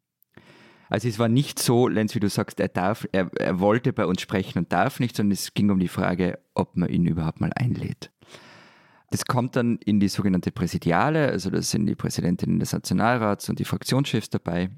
Also 0.88 1.08
es 1.08 1.18
war 1.18 1.28
nicht 1.28 1.58
so, 1.58 1.88
Lenz, 1.88 2.14
wie 2.14 2.20
du 2.20 2.28
sagst, 2.28 2.60
er 2.60 2.68
darf, 2.68 3.06
er, 3.12 3.30
er 3.38 3.60
wollte 3.60 3.92
bei 3.92 4.06
uns 4.06 4.20
sprechen 4.20 4.58
und 4.58 4.72
darf 4.72 5.00
nicht, 5.00 5.16
sondern 5.16 5.32
es 5.32 5.54
ging 5.54 5.70
um 5.70 5.78
die 5.78 5.88
Frage, 5.88 6.38
ob 6.54 6.76
man 6.76 6.88
ihn 6.88 7.06
überhaupt 7.06 7.40
mal 7.40 7.52
einlädt. 7.54 8.10
Das 9.10 9.26
kommt 9.26 9.56
dann 9.56 9.76
in 9.78 10.00
die 10.00 10.08
sogenannte 10.08 10.50
Präsidiale, 10.50 11.28
also 11.28 11.50
da 11.50 11.62
sind 11.62 11.86
die 11.86 11.94
Präsidentinnen 11.94 12.58
des 12.58 12.72
Nationalrats 12.72 13.48
und 13.48 13.58
die 13.58 13.64
Fraktionschefs 13.64 14.30
dabei. 14.30 14.70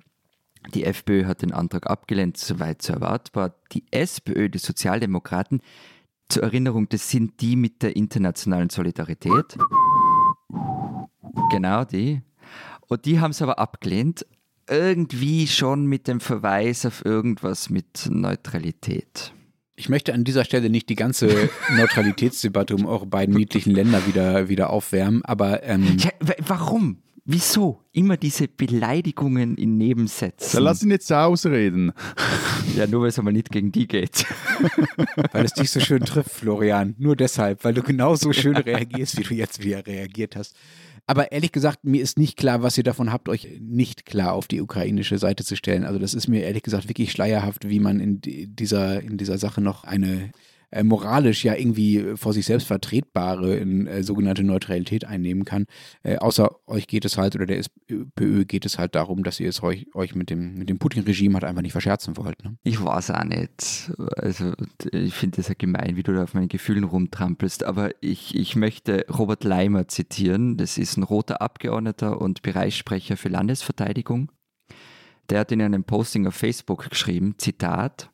Die 0.75 0.85
FPÖ 0.85 1.27
hat 1.27 1.43
den 1.43 1.53
Antrag 1.53 1.89
abgelehnt, 1.89 2.37
soweit 2.37 2.83
so 2.83 2.93
erwartbar. 2.93 3.55
Die 3.73 3.85
SPÖ, 3.91 4.49
die 4.49 4.59
Sozialdemokraten, 4.59 5.61
zur 6.29 6.43
Erinnerung, 6.43 6.89
das 6.89 7.09
sind 7.09 7.41
die 7.41 7.57
mit 7.57 7.83
der 7.83 7.95
internationalen 7.95 8.69
Solidarität. 8.69 9.57
Genau 11.51 11.85
die. 11.85 12.23
Und 12.89 13.05
die 13.05 13.21
haben 13.21 13.31
es 13.31 13.43
aber 13.43 13.59
abgelehnt, 13.59 14.27
irgendwie 14.69 15.47
schon 15.47 15.87
mit 15.87 16.09
dem 16.09 16.21
Verweis 16.21 16.87
auf 16.87 17.05
irgendwas 17.05 17.71
mit 17.71 18.09
Neutralität. 18.11 19.33
Ich 19.77 19.89
möchte 19.89 20.15
an 20.15 20.25
dieser 20.25 20.45
Stelle 20.45 20.71
nicht 20.71 20.89
die 20.89 20.95
ganze 20.95 21.51
Neutralitätsdebatte 21.77 22.75
um 22.75 22.87
eure 22.87 23.07
beiden 23.07 23.35
niedlichen 23.35 23.73
Länder 23.73 24.07
wieder, 24.07 24.49
wieder 24.49 24.71
aufwärmen, 24.71 25.25
aber. 25.25 25.63
Ähm 25.63 25.97
ja, 25.99 26.11
warum? 26.47 27.03
Wieso? 27.29 27.83
Immer 27.91 28.17
diese 28.17 28.47
Beleidigungen 28.47 29.57
in 29.57 29.77
Nebensätzen. 29.77 30.51
Dann 30.55 30.63
lass 30.63 30.85
ihn 30.85 30.93
jetzt 30.93 31.13
ausreden. 31.13 31.93
Ja, 32.77 32.87
nur 32.87 33.03
weil 33.03 33.09
es 33.09 33.19
aber 33.19 33.33
nicht 33.33 33.51
gegen 33.51 33.73
die 33.73 33.89
geht. 33.89 34.25
Weil 35.33 35.45
es 35.45 35.53
dich 35.53 35.71
so 35.71 35.81
schön 35.81 36.05
trifft, 36.05 36.31
Florian. 36.31 36.95
Nur 36.99 37.17
deshalb, 37.17 37.65
weil 37.65 37.75
du 37.75 37.83
genauso 37.83 38.33
schön 38.33 38.57
reagierst, 38.57 39.19
wie 39.19 39.23
du 39.23 39.35
jetzt 39.35 39.63
wieder 39.63 39.85
reagiert 39.87 40.37
hast. 40.37 40.55
Aber 41.07 41.31
ehrlich 41.31 41.53
gesagt, 41.53 41.85
mir 41.85 42.03
ist 42.03 42.19
nicht 42.19 42.37
klar, 42.37 42.63
was 42.63 42.77
ihr 42.77 42.85
davon 42.85 43.13
habt, 43.13 43.29
euch 43.29 43.49
nicht 43.61 44.07
klar 44.07 44.33
auf 44.33 44.49
die 44.49 44.61
ukrainische 44.61 45.19
Seite 45.19 45.45
zu 45.45 45.55
stellen. 45.55 45.85
Also 45.85 46.01
das 46.01 46.15
ist 46.15 46.27
mir 46.27 46.43
ehrlich 46.43 46.65
gesagt 46.65 46.89
wirklich 46.89 47.13
schleierhaft, 47.13 47.69
wie 47.69 47.79
man 47.79 48.01
in 48.01 48.21
dieser, 48.21 49.01
in 49.01 49.17
dieser 49.17 49.39
Sache 49.39 49.61
noch 49.61 49.85
eine 49.85 50.33
äh, 50.71 50.83
moralisch 50.83 51.45
ja 51.45 51.55
irgendwie 51.55 52.17
vor 52.17 52.33
sich 52.33 52.47
selbst 52.47 52.67
vertretbare 52.67 53.57
in, 53.57 53.87
äh, 53.87 54.03
sogenannte 54.03 54.43
Neutralität 54.43 55.05
einnehmen 55.05 55.45
kann. 55.45 55.67
Äh, 56.03 56.17
außer 56.17 56.57
euch 56.67 56.87
geht 56.87 57.05
es 57.05 57.17
halt 57.17 57.37
oder 57.37 57.47
der 57.47 57.59
SPÖ 57.59 58.45
geht 58.45 58.67
es 58.67 58.79
halt 58.79 58.95
darum, 58.95 59.23
dass 59.23 59.39
ihr 59.39 59.49
es 59.49 59.63
euch, 59.63 59.87
euch 59.95 60.15
mit 60.15 60.31
dem, 60.31 60.55
mit 60.55 60.69
dem 60.69 60.79
Putin-Regime 60.79 61.35
halt 61.35 61.45
einfach 61.45 61.63
nicht 61.63 61.73
verscherzen 61.73 62.17
wollt. 62.17 62.45
Ne? 62.45 62.57
Ich 62.65 62.83
weiß 62.83 63.13
auch 63.13 63.25
nicht. 63.25 63.93
Also 64.17 64.53
ich 64.91 65.15
finde 65.15 65.37
das 65.37 65.49
ja 65.49 65.55
gemein, 65.57 65.97
wie 65.97 66.03
du 66.03 66.13
da 66.13 66.25
auf 66.25 66.35
meinen 66.35 66.49
Gefühlen 66.49 66.85
rumtrampelst. 66.85 67.65
Aber 67.65 67.91
ich, 68.01 68.35
ich 68.35 68.57
möchte 68.57 69.07
Robert 69.09 69.45
Leimer 69.45 69.89
zitieren. 69.89 70.57
Das 70.57 70.79
ist 70.79 70.97
ein 70.97 71.03
roter 71.03 71.41
Abgeordneter 71.41 72.21
und 72.21 72.43
Bereichssprecher 72.43 73.17
für 73.17 73.29
Landesverteidigung. 73.29 74.33
Der 75.31 75.41
hat 75.41 75.53
in 75.53 75.63
einem 75.63 75.85
Posting 75.85 76.27
auf 76.27 76.35
Facebook 76.35 76.89
geschrieben, 76.89 77.35
Zitat, 77.39 78.11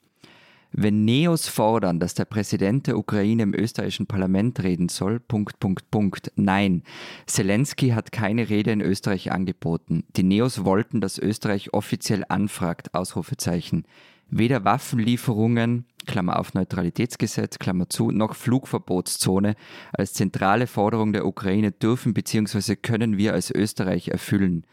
wenn 0.73 1.05
Neos 1.05 1.49
fordern, 1.49 2.01
dass 2.01 2.15
der 2.15 2.25
Präsident 2.25 2.87
der 2.87 2.97
Ukraine 2.97 3.43
im 3.43 3.55
österreichischen 3.55 4.07
Parlament 4.07 4.63
reden 4.63 4.89
soll, 4.89 5.21
Punkt, 5.21 5.61
Punkt, 5.61 5.91
Punkt. 5.91 6.33
Nein, 6.37 6.83
Zelensky 7.27 7.91
hat 7.91 8.11
keine 8.11 8.49
Rede 8.49 8.73
in 8.73 8.81
Österreich 8.81 9.31
angeboten. 9.31 10.05
Die 10.17 10.23
Neos 10.23 10.65
wollten, 10.65 11.03
dass 11.03 11.19
Österreich 11.19 11.75
offiziell 11.75 12.25
anfragt, 12.29 12.95
Ausrufezeichen. 12.95 13.85
Weder 14.31 14.65
Waffenlieferungen, 14.65 15.85
Klammer 16.07 16.39
auf 16.39 16.55
Neutralitätsgesetz, 16.55 17.59
Klammer 17.59 17.91
zu, 17.91 18.11
noch 18.11 18.35
Flugverbotszone 18.35 19.57
als 19.93 20.15
zentrale 20.15 20.67
Forderung 20.67 21.13
der 21.13 21.27
Ukraine 21.27 21.71
dürfen 21.71 22.15
bzw. 22.15 22.77
können 22.77 23.19
wir 23.19 23.35
als 23.35 23.51
Österreich 23.51 24.09
erfüllen. 24.09 24.65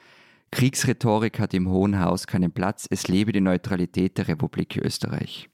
Kriegsrhetorik 0.51 1.39
hat 1.39 1.53
im 1.53 1.69
Hohen 1.69 1.99
Haus 1.99 2.25
keinen 2.25 2.53
Platz. 2.53 2.87
Es 2.89 3.09
lebe 3.09 3.33
die 3.33 3.41
Neutralität 3.41 4.17
der 4.17 4.29
Republik 4.29 4.77
Österreich. 4.77 5.48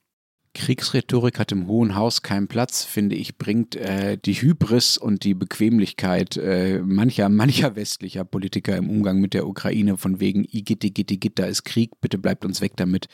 Kriegsrhetorik 0.56 1.38
hat 1.38 1.52
im 1.52 1.68
Hohen 1.68 1.96
Haus 1.96 2.24
keinen 2.24 2.48
Platz, 2.48 2.84
finde 2.84 3.16
ich, 3.16 3.38
bringt 3.38 3.76
äh, 3.76 4.18
die 4.18 4.34
Hybris 4.34 4.98
und 4.98 5.24
die 5.24 5.36
Bequemlichkeit 5.36 6.38
äh, 6.38 6.80
mancher, 6.80 7.30
mancher 7.30 7.76
westlicher 7.76 8.26
Politiker 8.26 8.76
im 8.76 8.90
Umgang 8.90 9.20
mit 9.20 9.36
der 9.36 9.48
Ukraine 9.48 9.98
von 9.98 10.20
wegen 10.20 10.46
Igitt, 10.46 10.84
Igitt, 10.84 11.12
Igitt, 11.12 11.38
da 11.38 11.46
ist 11.46 11.66
Krieg, 11.66 11.92
bitte 12.02 12.18
bleibt 12.18 12.46
uns 12.46 12.62
weg 12.62 12.72
damit, 12.78 13.08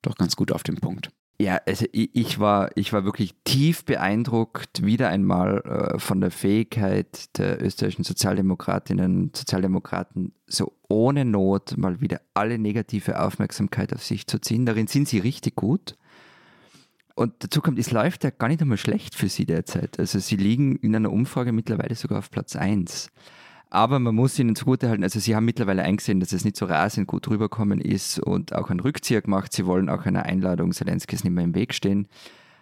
doch 0.00 0.16
ganz 0.16 0.36
gut 0.36 0.52
auf 0.52 0.62
den 0.62 0.76
Punkt. 0.76 1.10
Ja, 1.40 1.58
also 1.66 1.86
ich 1.92 2.38
war, 2.38 2.70
ich 2.74 2.92
war 2.92 3.04
wirklich 3.04 3.34
tief 3.44 3.86
beeindruckt, 3.86 4.84
wieder 4.84 5.08
einmal 5.08 5.62
äh, 5.62 5.98
von 5.98 6.20
der 6.20 6.30
Fähigkeit 6.30 7.36
der 7.38 7.64
österreichischen 7.64 8.04
Sozialdemokratinnen 8.04 9.22
und 9.22 9.36
Sozialdemokraten, 9.36 10.34
so 10.46 10.74
ohne 10.90 11.24
Not 11.24 11.78
mal 11.78 12.02
wieder 12.02 12.20
alle 12.34 12.58
negative 12.58 13.18
Aufmerksamkeit 13.22 13.94
auf 13.94 14.04
sich 14.04 14.26
zu 14.26 14.38
ziehen. 14.38 14.66
Darin 14.66 14.86
sind 14.86 15.08
sie 15.08 15.18
richtig 15.18 15.56
gut. 15.56 15.96
Und 17.20 17.34
dazu 17.40 17.60
kommt, 17.60 17.78
es 17.78 17.90
läuft 17.90 18.24
ja 18.24 18.30
gar 18.30 18.48
nicht 18.48 18.62
einmal 18.62 18.78
schlecht 18.78 19.14
für 19.14 19.28
sie 19.28 19.44
derzeit. 19.44 19.98
Also 19.98 20.18
sie 20.20 20.36
liegen 20.36 20.76
in 20.76 20.96
einer 20.96 21.12
Umfrage 21.12 21.52
mittlerweile 21.52 21.94
sogar 21.94 22.20
auf 22.20 22.30
Platz 22.30 22.56
1. 22.56 23.10
Aber 23.68 23.98
man 23.98 24.14
muss 24.14 24.38
ihnen 24.38 24.56
zugutehalten, 24.56 25.04
also 25.04 25.20
sie 25.20 25.36
haben 25.36 25.44
mittlerweile 25.44 25.82
eingesehen, 25.82 26.20
dass 26.20 26.32
es 26.32 26.46
nicht 26.46 26.56
so 26.56 26.64
rasend 26.64 27.08
gut 27.08 27.28
rüberkommen 27.28 27.78
ist 27.78 28.20
und 28.20 28.54
auch 28.54 28.70
einen 28.70 28.80
Rückzieher 28.80 29.20
gemacht. 29.20 29.52
Sie 29.52 29.66
wollen 29.66 29.90
auch 29.90 30.06
einer 30.06 30.22
Einladung 30.22 30.72
Zelenskis 30.72 31.22
nicht 31.22 31.34
mehr 31.34 31.44
im 31.44 31.54
Weg 31.54 31.74
stehen. 31.74 32.08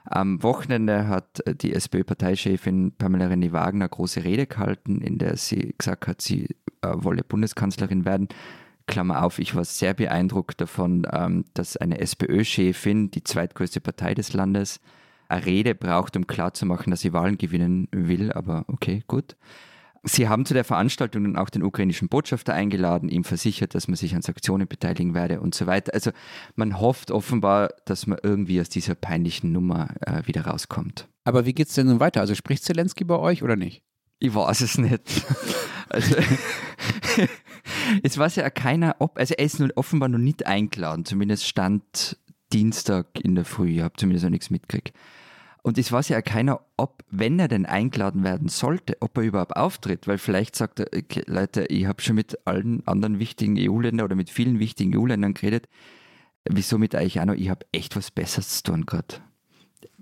Am 0.06 0.42
Wochenende 0.42 1.06
hat 1.06 1.40
die 1.62 1.72
SPÖ-Parteichefin 1.72 2.94
Pamela 2.98 3.26
René 3.26 3.52
Wagner 3.52 3.88
große 3.88 4.24
Rede 4.24 4.48
gehalten, 4.48 5.00
in 5.02 5.18
der 5.18 5.36
sie 5.36 5.76
gesagt 5.78 6.08
hat, 6.08 6.20
sie 6.20 6.56
äh, 6.82 6.94
wolle 6.94 7.22
Bundeskanzlerin 7.22 8.04
werden. 8.04 8.26
Klammer 8.88 9.22
auf, 9.22 9.38
ich 9.38 9.54
war 9.54 9.64
sehr 9.64 9.94
beeindruckt 9.94 10.60
davon, 10.60 11.06
ähm, 11.12 11.44
dass 11.54 11.76
eine 11.76 12.00
SPÖ-Chefin, 12.00 13.12
die 13.12 13.22
zweitgrößte 13.22 13.80
Partei 13.80 14.14
des 14.14 14.32
Landes, 14.32 14.80
eine 15.28 15.46
Rede 15.46 15.74
braucht, 15.76 16.16
um 16.16 16.26
klarzumachen, 16.26 16.90
dass 16.90 17.02
sie 17.02 17.12
Wahlen 17.12 17.38
gewinnen 17.38 17.86
will, 17.92 18.32
aber 18.32 18.64
okay, 18.66 19.04
gut. 19.06 19.36
Sie 20.04 20.28
haben 20.28 20.46
zu 20.46 20.54
der 20.54 20.64
Veranstaltung 20.64 21.24
dann 21.24 21.36
auch 21.36 21.50
den 21.50 21.62
ukrainischen 21.62 22.08
Botschafter 22.08 22.54
eingeladen, 22.54 23.08
ihm 23.08 23.24
versichert, 23.24 23.74
dass 23.74 23.88
man 23.88 23.96
sich 23.96 24.14
an 24.14 24.22
Sanktionen 24.22 24.66
beteiligen 24.66 25.12
werde 25.12 25.40
und 25.40 25.54
so 25.54 25.66
weiter. 25.66 25.92
Also 25.92 26.12
man 26.54 26.80
hofft 26.80 27.10
offenbar, 27.10 27.70
dass 27.84 28.06
man 28.06 28.18
irgendwie 28.22 28.60
aus 28.60 28.68
dieser 28.68 28.94
peinlichen 28.94 29.52
Nummer 29.52 29.88
äh, 30.00 30.26
wieder 30.26 30.46
rauskommt. 30.46 31.08
Aber 31.24 31.44
wie 31.46 31.52
geht 31.52 31.68
es 31.68 31.74
denn 31.74 31.88
nun 31.88 32.00
weiter? 32.00 32.20
Also 32.20 32.34
spricht 32.34 32.64
Zelensky 32.64 33.04
bei 33.04 33.16
euch 33.16 33.42
oder 33.42 33.56
nicht? 33.56 33.82
Ich 34.20 34.34
weiß 34.34 34.62
es 34.62 34.78
nicht. 34.78 35.02
Also, 35.90 36.16
es 38.02 38.18
weiß 38.18 38.36
ja 38.36 38.50
keiner, 38.50 38.96
ob, 38.98 39.18
also 39.18 39.34
er 39.34 39.44
ist 39.44 39.60
nun 39.60 39.72
offenbar 39.74 40.08
noch 40.08 40.18
nicht 40.18 40.46
eingeladen, 40.46 41.04
zumindest 41.04 41.46
stand 41.46 42.16
Dienstag 42.52 43.06
in 43.22 43.34
der 43.34 43.44
Früh, 43.44 43.76
ich 43.76 43.82
habe 43.82 43.94
zumindest 43.96 44.24
noch 44.24 44.30
nichts 44.30 44.50
mitgekriegt. 44.50 44.92
Und 45.62 45.76
es 45.76 45.92
weiß 45.92 46.08
ja 46.08 46.22
keiner, 46.22 46.60
ob, 46.76 47.04
wenn 47.10 47.38
er 47.38 47.48
denn 47.48 47.66
eingeladen 47.66 48.24
werden 48.24 48.48
sollte, 48.48 48.96
ob 49.00 49.18
er 49.18 49.24
überhaupt 49.24 49.56
auftritt, 49.56 50.06
weil 50.06 50.18
vielleicht 50.18 50.56
sagt 50.56 50.80
er, 50.80 50.86
okay, 50.96 51.22
Leute, 51.26 51.66
ich 51.66 51.86
habe 51.86 52.00
schon 52.00 52.14
mit 52.14 52.38
allen 52.46 52.86
anderen 52.86 53.18
wichtigen 53.18 53.56
EU-Ländern 53.58 54.04
oder 54.04 54.16
mit 54.16 54.30
vielen 54.30 54.60
wichtigen 54.60 54.96
EU-Ländern 54.96 55.34
geredet, 55.34 55.68
wieso 56.48 56.78
mit 56.78 56.94
euch 56.94 57.20
auch 57.20 57.26
noch, 57.26 57.34
ich 57.34 57.50
habe 57.50 57.66
echt 57.72 57.96
was 57.96 58.10
Besseres 58.10 58.58
zu 58.58 58.72
tun 58.72 58.86
gerade. 58.86 59.16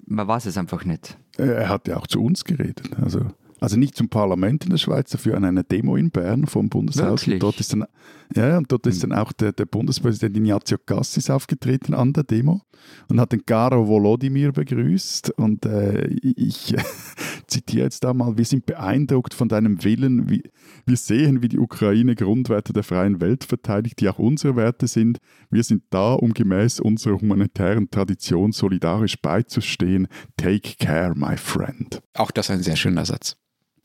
Man 0.07 0.29
weiß 0.29 0.47
es 0.47 0.57
einfach 0.57 0.85
nicht. 0.85 1.17
Er 1.37 1.69
hat 1.69 1.89
ja 1.89 1.97
auch 1.97 2.07
zu 2.07 2.23
uns 2.23 2.45
geredet, 2.45 2.91
also 3.03 3.27
also 3.61 3.79
nicht 3.79 3.97
zum 3.97 4.09
Parlament 4.09 4.65
in 4.65 4.71
der 4.71 4.77
Schweiz, 4.79 5.11
dafür 5.11 5.37
an 5.37 5.45
einer 5.45 5.63
Demo 5.63 5.97
in 5.97 6.11
Bern 6.11 6.47
vom 6.47 6.69
Bundeshaus. 6.69 7.23
Wirklich? 7.23 7.41
Dort 7.41 7.59
ist 7.59 7.73
dann 7.73 7.87
Ja, 8.35 8.59
und 8.59 8.71
dort 8.71 8.87
ist 8.87 9.03
dann 9.03 9.13
auch 9.13 9.33
der, 9.33 9.53
der 9.53 9.65
Bundespräsident 9.65 10.37
Ignazio 10.37 10.79
Cassis 10.85 11.31
aufgetreten 11.31 11.95
an 11.95 12.13
der 12.13 12.25
Demo 12.25 12.61
und 13.09 13.19
hat 13.19 13.33
den 13.33 13.43
Garo 13.47 13.89
Volodymyr 13.89 14.53
begrüßt. 14.53 15.31
Und 15.39 15.65
äh, 15.65 16.07
ich 16.09 16.75
äh, 16.75 16.83
zitiere 17.47 17.85
jetzt 17.85 18.05
da 18.05 18.13
mal, 18.13 18.37
wir 18.37 18.45
sind 18.45 18.67
beeindruckt 18.67 19.33
von 19.33 19.49
deinem 19.49 19.83
Willen. 19.85 20.29
Wir, 20.29 20.43
wir 20.85 20.97
sehen, 20.97 21.43
wie 21.43 21.49
die 21.49 21.59
Ukraine 21.59 22.15
Grundwerte 22.15 22.75
der 22.75 22.83
freien 22.83 23.21
Welt 23.23 23.45
verteidigt, 23.45 24.01
die 24.01 24.09
auch 24.09 24.19
unsere 24.19 24.57
Werte 24.57 24.87
sind. 24.87 25.19
Wir 25.51 25.63
sind 25.63 25.85
da, 25.91 26.13
um 26.13 26.35
gemäß 26.35 26.81
unserer 26.81 27.21
humanitären 27.21 27.91
Tradition 27.91 28.53
solidarisch 28.53 29.21
beizustehen. 29.21 30.09
Take 30.37 30.75
care, 30.79 31.15
my 31.15 31.37
friend. 31.37 32.03
Auch 32.15 32.31
das 32.31 32.51
ein 32.51 32.63
sehr 32.63 32.77
schöner 32.77 33.07
Satz. 33.07 33.37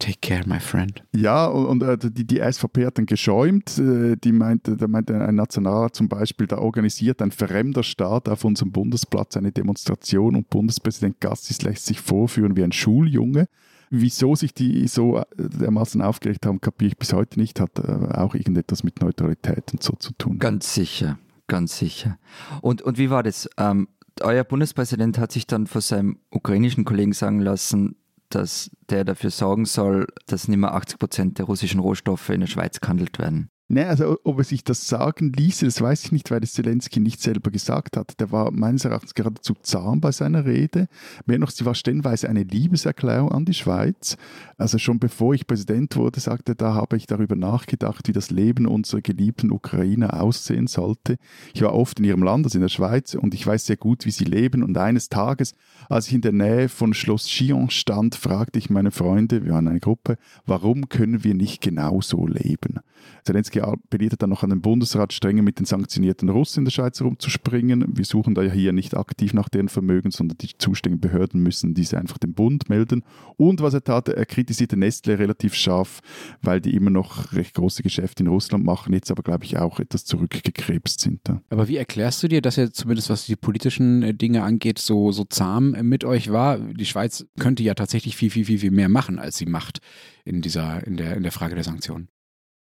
Take 0.01 0.17
care, 0.19 0.41
my 0.47 0.59
friend. 0.59 1.03
Ja, 1.15 1.45
und, 1.45 1.67
und 1.67 1.83
äh, 1.83 2.11
die, 2.11 2.25
die 2.25 2.39
SVP 2.39 2.87
hat 2.87 2.97
dann 2.97 3.05
geschäumt. 3.05 3.77
Äh, 3.77 4.15
die 4.15 4.31
meinte, 4.31 4.75
da 4.75 4.87
meinte 4.87 5.13
ein 5.23 5.35
Nationalrat 5.35 5.95
zum 5.95 6.09
Beispiel, 6.09 6.47
da 6.47 6.57
organisiert 6.57 7.21
ein 7.21 7.29
fremder 7.29 7.83
Staat 7.83 8.27
auf 8.27 8.43
unserem 8.43 8.71
Bundesplatz 8.71 9.37
eine 9.37 9.51
Demonstration 9.51 10.35
und 10.35 10.49
Bundespräsident 10.49 11.21
Gassis 11.21 11.61
lässt 11.61 11.85
sich 11.85 12.01
vorführen 12.01 12.57
wie 12.57 12.63
ein 12.63 12.71
Schuljunge. 12.71 13.47
Wieso 13.91 14.33
sich 14.33 14.55
die 14.55 14.87
so 14.87 15.19
äh, 15.19 15.23
dermaßen 15.37 16.01
aufgeregt 16.01 16.47
haben, 16.47 16.59
kapiere 16.61 16.87
ich 16.87 16.97
bis 16.97 17.13
heute 17.13 17.39
nicht. 17.39 17.59
Hat 17.59 17.77
äh, 17.77 18.15
auch 18.15 18.33
irgendetwas 18.33 18.83
mit 18.83 19.01
Neutralität 19.01 19.71
und 19.71 19.83
so 19.83 19.93
zu 19.93 20.13
tun. 20.13 20.39
Ganz 20.39 20.73
sicher, 20.73 21.19
ganz 21.45 21.77
sicher. 21.77 22.17
Und, 22.61 22.81
und 22.81 22.97
wie 22.97 23.11
war 23.11 23.21
das? 23.21 23.47
Ähm, 23.57 23.87
euer 24.21 24.43
Bundespräsident 24.43 25.19
hat 25.19 25.31
sich 25.31 25.45
dann 25.45 25.67
vor 25.67 25.81
seinem 25.81 26.17
ukrainischen 26.31 26.85
Kollegen 26.85 27.13
sagen 27.13 27.39
lassen, 27.39 27.95
dass 28.35 28.71
der 28.89 29.03
dafür 29.03 29.29
sorgen 29.29 29.65
soll, 29.65 30.07
dass 30.27 30.47
nicht 30.47 30.57
mehr 30.57 30.73
80 30.73 30.99
Prozent 30.99 31.37
der 31.37 31.45
russischen 31.45 31.79
Rohstoffe 31.79 32.29
in 32.29 32.41
der 32.41 32.47
Schweiz 32.47 32.79
gehandelt 32.79 33.19
werden. 33.19 33.49
Ne, 33.71 33.87
also 33.87 34.19
ob 34.25 34.37
er 34.37 34.43
sich 34.43 34.65
das 34.65 34.85
sagen 34.85 35.31
ließe, 35.31 35.63
das 35.63 35.79
weiß 35.79 36.03
ich 36.03 36.11
nicht, 36.11 36.29
weil 36.29 36.41
das 36.41 36.51
Zelensky 36.51 36.99
nicht 36.99 37.21
selber 37.21 37.51
gesagt 37.51 37.95
hat. 37.95 38.19
Der 38.19 38.29
war 38.29 38.51
meines 38.51 38.83
Erachtens 38.83 39.13
geradezu 39.13 39.53
zahm 39.61 40.01
bei 40.01 40.11
seiner 40.11 40.43
Rede. 40.43 40.89
Mehr 41.25 41.39
noch, 41.39 41.51
sie 41.51 41.63
war 41.63 41.73
stellenweise 41.73 42.27
eine 42.27 42.43
Liebeserklärung 42.43 43.31
an 43.31 43.45
die 43.45 43.53
Schweiz. 43.53 44.17
Also 44.57 44.77
schon 44.77 44.99
bevor 44.99 45.35
ich 45.35 45.47
Präsident 45.47 45.95
wurde, 45.95 46.19
sagte 46.19 46.51
er, 46.51 46.55
da 46.55 46.73
habe 46.73 46.97
ich 46.97 47.07
darüber 47.07 47.37
nachgedacht, 47.37 48.09
wie 48.09 48.11
das 48.11 48.29
Leben 48.29 48.65
unserer 48.65 48.99
geliebten 48.99 49.53
Ukrainer 49.53 50.21
aussehen 50.21 50.67
sollte. 50.67 51.15
Ich 51.53 51.61
war 51.61 51.73
oft 51.73 51.97
in 51.99 52.03
ihrem 52.03 52.23
Land, 52.23 52.45
also 52.45 52.57
in 52.57 52.63
der 52.63 52.67
Schweiz, 52.67 53.15
und 53.15 53.33
ich 53.33 53.47
weiß 53.47 53.67
sehr 53.67 53.77
gut, 53.77 54.05
wie 54.05 54.11
sie 54.11 54.25
leben. 54.25 54.63
Und 54.63 54.77
eines 54.77 55.07
Tages, 55.07 55.53
als 55.87 56.07
ich 56.07 56.15
in 56.15 56.21
der 56.21 56.33
Nähe 56.33 56.67
von 56.67 56.93
Schloss 56.93 57.25
Chillon 57.25 57.69
stand, 57.69 58.15
fragte 58.15 58.59
ich 58.59 58.69
meine 58.69 58.91
Freunde, 58.91 59.45
wir 59.45 59.53
waren 59.53 59.69
eine 59.69 59.79
Gruppe, 59.79 60.17
warum 60.45 60.89
können 60.89 61.23
wir 61.23 61.35
nicht 61.35 61.61
genauso 61.61 62.27
leben? 62.27 62.81
Zelensky 63.23 63.60
appellierte 63.63 64.17
dann 64.17 64.29
noch 64.29 64.43
an 64.43 64.49
den 64.49 64.61
Bundesrat, 64.61 65.13
strenger 65.13 65.41
mit 65.41 65.59
den 65.59 65.65
sanktionierten 65.65 66.29
Russen 66.29 66.59
in 66.59 66.65
der 66.65 66.71
Schweiz 66.71 66.99
herumzuspringen. 66.99 67.85
Wir 67.95 68.05
suchen 68.05 68.35
da 68.35 68.41
ja 68.41 68.51
hier 68.51 68.73
nicht 68.73 68.95
aktiv 68.95 69.33
nach 69.33 69.49
deren 69.49 69.69
Vermögen, 69.69 70.11
sondern 70.11 70.37
die 70.37 70.49
zuständigen 70.57 71.01
Behörden 71.01 71.41
müssen 71.41 71.73
diese 71.73 71.97
einfach 71.97 72.17
dem 72.17 72.33
Bund 72.33 72.69
melden. 72.69 73.03
Und 73.37 73.61
was 73.61 73.73
er 73.73 73.83
tat, 73.83 74.09
er 74.09 74.25
kritisierte 74.25 74.77
Nestle 74.77 75.19
relativ 75.19 75.53
scharf, 75.53 76.01
weil 76.41 76.61
die 76.61 76.75
immer 76.75 76.89
noch 76.89 77.33
recht 77.33 77.55
große 77.55 77.83
Geschäfte 77.83 78.23
in 78.23 78.27
Russland 78.27 78.65
machen, 78.65 78.93
jetzt 78.93 79.11
aber, 79.11 79.23
glaube 79.23 79.45
ich, 79.45 79.57
auch 79.57 79.79
etwas 79.79 80.05
zurückgekrebst 80.05 80.99
sind. 80.99 81.21
Da. 81.23 81.41
Aber 81.49 81.67
wie 81.67 81.77
erklärst 81.77 82.23
du 82.23 82.27
dir, 82.27 82.41
dass 82.41 82.57
er 82.57 82.71
zumindest 82.71 83.09
was 83.09 83.25
die 83.25 83.35
politischen 83.35 84.03
äh, 84.03 84.13
Dinge 84.13 84.43
angeht, 84.43 84.79
so, 84.79 85.11
so 85.11 85.23
zahm 85.23 85.71
mit 85.81 86.03
euch 86.03 86.31
war? 86.31 86.57
Die 86.59 86.85
Schweiz 86.85 87.25
könnte 87.39 87.63
ja 87.63 87.73
tatsächlich 87.73 88.15
viel, 88.15 88.29
viel, 88.29 88.45
viel, 88.45 88.59
viel 88.59 88.71
mehr 88.71 88.89
machen, 88.89 89.19
als 89.19 89.37
sie 89.37 89.45
macht 89.45 89.79
in 90.25 90.41
dieser, 90.41 90.85
in 90.85 90.97
der, 90.97 91.15
in 91.15 91.23
der 91.23 91.31
Frage 91.31 91.55
der 91.55 91.63
Sanktionen. 91.63 92.09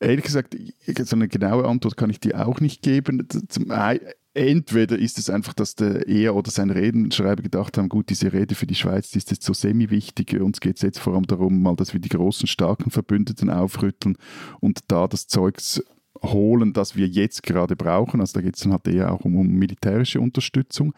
Ehrlich 0.01 0.25
gesagt, 0.25 0.57
so 1.05 1.17
eine 1.17 1.29
genaue 1.29 1.67
Antwort 1.67 1.97
kann 1.97 2.11
ich 2.11 2.21
dir 2.21 2.47
auch 2.47 2.61
nicht 2.61 2.83
geben. 2.83 3.29
Zum 3.49 3.71
Entweder 4.33 4.97
ist 4.97 5.19
es 5.19 5.29
einfach, 5.29 5.55
dass 5.55 5.75
der 5.75 6.07
er 6.07 6.37
oder 6.37 6.53
sein 6.53 6.71
Redenschreiber 6.71 7.43
gedacht 7.43 7.77
haben, 7.77 7.89
gut, 7.89 8.11
diese 8.11 8.33
Rede 8.33 8.55
für 8.55 8.67
die 8.67 8.77
Schweiz, 8.77 9.11
die 9.11 9.19
ist 9.19 9.33
jetzt 9.33 9.43
so 9.43 9.53
semi-wichtig. 9.53 10.41
Uns 10.41 10.61
geht 10.61 10.77
es 10.77 10.83
jetzt 10.83 11.01
vor 11.01 11.15
allem 11.15 11.27
darum, 11.27 11.61
mal, 11.63 11.75
dass 11.75 11.93
wir 11.95 12.01
die 12.01 12.11
großen, 12.11 12.47
starken 12.47 12.93
Verbündeten 12.93 13.51
aufrütteln 13.51 14.17
und 14.61 14.81
da 14.87 15.09
das 15.09 15.27
Zeugs 15.27 15.83
holen, 16.23 16.73
das 16.73 16.95
wir 16.95 17.09
jetzt 17.09 17.43
gerade 17.43 17.75
brauchen. 17.75 18.21
Also 18.21 18.35
da 18.35 18.41
geht 18.41 18.55
es 18.55 18.63
dann 18.63 18.73
halt 18.73 18.87
eher 18.87 19.13
auch 19.13 19.25
um, 19.25 19.37
um 19.37 19.49
militärische 19.49 20.21
Unterstützung. 20.21 20.95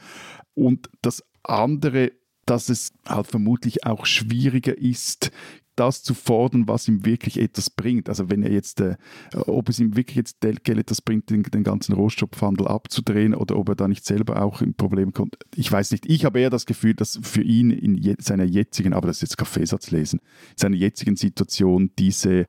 Und 0.53 0.91
das 1.01 1.25
andere, 1.43 2.13
dass 2.45 2.69
es 2.69 2.93
halt 3.07 3.29
vermutlich 3.29 3.87
auch 3.87 4.05
schwieriger 4.05 4.77
ist, 4.77 5.31
das 5.77 6.03
zu 6.03 6.15
fordern, 6.15 6.69
was 6.69 6.89
ihm 6.89 7.05
wirklich 7.05 7.39
etwas 7.39 7.71
bringt. 7.71 8.09
Also 8.09 8.31
wenn 8.31 8.43
er 8.43 8.53
jetzt, 8.53 8.81
äh, 8.81 8.97
ob 9.35 9.69
es 9.69 9.81
ihm 9.81 9.97
wirklich 9.97 10.17
jetzt 10.17 10.41
Geld 10.41 10.69
etwas 10.69 11.01
bringt, 11.01 11.31
den, 11.31 11.43
den, 11.43 11.65
ganzen 11.65 11.95
Rohstoffhandel 11.95 12.69
abzudrehen 12.69 13.35
oder 13.35 13.57
ob 13.57 13.69
er 13.71 13.75
da 13.75 13.89
nicht 13.89 14.05
selber 14.05 14.43
auch 14.43 14.61
in 14.63 14.75
Probleme 14.75 15.13
kommt. 15.13 15.37
Ich 15.55 15.71
weiß 15.71 15.93
nicht. 15.93 16.07
Ich 16.07 16.25
habe 16.25 16.41
eher 16.41 16.51
das 16.51 16.67
Gefühl, 16.67 16.95
dass 16.95 17.19
für 17.23 17.43
ihn 17.43 17.71
in 17.71 17.95
je, 17.97 18.17
seiner 18.19 18.45
jetzigen, 18.45 18.93
aber 18.93 19.07
das 19.07 19.19
ist 19.19 19.23
jetzt 19.23 19.39
Kaffeesatz 19.39 19.91
lesen, 19.91 20.21
in 20.51 20.59
seiner 20.59 20.77
jetzigen 20.77 21.17
Situation 21.17 21.91
diese 21.99 22.47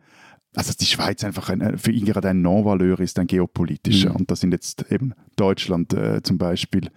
also 0.55 0.67
dass 0.67 0.78
die 0.78 0.86
Schweiz 0.86 1.24
einfach 1.24 1.49
ein, 1.49 1.80
für 1.80 1.91
ihn 1.91 2.05
gerade 2.05 2.30
ein 2.30 2.43
Non-Valeur 2.43 2.99
ist, 2.99 3.17
ein 3.17 3.26
geopolitischer. 3.26 4.11
Mhm. 4.11 4.17
Und 4.17 4.32
da 4.32 4.36
sind 4.36 4.51
jetzt 4.51 4.86
eben 4.91 5.15
Deutschland 5.36 5.95
äh, 5.95 6.21
zum 6.21 6.38
Beispiel 6.38 6.91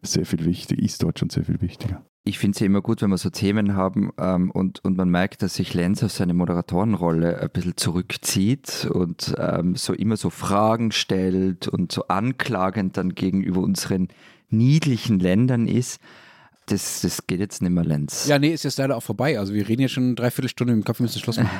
sehr 0.00 0.24
viel 0.24 0.44
wichtiger, 0.44 0.80
ist 0.80 1.02
Deutschland 1.02 1.32
sehr 1.32 1.44
viel 1.44 1.60
wichtiger 1.60 2.04
ich 2.22 2.38
finde 2.38 2.54
es 2.54 2.60
ja 2.60 2.66
immer 2.66 2.82
gut, 2.82 3.00
wenn 3.00 3.10
wir 3.10 3.18
so 3.18 3.30
Themen 3.30 3.74
haben 3.74 4.10
ähm, 4.18 4.50
und, 4.50 4.84
und 4.84 4.96
man 4.96 5.08
merkt, 5.08 5.42
dass 5.42 5.54
sich 5.54 5.72
Lenz 5.72 6.02
auf 6.02 6.12
seine 6.12 6.34
Moderatorenrolle 6.34 7.40
ein 7.40 7.50
bisschen 7.50 7.76
zurückzieht 7.76 8.88
und 8.92 9.34
ähm, 9.38 9.74
so 9.74 9.94
immer 9.94 10.16
so 10.16 10.28
Fragen 10.28 10.92
stellt 10.92 11.66
und 11.66 11.92
so 11.92 12.08
anklagend 12.08 12.96
dann 12.98 13.14
gegenüber 13.14 13.60
unseren 13.60 14.08
niedlichen 14.50 15.18
Ländern 15.18 15.66
ist. 15.66 16.00
Das, 16.66 17.00
das 17.00 17.26
geht 17.26 17.40
jetzt 17.40 17.62
nicht 17.62 17.72
mehr, 17.72 17.84
Lenz. 17.84 18.26
Ja, 18.28 18.38
nee, 18.38 18.52
ist 18.52 18.64
jetzt 18.64 18.78
leider 18.78 18.96
auch 18.96 19.02
vorbei. 19.02 19.38
Also 19.38 19.54
wir 19.54 19.66
reden 19.66 19.82
ja 19.82 19.88
schon 19.88 20.14
dreiviertel 20.14 20.50
Stunde 20.50 20.74
im 20.74 20.84
Kopf, 20.84 21.00
wir 21.00 21.04
müssen 21.04 21.20
Schluss 21.20 21.38
machen. 21.38 21.50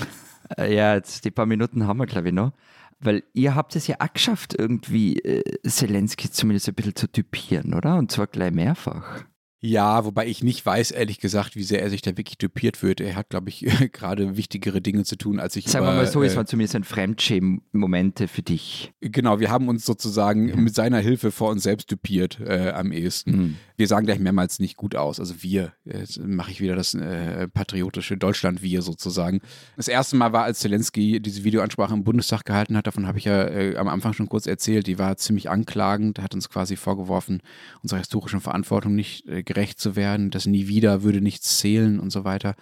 ja, 0.58 0.94
jetzt 0.94 1.24
die 1.26 1.30
paar 1.30 1.46
Minuten 1.46 1.86
haben 1.86 1.98
wir, 1.98 2.06
glaube 2.06 2.28
ich, 2.28 2.34
noch. 2.34 2.52
Weil 2.98 3.22
ihr 3.34 3.54
habt 3.54 3.76
es 3.76 3.86
ja 3.86 3.96
auch 4.00 4.12
geschafft, 4.12 4.56
irgendwie 4.58 5.18
äh, 5.18 5.44
Zelensky 5.68 6.30
zumindest 6.30 6.68
ein 6.68 6.74
bisschen 6.74 6.96
zu 6.96 7.12
typieren, 7.12 7.74
oder? 7.74 7.96
Und 7.96 8.10
zwar 8.10 8.26
gleich 8.26 8.52
mehrfach. 8.52 9.24
Ja, 9.60 10.04
wobei 10.04 10.28
ich 10.28 10.44
nicht 10.44 10.64
weiß, 10.64 10.92
ehrlich 10.92 11.18
gesagt, 11.18 11.56
wie 11.56 11.64
sehr 11.64 11.82
er 11.82 11.90
sich 11.90 12.00
da 12.00 12.16
wirklich 12.16 12.38
dupiert 12.38 12.80
wird. 12.82 13.00
Er 13.00 13.16
hat, 13.16 13.28
glaube 13.28 13.48
ich, 13.48 13.66
gerade 13.92 14.36
wichtigere 14.36 14.80
Dinge 14.80 15.02
zu 15.02 15.16
tun, 15.16 15.40
als 15.40 15.56
ich 15.56 15.68
Sagen 15.68 15.84
wir 15.84 15.94
mal 15.94 16.06
so, 16.06 16.22
es 16.22 16.34
äh, 16.34 16.36
waren 16.36 16.46
zumindest 16.46 16.76
ein 16.76 16.84
Fremdschämen-Momente 16.84 18.28
für 18.28 18.42
dich. 18.42 18.92
Genau, 19.00 19.40
wir 19.40 19.50
haben 19.50 19.68
uns 19.68 19.84
sozusagen 19.84 20.48
ja. 20.48 20.56
mit 20.56 20.74
seiner 20.74 20.98
Hilfe 20.98 21.32
vor 21.32 21.50
uns 21.50 21.64
selbst 21.64 21.90
dupiert 21.90 22.38
äh, 22.40 22.70
am 22.70 22.92
ehesten. 22.92 23.30
Mhm. 23.30 23.56
Wir 23.76 23.88
sagen 23.88 24.06
gleich 24.06 24.20
mehrmals 24.20 24.60
nicht 24.60 24.76
gut 24.76 24.94
aus. 24.94 25.18
Also 25.18 25.42
wir, 25.42 25.72
jetzt 25.84 26.20
mache 26.24 26.52
ich 26.52 26.60
wieder 26.60 26.76
das 26.76 26.94
äh, 26.94 27.48
patriotische 27.48 28.16
Deutschland-Wir 28.16 28.82
sozusagen. 28.82 29.40
Das 29.76 29.88
erste 29.88 30.16
Mal 30.16 30.32
war, 30.32 30.44
als 30.44 30.60
Zelensky 30.60 31.20
diese 31.20 31.42
Videoansprache 31.42 31.94
im 31.94 32.04
Bundestag 32.04 32.44
gehalten 32.44 32.76
hat, 32.76 32.86
davon 32.86 33.08
habe 33.08 33.18
ich 33.18 33.24
ja 33.24 33.44
äh, 33.48 33.76
am 33.76 33.88
Anfang 33.88 34.12
schon 34.12 34.28
kurz 34.28 34.46
erzählt, 34.46 34.86
die 34.86 34.98
war 34.98 35.16
ziemlich 35.16 35.50
anklagend, 35.50 36.20
hat 36.20 36.34
uns 36.34 36.48
quasi 36.48 36.76
vorgeworfen, 36.76 37.42
unserer 37.82 37.98
historischen 37.98 38.40
Verantwortung 38.40 38.94
nicht 38.94 39.26
äh, 39.26 39.42
gerecht 39.48 39.80
zu 39.80 39.96
werden, 39.96 40.30
das 40.30 40.46
nie 40.46 40.68
wieder 40.68 41.02
würde 41.02 41.20
nichts 41.20 41.58
zählen 41.58 41.98
und 41.98 42.10
so 42.10 42.22
weiter. 42.24 42.54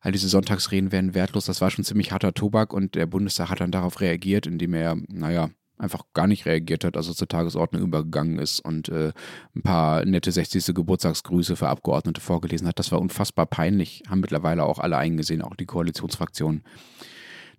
All 0.00 0.10
diese 0.10 0.28
Sonntagsreden 0.28 0.90
wären 0.90 1.14
wertlos. 1.14 1.44
Das 1.44 1.60
war 1.60 1.70
schon 1.70 1.84
ziemlich 1.84 2.12
harter 2.12 2.32
Tobak 2.32 2.72
und 2.72 2.94
der 2.94 3.06
Bundestag 3.06 3.50
hat 3.50 3.60
dann 3.60 3.70
darauf 3.70 4.00
reagiert, 4.00 4.46
indem 4.46 4.74
er, 4.74 4.96
naja, 5.08 5.50
einfach 5.76 6.04
gar 6.14 6.26
nicht 6.26 6.46
reagiert 6.46 6.84
hat, 6.84 6.96
also 6.96 7.12
zur 7.12 7.28
Tagesordnung 7.28 7.82
übergegangen 7.82 8.38
ist 8.38 8.60
und 8.60 8.88
äh, 8.88 9.12
ein 9.54 9.62
paar 9.62 10.04
nette 10.04 10.32
60. 10.32 10.74
Geburtstagsgrüße 10.74 11.56
für 11.56 11.68
Abgeordnete 11.68 12.20
vorgelesen 12.20 12.66
hat. 12.66 12.78
Das 12.78 12.90
war 12.90 13.00
unfassbar 13.00 13.46
peinlich, 13.46 14.02
haben 14.08 14.20
mittlerweile 14.20 14.64
auch 14.64 14.78
alle 14.78 14.96
eingesehen, 14.96 15.42
auch 15.42 15.54
die 15.54 15.66
Koalitionsfraktionen 15.66 16.64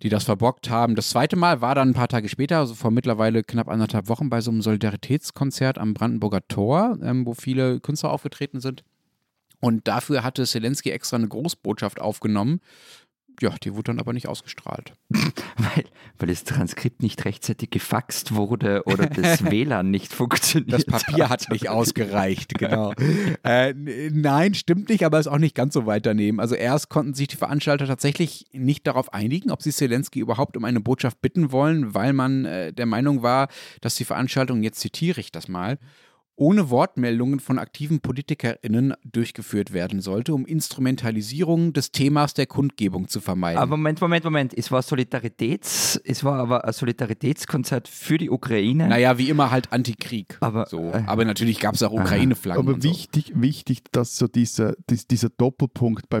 die 0.02 0.08
das 0.08 0.24
verbockt 0.24 0.68
haben. 0.68 0.96
Das 0.96 1.10
zweite 1.10 1.36
Mal 1.36 1.60
war 1.60 1.74
dann 1.74 1.90
ein 1.90 1.94
paar 1.94 2.08
Tage 2.08 2.28
später, 2.28 2.58
also 2.58 2.74
vor 2.74 2.90
mittlerweile 2.90 3.42
knapp 3.44 3.68
anderthalb 3.68 4.08
Wochen, 4.08 4.30
bei 4.30 4.40
so 4.40 4.50
einem 4.50 4.62
Solidaritätskonzert 4.62 5.78
am 5.78 5.94
Brandenburger 5.94 6.46
Tor, 6.48 6.98
ähm, 7.02 7.24
wo 7.24 7.34
viele 7.34 7.80
Künstler 7.80 8.10
aufgetreten 8.10 8.60
sind. 8.60 8.82
Und 9.60 9.86
dafür 9.86 10.24
hatte 10.24 10.44
Zelensky 10.44 10.90
extra 10.90 11.16
eine 11.16 11.28
Großbotschaft 11.28 12.00
aufgenommen, 12.00 12.60
ja, 13.40 13.54
die 13.62 13.74
wurde 13.74 13.84
dann 13.84 14.00
aber 14.00 14.12
nicht 14.12 14.28
ausgestrahlt. 14.28 14.92
weil, 15.10 15.84
weil 16.18 16.28
das 16.28 16.44
Transkript 16.44 17.02
nicht 17.02 17.24
rechtzeitig 17.24 17.70
gefaxt 17.70 18.34
wurde 18.34 18.82
oder 18.86 19.06
das 19.08 19.44
WLAN 19.44 19.90
nicht 19.90 20.12
funktioniert. 20.12 20.72
Das 20.72 20.84
Papier 20.84 21.28
hat, 21.28 21.42
hat 21.42 21.50
nicht 21.50 21.68
ausgereicht, 21.68 22.54
genau. 22.58 22.92
äh, 23.44 23.74
nein, 23.74 24.54
stimmt 24.54 24.88
nicht, 24.88 25.04
aber 25.04 25.18
ist 25.18 25.26
auch 25.26 25.38
nicht 25.38 25.54
ganz 25.54 25.74
so 25.74 25.86
weit 25.86 26.06
daneben. 26.06 26.40
Also 26.40 26.54
erst 26.54 26.88
konnten 26.88 27.14
sich 27.14 27.28
die 27.28 27.36
Veranstalter 27.36 27.86
tatsächlich 27.86 28.46
nicht 28.52 28.86
darauf 28.86 29.12
einigen, 29.12 29.50
ob 29.50 29.62
sie 29.62 29.72
Zelensky 29.72 30.20
überhaupt 30.20 30.56
um 30.56 30.64
eine 30.64 30.80
Botschaft 30.80 31.20
bitten 31.20 31.52
wollen, 31.52 31.94
weil 31.94 32.12
man 32.12 32.44
äh, 32.44 32.72
der 32.72 32.86
Meinung 32.86 33.22
war, 33.22 33.48
dass 33.80 33.96
die 33.96 34.04
Veranstaltung, 34.04 34.62
jetzt 34.62 34.80
zitiere 34.80 35.20
ich 35.20 35.32
das 35.32 35.48
mal, 35.48 35.78
ohne 36.42 36.70
Wortmeldungen 36.70 37.38
von 37.38 37.60
aktiven 37.60 38.00
PolitikerInnen 38.00 38.94
durchgeführt 39.04 39.72
werden 39.72 40.00
sollte, 40.00 40.34
um 40.34 40.44
Instrumentalisierung 40.44 41.72
des 41.72 41.92
Themas 41.92 42.34
der 42.34 42.46
Kundgebung 42.46 43.06
zu 43.06 43.20
vermeiden. 43.20 43.58
Aber 43.58 43.76
Moment, 43.76 44.00
Moment, 44.00 44.24
Moment. 44.24 44.52
Es 44.52 44.72
war 44.72 44.82
Solidaritäts, 44.82 46.00
es 46.04 46.24
war 46.24 46.40
aber 46.40 46.64
ein 46.64 46.72
Solidaritätskonzert 46.72 47.86
für 47.86 48.18
die 48.18 48.28
Ukraine. 48.28 48.88
Naja, 48.88 49.18
wie 49.18 49.28
immer 49.28 49.52
halt 49.52 49.72
Antikrieg. 49.72 50.36
Aber, 50.40 50.66
so. 50.66 50.90
äh, 50.90 51.04
aber 51.06 51.24
natürlich 51.24 51.60
gab 51.60 51.76
es 51.76 51.82
auch 51.84 51.92
Ukraine-Flaggen. 51.92 52.60
Aber 52.60 52.74
und 52.74 52.82
so. 52.82 52.88
wichtig, 52.88 53.32
wichtig, 53.36 53.82
dass 53.92 54.16
so 54.16 54.26
dieser, 54.26 54.74
dies- 54.90 55.06
dieser 55.06 55.28
Doppelpunkt 55.28 56.08
bei 56.08 56.20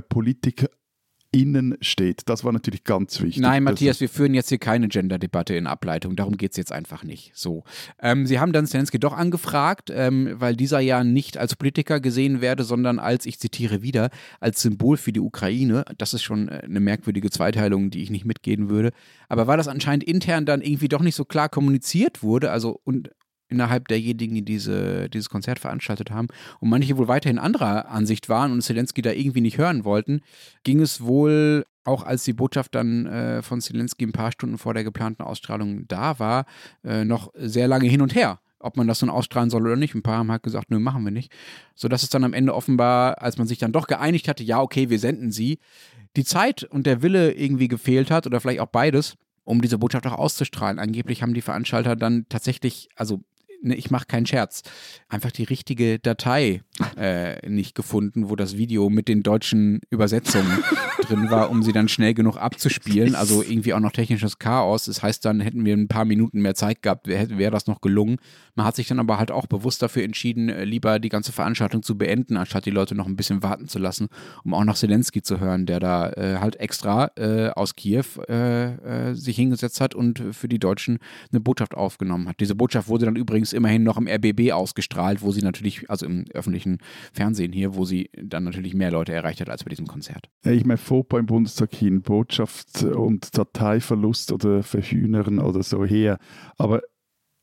PolitikerInnen 1.32 1.78
steht. 1.80 2.22
Das 2.26 2.44
war 2.44 2.52
natürlich 2.52 2.84
ganz 2.84 3.20
wichtig. 3.20 3.42
Nein, 3.42 3.62
Matthias, 3.62 4.00
wir 4.00 4.08
führen 4.08 4.34
jetzt 4.34 4.50
hier 4.50 4.58
keine 4.58 4.88
Gender-Debatte 4.88 5.54
in 5.54 5.66
Ableitung. 5.66 6.16
Darum 6.16 6.36
geht 6.36 6.52
es 6.52 6.56
jetzt 6.56 6.72
einfach 6.72 7.04
nicht. 7.04 7.32
So. 7.34 7.64
Ähm, 8.00 8.26
Sie 8.26 8.38
haben 8.38 8.52
dann 8.52 8.66
Zelensky 8.66 8.98
doch 8.98 9.12
angefragt, 9.12 9.90
ähm, 9.92 10.34
weil 10.34 10.56
dieser 10.56 10.80
ja 10.80 11.04
nicht 11.04 11.38
als 11.38 11.56
Politiker 11.56 12.00
gesehen 12.00 12.40
werde, 12.40 12.64
sondern 12.64 12.98
als, 12.98 13.26
ich 13.26 13.38
zitiere 13.38 13.82
wieder, 13.82 14.10
als 14.40 14.62
Symbol 14.62 14.96
für 14.96 15.12
die 15.12 15.20
Ukraine. 15.20 15.84
Das 15.98 16.14
ist 16.14 16.22
schon 16.22 16.48
äh, 16.48 16.62
eine 16.64 16.80
merkwürdige 16.80 17.30
Zweiteilung, 17.30 17.90
die 17.90 18.02
ich 18.02 18.10
nicht 18.10 18.24
mitgehen 18.24 18.68
würde. 18.68 18.90
Aber 19.28 19.46
weil 19.46 19.56
das 19.56 19.68
anscheinend 19.68 20.04
intern 20.04 20.46
dann 20.46 20.60
irgendwie 20.60 20.88
doch 20.88 21.00
nicht 21.00 21.14
so 21.14 21.24
klar 21.24 21.48
kommuniziert 21.48 22.22
wurde, 22.22 22.50
also 22.50 22.80
und 22.84 23.10
innerhalb 23.52 23.88
derjenigen, 23.88 24.34
die 24.34 24.44
diese, 24.44 25.08
dieses 25.08 25.28
Konzert 25.28 25.58
veranstaltet 25.58 26.10
haben 26.10 26.28
und 26.60 26.70
manche 26.70 26.96
wohl 26.96 27.08
weiterhin 27.08 27.38
anderer 27.38 27.88
Ansicht 27.88 28.28
waren 28.28 28.52
und 28.52 28.62
Zelensky 28.62 29.02
da 29.02 29.12
irgendwie 29.12 29.40
nicht 29.40 29.58
hören 29.58 29.84
wollten, 29.84 30.22
ging 30.64 30.80
es 30.80 31.02
wohl, 31.02 31.64
auch 31.84 32.04
als 32.04 32.24
die 32.24 32.32
Botschaft 32.32 32.74
dann 32.74 33.06
äh, 33.06 33.42
von 33.42 33.60
Zelensky 33.60 34.04
ein 34.04 34.12
paar 34.12 34.32
Stunden 34.32 34.58
vor 34.58 34.74
der 34.74 34.84
geplanten 34.84 35.22
Ausstrahlung 35.22 35.86
da 35.88 36.18
war, 36.18 36.46
äh, 36.84 37.04
noch 37.04 37.32
sehr 37.34 37.68
lange 37.68 37.88
hin 37.88 38.02
und 38.02 38.14
her. 38.14 38.40
Ob 38.58 38.76
man 38.76 38.86
das 38.86 39.00
dann 39.00 39.10
ausstrahlen 39.10 39.50
soll 39.50 39.62
oder 39.62 39.74
nicht. 39.74 39.96
Ein 39.96 40.04
paar 40.04 40.18
haben 40.18 40.30
halt 40.30 40.44
gesagt, 40.44 40.70
nö, 40.70 40.78
machen 40.78 41.02
wir 41.02 41.10
nicht. 41.10 41.32
Sodass 41.74 42.04
es 42.04 42.10
dann 42.10 42.22
am 42.22 42.32
Ende 42.32 42.54
offenbar, 42.54 43.20
als 43.20 43.36
man 43.36 43.48
sich 43.48 43.58
dann 43.58 43.72
doch 43.72 43.88
geeinigt 43.88 44.28
hatte, 44.28 44.44
ja, 44.44 44.60
okay, 44.60 44.88
wir 44.88 45.00
senden 45.00 45.32
sie, 45.32 45.58
die 46.16 46.24
Zeit 46.24 46.62
und 46.62 46.86
der 46.86 47.02
Wille 47.02 47.32
irgendwie 47.32 47.68
gefehlt 47.68 48.10
hat 48.10 48.24
oder 48.26 48.40
vielleicht 48.40 48.60
auch 48.60 48.66
beides, 48.66 49.16
um 49.44 49.60
diese 49.60 49.78
Botschaft 49.78 50.06
auch 50.06 50.18
auszustrahlen. 50.18 50.78
Angeblich 50.78 51.22
haben 51.22 51.34
die 51.34 51.40
Veranstalter 51.40 51.96
dann 51.96 52.26
tatsächlich, 52.28 52.88
also 52.94 53.22
ne, 53.62 53.74
ich 53.74 53.90
mache 53.90 54.06
keinen 54.06 54.26
Scherz, 54.26 54.62
einfach 55.08 55.30
die 55.30 55.44
richtige 55.44 55.98
Datei 55.98 56.62
äh, 56.96 57.48
nicht 57.48 57.74
gefunden, 57.74 58.28
wo 58.28 58.36
das 58.36 58.56
Video 58.56 58.90
mit 58.90 59.08
den 59.08 59.22
deutschen 59.22 59.80
Übersetzungen 59.90 60.62
drin 61.02 61.30
war, 61.30 61.50
um 61.50 61.62
sie 61.62 61.72
dann 61.72 61.88
schnell 61.88 62.14
genug 62.14 62.36
abzuspielen. 62.36 63.14
Also 63.14 63.42
irgendwie 63.42 63.74
auch 63.74 63.80
noch 63.80 63.92
technisches 63.92 64.38
Chaos. 64.38 64.86
Das 64.86 65.02
heißt, 65.02 65.24
dann 65.24 65.40
hätten 65.40 65.64
wir 65.64 65.74
ein 65.74 65.88
paar 65.88 66.04
Minuten 66.04 66.40
mehr 66.40 66.54
Zeit 66.54 66.82
gehabt, 66.82 67.06
wäre 67.06 67.38
wär 67.38 67.50
das 67.50 67.66
noch 67.66 67.80
gelungen. 67.80 68.18
Man 68.54 68.66
hat 68.66 68.76
sich 68.76 68.88
dann 68.88 68.98
aber 68.98 69.18
halt 69.18 69.30
auch 69.30 69.46
bewusst 69.46 69.82
dafür 69.82 70.02
entschieden, 70.02 70.48
äh, 70.48 70.64
lieber 70.64 70.98
die 70.98 71.08
ganze 71.08 71.32
Veranstaltung 71.32 71.82
zu 71.82 71.96
beenden, 71.96 72.36
anstatt 72.36 72.66
die 72.66 72.70
Leute 72.70 72.94
noch 72.94 73.06
ein 73.06 73.16
bisschen 73.16 73.42
warten 73.42 73.68
zu 73.68 73.78
lassen, 73.78 74.08
um 74.44 74.54
auch 74.54 74.64
noch 74.64 74.76
Zelensky 74.76 75.22
zu 75.22 75.40
hören, 75.40 75.66
der 75.66 75.80
da 75.80 76.10
äh, 76.10 76.38
halt 76.38 76.56
extra 76.56 77.10
äh, 77.16 77.50
aus 77.50 77.76
Kiew 77.76 78.04
äh, 78.28 79.10
äh, 79.10 79.14
sich 79.14 79.36
hingesetzt 79.36 79.80
hat 79.80 79.94
und 79.94 80.22
für 80.32 80.48
die 80.48 80.58
Deutschen 80.58 80.98
eine 81.30 81.40
Botschaft 81.40 81.74
aufgenommen 81.74 82.28
hat. 82.28 82.40
Diese 82.40 82.54
Botschaft 82.54 82.88
wurde 82.88 83.06
dann 83.06 83.16
übrigens 83.16 83.51
immerhin 83.54 83.82
noch 83.82 83.96
im 83.98 84.08
RBB 84.08 84.52
ausgestrahlt, 84.52 85.22
wo 85.22 85.32
sie 85.32 85.42
natürlich, 85.42 85.88
also 85.90 86.06
im 86.06 86.24
öffentlichen 86.32 86.78
Fernsehen 87.12 87.52
hier, 87.52 87.74
wo 87.74 87.84
sie 87.84 88.10
dann 88.20 88.44
natürlich 88.44 88.74
mehr 88.74 88.90
Leute 88.90 89.12
erreicht 89.12 89.40
hat 89.40 89.50
als 89.50 89.64
bei 89.64 89.70
diesem 89.70 89.86
Konzert. 89.86 90.28
Ich 90.44 90.64
meine, 90.64 90.78
Fauxpas 90.78 91.20
im 91.20 91.26
Bundestag 91.26 91.74
hin, 91.74 92.02
Botschaft 92.02 92.82
und 92.82 93.36
Dateiverlust 93.36 94.32
oder 94.32 94.62
Verhühnern 94.62 95.38
oder 95.38 95.62
so 95.62 95.84
her. 95.84 96.18
Aber 96.56 96.82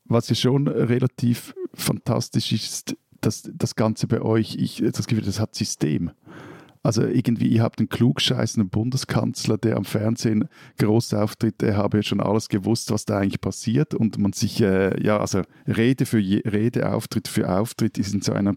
was 0.04 0.28
ja 0.28 0.34
schon 0.34 0.68
relativ 0.68 1.54
fantastisch 1.72 2.52
ist, 2.52 2.96
dass 3.20 3.48
das 3.54 3.76
Ganze 3.76 4.06
bei 4.06 4.22
euch, 4.22 4.56
ich 4.56 4.82
das 4.92 5.06
Gefühl, 5.06 5.24
das 5.24 5.40
hat 5.40 5.54
System. 5.54 6.10
Also 6.82 7.02
irgendwie, 7.04 7.48
ihr 7.48 7.62
habt 7.62 7.78
einen 7.78 7.90
klugscheißenden 7.90 8.70
Bundeskanzler, 8.70 9.58
der 9.58 9.76
am 9.76 9.84
Fernsehen 9.84 10.48
groß 10.78 11.12
auftritt, 11.14 11.60
der 11.60 11.76
habe 11.76 11.98
ja 11.98 12.02
schon 12.02 12.20
alles 12.20 12.48
gewusst, 12.48 12.90
was 12.90 13.04
da 13.04 13.18
eigentlich 13.18 13.40
passiert 13.42 13.92
und 13.94 14.16
man 14.18 14.32
sich, 14.32 14.62
äh, 14.62 14.98
ja, 15.02 15.18
also 15.18 15.42
Rede 15.66 16.06
für 16.06 16.18
je, 16.18 16.40
Rede, 16.48 16.90
Auftritt 16.90 17.28
für 17.28 17.50
Auftritt 17.50 17.98
ist 17.98 18.14
in 18.14 18.22
so 18.22 18.32
einer 18.32 18.54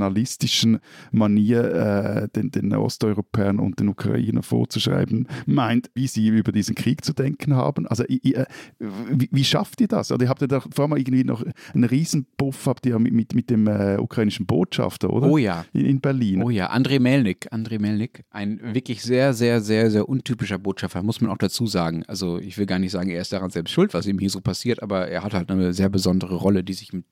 paternalistischen 0.00 0.78
Manier, 1.12 1.64
äh, 1.64 2.28
den, 2.34 2.50
den 2.50 2.72
Osteuropäern 2.74 3.58
und 3.58 3.80
den 3.80 3.88
Ukrainern 3.88 4.42
vorzuschreiben, 4.42 5.28
meint, 5.46 5.90
wie 5.94 6.06
sie 6.06 6.28
über 6.28 6.52
diesen 6.52 6.74
Krieg 6.74 7.04
zu 7.04 7.12
denken 7.12 7.54
haben. 7.56 7.86
Also 7.86 8.04
i- 8.04 8.20
i- 8.24 8.34
äh, 8.34 8.46
wie, 8.78 9.28
wie 9.32 9.44
schafft 9.44 9.80
ihr 9.80 9.88
das? 9.88 10.10
Oder 10.12 10.24
ihr 10.24 10.28
habt 10.28 10.40
ja 10.40 10.46
da 10.46 10.60
vor 10.60 10.84
allem 10.86 10.96
irgendwie 10.96 11.24
noch 11.24 11.44
einen 11.74 11.84
Riesenbuff 11.84 12.66
habt 12.66 12.86
ihr 12.86 12.98
mit, 12.98 13.12
mit, 13.12 13.34
mit 13.34 13.50
dem 13.50 13.66
äh, 13.66 13.96
ukrainischen 13.98 14.46
Botschafter, 14.46 15.10
oder? 15.12 15.28
Oh 15.28 15.38
ja. 15.38 15.64
In, 15.72 15.84
in 15.86 16.00
Berlin. 16.00 16.42
Oh 16.42 16.50
ja, 16.50 16.72
André 16.72 17.00
Melnik. 17.00 17.52
André 17.52 17.65
Melnik, 17.70 18.24
ein 18.30 18.60
wirklich 18.74 19.02
sehr, 19.02 19.34
sehr, 19.34 19.60
sehr, 19.60 19.90
sehr 19.90 20.08
untypischer 20.08 20.58
Botschafter, 20.58 21.02
muss 21.02 21.20
man 21.20 21.30
auch 21.30 21.38
dazu 21.38 21.66
sagen. 21.66 22.04
Also 22.06 22.38
ich 22.38 22.58
will 22.58 22.66
gar 22.66 22.78
nicht 22.78 22.92
sagen, 22.92 23.10
er 23.10 23.20
ist 23.20 23.32
daran 23.32 23.50
selbst 23.50 23.72
schuld, 23.72 23.94
was 23.94 24.06
ihm 24.06 24.18
hier 24.18 24.30
so 24.30 24.40
passiert, 24.40 24.82
aber 24.82 25.08
er 25.08 25.22
hat 25.22 25.34
halt 25.34 25.50
eine 25.50 25.72
sehr 25.72 25.88
besondere 25.88 26.36
Rolle, 26.36 26.64
die 26.64 26.74
sich 26.74 26.92
mit 26.92 27.04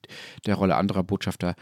der 0.45 0.55
Rolle 0.55 0.75
anderer 0.75 1.03
Botschafter 1.03 1.55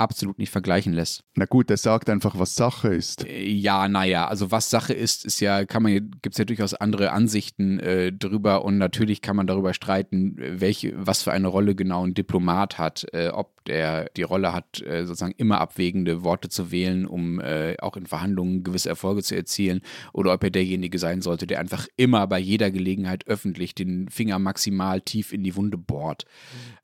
absolut 0.00 0.38
nicht 0.38 0.50
vergleichen 0.50 0.92
lässt. 0.92 1.24
Na 1.34 1.44
gut, 1.44 1.70
er 1.70 1.76
sagt 1.76 2.08
einfach, 2.08 2.38
was 2.38 2.54
Sache 2.54 2.88
ist. 2.88 3.26
Äh, 3.26 3.48
Ja, 3.48 3.88
naja, 3.88 4.26
also 4.26 4.50
was 4.50 4.70
Sache 4.70 4.94
ist, 4.94 5.24
ist 5.24 5.40
ja, 5.40 5.64
kann 5.64 5.82
man, 5.82 5.92
gibt 6.22 6.34
es 6.34 6.38
ja 6.38 6.44
durchaus 6.44 6.74
andere 6.74 7.12
Ansichten 7.12 7.78
äh, 7.80 8.12
drüber 8.12 8.64
und 8.64 8.78
natürlich 8.78 9.20
kann 9.20 9.36
man 9.36 9.46
darüber 9.46 9.74
streiten, 9.74 10.36
welche, 10.38 10.94
was 10.96 11.22
für 11.22 11.32
eine 11.32 11.48
Rolle 11.48 11.74
genau 11.74 12.06
ein 12.06 12.14
Diplomat 12.14 12.78
hat, 12.78 13.06
äh, 13.12 13.28
ob 13.28 13.64
der 13.66 14.08
die 14.16 14.22
Rolle 14.22 14.52
hat, 14.52 14.80
äh, 14.82 15.04
sozusagen 15.04 15.34
immer 15.36 15.60
abwägende 15.60 16.24
Worte 16.24 16.48
zu 16.48 16.70
wählen, 16.70 17.06
um 17.06 17.40
äh, 17.40 17.76
auch 17.80 17.96
in 17.96 18.06
Verhandlungen 18.06 18.64
gewisse 18.64 18.88
Erfolge 18.88 19.22
zu 19.22 19.36
erzielen, 19.36 19.82
oder 20.12 20.32
ob 20.32 20.42
er 20.42 20.50
derjenige 20.50 20.98
sein 20.98 21.20
sollte, 21.20 21.46
der 21.46 21.60
einfach 21.60 21.86
immer 21.96 22.26
bei 22.26 22.38
jeder 22.38 22.70
Gelegenheit 22.70 23.26
öffentlich 23.26 23.74
den 23.74 24.08
Finger 24.08 24.38
maximal 24.38 25.00
tief 25.00 25.32
in 25.32 25.44
die 25.44 25.56
Wunde 25.56 25.76
bohrt. 25.76 26.24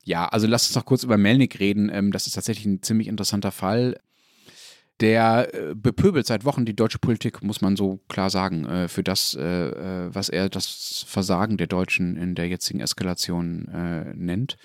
Ja, 0.05 0.27
also 0.27 0.47
lasst 0.47 0.71
uns 0.71 0.77
noch 0.77 0.85
kurz 0.85 1.03
über 1.03 1.19
Melnik 1.19 1.59
reden. 1.59 1.91
Ähm, 1.93 2.13
das 2.13 2.27
ist 2.27 2.35
tatsächlich 2.35 2.67
ein 2.67 2.83
ziemlich 2.83 3.06
interessanter 3.09 3.53
Fall. 3.53 3.97
Der 5.01 5.53
äh, 5.53 5.75
bepöbelt 5.75 6.27
seit 6.27 6.45
Wochen 6.45 6.65
die 6.65 6.75
deutsche 6.75 6.99
Politik, 6.99 7.43
muss 7.43 7.61
man 7.61 7.77
so 7.77 8.01
klar 8.09 8.31
sagen, 8.31 8.65
äh, 8.65 8.89
für 8.89 9.03
das, 9.03 9.35
äh, 9.35 10.15
was 10.15 10.31
er 10.31 10.49
das 10.49 11.05
Versagen 11.07 11.59
der 11.59 11.67
Deutschen 11.67 12.17
in 12.17 12.35
der 12.35 12.49
jetzigen 12.49 12.81
Eskalation 12.81 13.69
nennt. 14.15 14.57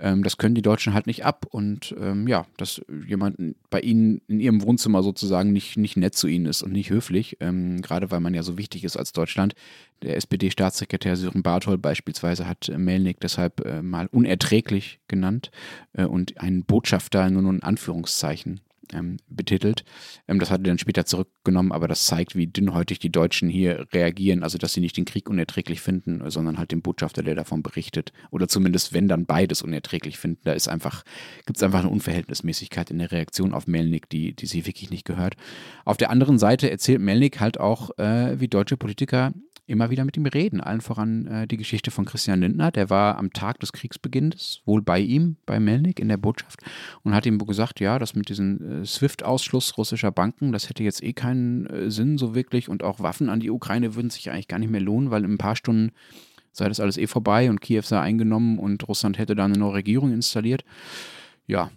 Ähm, 0.00 0.22
das 0.22 0.36
können 0.36 0.54
die 0.54 0.62
Deutschen 0.62 0.94
halt 0.94 1.06
nicht 1.06 1.24
ab. 1.24 1.46
Und 1.50 1.94
ähm, 2.00 2.26
ja, 2.28 2.46
dass 2.56 2.80
jemand 3.06 3.56
bei 3.70 3.80
ihnen 3.80 4.20
in 4.28 4.40
ihrem 4.40 4.62
Wohnzimmer 4.62 5.02
sozusagen 5.02 5.52
nicht, 5.52 5.76
nicht 5.76 5.96
nett 5.96 6.14
zu 6.14 6.28
ihnen 6.28 6.46
ist 6.46 6.62
und 6.62 6.72
nicht 6.72 6.90
höflich, 6.90 7.36
ähm, 7.40 7.82
gerade 7.82 8.10
weil 8.10 8.20
man 8.20 8.34
ja 8.34 8.42
so 8.42 8.58
wichtig 8.58 8.84
ist 8.84 8.96
als 8.96 9.12
Deutschland. 9.12 9.54
Der 10.02 10.16
SPD-Staatssekretär 10.16 11.16
Sören 11.16 11.42
Barthold 11.42 11.82
beispielsweise 11.82 12.46
hat 12.46 12.68
äh, 12.68 12.78
Melnik 12.78 13.20
deshalb 13.20 13.64
äh, 13.64 13.82
mal 13.82 14.08
unerträglich 14.12 15.00
genannt 15.08 15.50
äh, 15.92 16.04
und 16.04 16.40
einen 16.40 16.64
Botschafter 16.64 17.28
nur 17.30 17.50
in 17.50 17.62
Anführungszeichen 17.62 18.60
ähm, 18.92 19.18
betitelt. 19.28 19.84
Ähm, 20.26 20.38
das 20.38 20.50
hat 20.50 20.60
er 20.60 20.64
dann 20.64 20.78
später 20.78 21.04
zurückgenommen, 21.04 21.72
aber 21.72 21.88
das 21.88 22.06
zeigt, 22.06 22.36
wie 22.36 22.46
dünnhäutig 22.46 22.98
die 22.98 23.10
Deutschen 23.10 23.48
hier 23.48 23.86
reagieren. 23.92 24.42
Also, 24.42 24.58
dass 24.58 24.72
sie 24.72 24.80
nicht 24.80 24.96
den 24.96 25.04
Krieg 25.04 25.28
unerträglich 25.28 25.80
finden, 25.80 26.30
sondern 26.30 26.58
halt 26.58 26.72
den 26.72 26.82
Botschafter, 26.82 27.22
der 27.22 27.34
davon 27.34 27.62
berichtet. 27.62 28.12
Oder 28.30 28.48
zumindest, 28.48 28.92
wenn 28.92 29.08
dann 29.08 29.26
beides 29.26 29.62
unerträglich 29.62 30.18
finden. 30.18 30.40
Da 30.44 30.52
ist 30.52 30.68
einfach, 30.68 31.04
gibt 31.46 31.56
es 31.56 31.62
einfach 31.62 31.80
eine 31.80 31.90
Unverhältnismäßigkeit 31.90 32.90
in 32.90 32.98
der 32.98 33.12
Reaktion 33.12 33.54
auf 33.54 33.66
Melnik, 33.66 34.08
die, 34.08 34.34
die 34.34 34.46
sie 34.46 34.66
wirklich 34.66 34.90
nicht 34.90 35.04
gehört. 35.04 35.34
Auf 35.84 35.96
der 35.96 36.10
anderen 36.10 36.38
Seite 36.38 36.70
erzählt 36.70 37.00
Melnik 37.00 37.40
halt 37.40 37.60
auch, 37.60 37.96
äh, 37.98 38.40
wie 38.40 38.48
deutsche 38.48 38.76
Politiker 38.76 39.32
immer 39.68 39.90
wieder 39.90 40.04
mit 40.04 40.16
ihm 40.16 40.26
reden. 40.26 40.60
Allen 40.60 40.80
voran 40.80 41.26
äh, 41.26 41.46
die 41.46 41.56
Geschichte 41.56 41.90
von 41.90 42.04
Christian 42.04 42.40
Lindner. 42.40 42.70
Der 42.70 42.90
war 42.90 43.18
am 43.18 43.32
Tag 43.32 43.60
des 43.60 43.72
Kriegsbeginns 43.72 44.62
wohl 44.64 44.82
bei 44.82 44.98
ihm, 44.98 45.36
bei 45.46 45.60
Melnik 45.60 46.00
in 46.00 46.08
der 46.08 46.16
Botschaft 46.16 46.60
und 47.02 47.14
hat 47.14 47.26
ihm 47.26 47.38
gesagt, 47.38 47.78
ja, 47.80 47.98
das 47.98 48.14
mit 48.14 48.28
diesem 48.28 48.82
äh, 48.82 48.86
SWIFT-Ausschluss 48.86 49.76
russischer 49.76 50.10
Banken, 50.10 50.52
das 50.52 50.68
hätte 50.68 50.82
jetzt 50.82 51.02
eh 51.02 51.12
keinen 51.12 51.66
äh, 51.66 51.90
Sinn 51.90 52.18
so 52.18 52.34
wirklich 52.34 52.68
und 52.68 52.82
auch 52.82 53.00
Waffen 53.00 53.28
an 53.28 53.40
die 53.40 53.50
Ukraine 53.50 53.94
würden 53.94 54.10
sich 54.10 54.30
eigentlich 54.30 54.48
gar 54.48 54.58
nicht 54.58 54.70
mehr 54.70 54.80
lohnen, 54.80 55.10
weil 55.10 55.24
in 55.24 55.32
ein 55.32 55.38
paar 55.38 55.56
Stunden 55.56 55.92
sei 56.52 56.68
das 56.68 56.80
alles 56.80 56.96
eh 56.96 57.06
vorbei 57.06 57.50
und 57.50 57.60
Kiew 57.60 57.82
sei 57.82 58.00
eingenommen 58.00 58.58
und 58.58 58.88
Russland 58.88 59.18
hätte 59.18 59.34
da 59.34 59.44
eine 59.44 59.58
neue 59.58 59.74
Regierung 59.74 60.12
installiert. 60.12 60.64
Ja, 61.46 61.70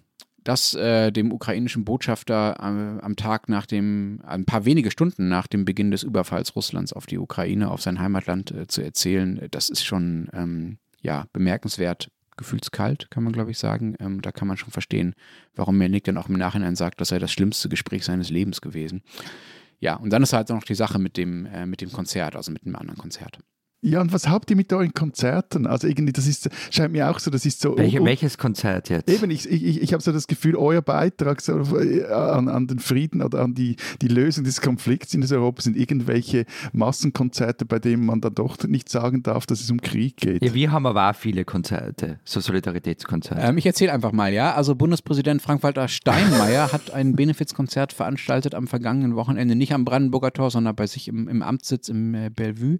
das 0.43 0.73
äh, 0.73 1.11
dem 1.11 1.31
ukrainischen 1.31 1.85
Botschafter 1.85 2.55
äh, 2.59 3.03
am 3.03 3.15
Tag 3.15 3.49
nach 3.49 3.65
dem, 3.65 4.21
ein 4.25 4.45
paar 4.45 4.65
wenige 4.65 4.91
Stunden 4.91 5.29
nach 5.29 5.47
dem 5.47 5.65
Beginn 5.65 5.91
des 5.91 6.03
Überfalls 6.03 6.55
Russlands 6.55 6.93
auf 6.93 7.05
die 7.05 7.17
Ukraine, 7.17 7.69
auf 7.69 7.81
sein 7.81 7.99
Heimatland 7.99 8.51
äh, 8.51 8.67
zu 8.67 8.81
erzählen, 8.81 9.47
das 9.51 9.69
ist 9.69 9.83
schon 9.83 10.29
ähm, 10.33 10.77
ja, 11.01 11.25
bemerkenswert 11.33 12.09
gefühlskalt, 12.37 13.11
kann 13.11 13.23
man 13.23 13.33
glaube 13.33 13.51
ich 13.51 13.59
sagen. 13.59 13.95
Ähm, 13.99 14.21
da 14.21 14.31
kann 14.31 14.47
man 14.47 14.57
schon 14.57 14.71
verstehen, 14.71 15.13
warum 15.55 15.77
Melnik 15.77 16.05
dann 16.05 16.17
auch 16.17 16.29
im 16.29 16.37
Nachhinein 16.37 16.75
sagt, 16.75 16.99
das 17.01 17.09
sei 17.09 17.19
das 17.19 17.31
schlimmste 17.31 17.69
Gespräch 17.69 18.03
seines 18.03 18.29
Lebens 18.29 18.61
gewesen. 18.61 19.03
Ja, 19.79 19.95
und 19.95 20.11
dann 20.11 20.23
ist 20.23 20.33
halt 20.33 20.49
noch 20.49 20.63
die 20.63 20.75
Sache 20.75 20.99
mit 20.99 21.17
dem, 21.17 21.45
äh, 21.45 21.65
mit 21.65 21.81
dem 21.81 21.91
Konzert, 21.91 22.35
also 22.35 22.51
mit 22.51 22.65
einem 22.65 22.75
anderen 22.75 22.97
Konzert. 22.97 23.39
Ja, 23.83 23.99
und 23.99 24.13
was 24.13 24.29
habt 24.29 24.51
ihr 24.51 24.55
mit 24.55 24.71
euren 24.71 24.93
Konzerten? 24.93 25.65
Also 25.65 25.87
irgendwie, 25.87 26.13
das 26.13 26.27
ist, 26.27 26.49
scheint 26.69 26.93
mir 26.93 27.09
auch 27.09 27.17
so, 27.17 27.31
das 27.31 27.47
ist 27.47 27.61
so... 27.61 27.75
Welche, 27.77 28.03
welches 28.05 28.37
Konzert 28.37 28.89
jetzt? 28.89 29.09
Eben, 29.09 29.31
ich, 29.31 29.49
ich, 29.49 29.81
ich 29.81 29.93
habe 29.93 30.03
so 30.03 30.11
das 30.11 30.27
Gefühl, 30.27 30.55
euer 30.55 30.83
Beitrag 30.83 31.41
so 31.41 31.57
äh, 31.79 32.05
an, 32.05 32.47
an 32.47 32.67
den 32.67 32.77
Frieden 32.77 33.23
oder 33.23 33.41
an 33.41 33.55
die, 33.55 33.77
die 34.01 34.07
Lösung 34.07 34.43
des 34.43 34.61
Konflikts 34.61 35.15
in 35.15 35.25
Europa 35.31 35.63
sind 35.63 35.75
irgendwelche 35.75 36.45
Massenkonzerte, 36.73 37.65
bei 37.65 37.79
denen 37.79 38.05
man 38.05 38.21
dann 38.21 38.35
doch 38.35 38.61
nicht 38.67 38.87
sagen 38.87 39.23
darf, 39.23 39.47
dass 39.47 39.61
es 39.61 39.71
um 39.71 39.81
Krieg 39.81 40.17
geht. 40.17 40.45
Ja, 40.45 40.53
wir 40.53 40.71
haben 40.71 40.85
aber 40.85 41.09
auch 41.09 41.15
viele 41.15 41.43
Konzerte, 41.43 42.19
so 42.23 42.39
Solidaritätskonzerte. 42.39 43.41
Ähm, 43.41 43.57
ich 43.57 43.65
erzähle 43.65 43.93
einfach 43.93 44.11
mal, 44.11 44.31
ja. 44.31 44.53
Also 44.53 44.75
Bundespräsident 44.75 45.41
Frank-Walter 45.41 45.87
Steinmeier 45.87 46.71
hat 46.71 46.91
ein 46.91 47.15
Benefizkonzert 47.15 47.93
veranstaltet 47.93 48.53
am 48.53 48.67
vergangenen 48.67 49.15
Wochenende, 49.15 49.55
nicht 49.55 49.73
am 49.73 49.85
Brandenburger 49.85 50.31
Tor, 50.33 50.51
sondern 50.51 50.75
bei 50.75 50.85
sich 50.85 51.07
im, 51.07 51.27
im 51.27 51.41
Amtssitz 51.41 51.89
im 51.89 52.13
äh, 52.13 52.29
Bellevue, 52.29 52.77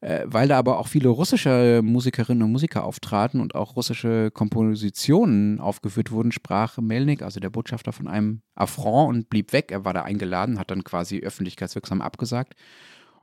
äh, 0.00 0.20
weil 0.26 0.43
da 0.48 0.58
aber 0.58 0.78
auch 0.78 0.88
viele 0.88 1.08
russische 1.08 1.80
Musikerinnen 1.82 2.42
und 2.42 2.52
Musiker 2.52 2.84
auftraten 2.84 3.40
und 3.40 3.54
auch 3.54 3.76
russische 3.76 4.30
Kompositionen 4.30 5.60
aufgeführt 5.60 6.10
wurden, 6.10 6.32
sprach 6.32 6.78
Melnik, 6.78 7.22
also 7.22 7.40
der 7.40 7.50
Botschafter, 7.50 7.92
von 7.92 8.08
einem 8.08 8.42
Affront 8.54 9.14
und 9.14 9.30
blieb 9.30 9.52
weg. 9.52 9.70
Er 9.70 9.84
war 9.84 9.92
da 9.94 10.02
eingeladen, 10.02 10.58
hat 10.58 10.70
dann 10.70 10.84
quasi 10.84 11.20
öffentlichkeitswirksam 11.20 12.00
abgesagt. 12.00 12.54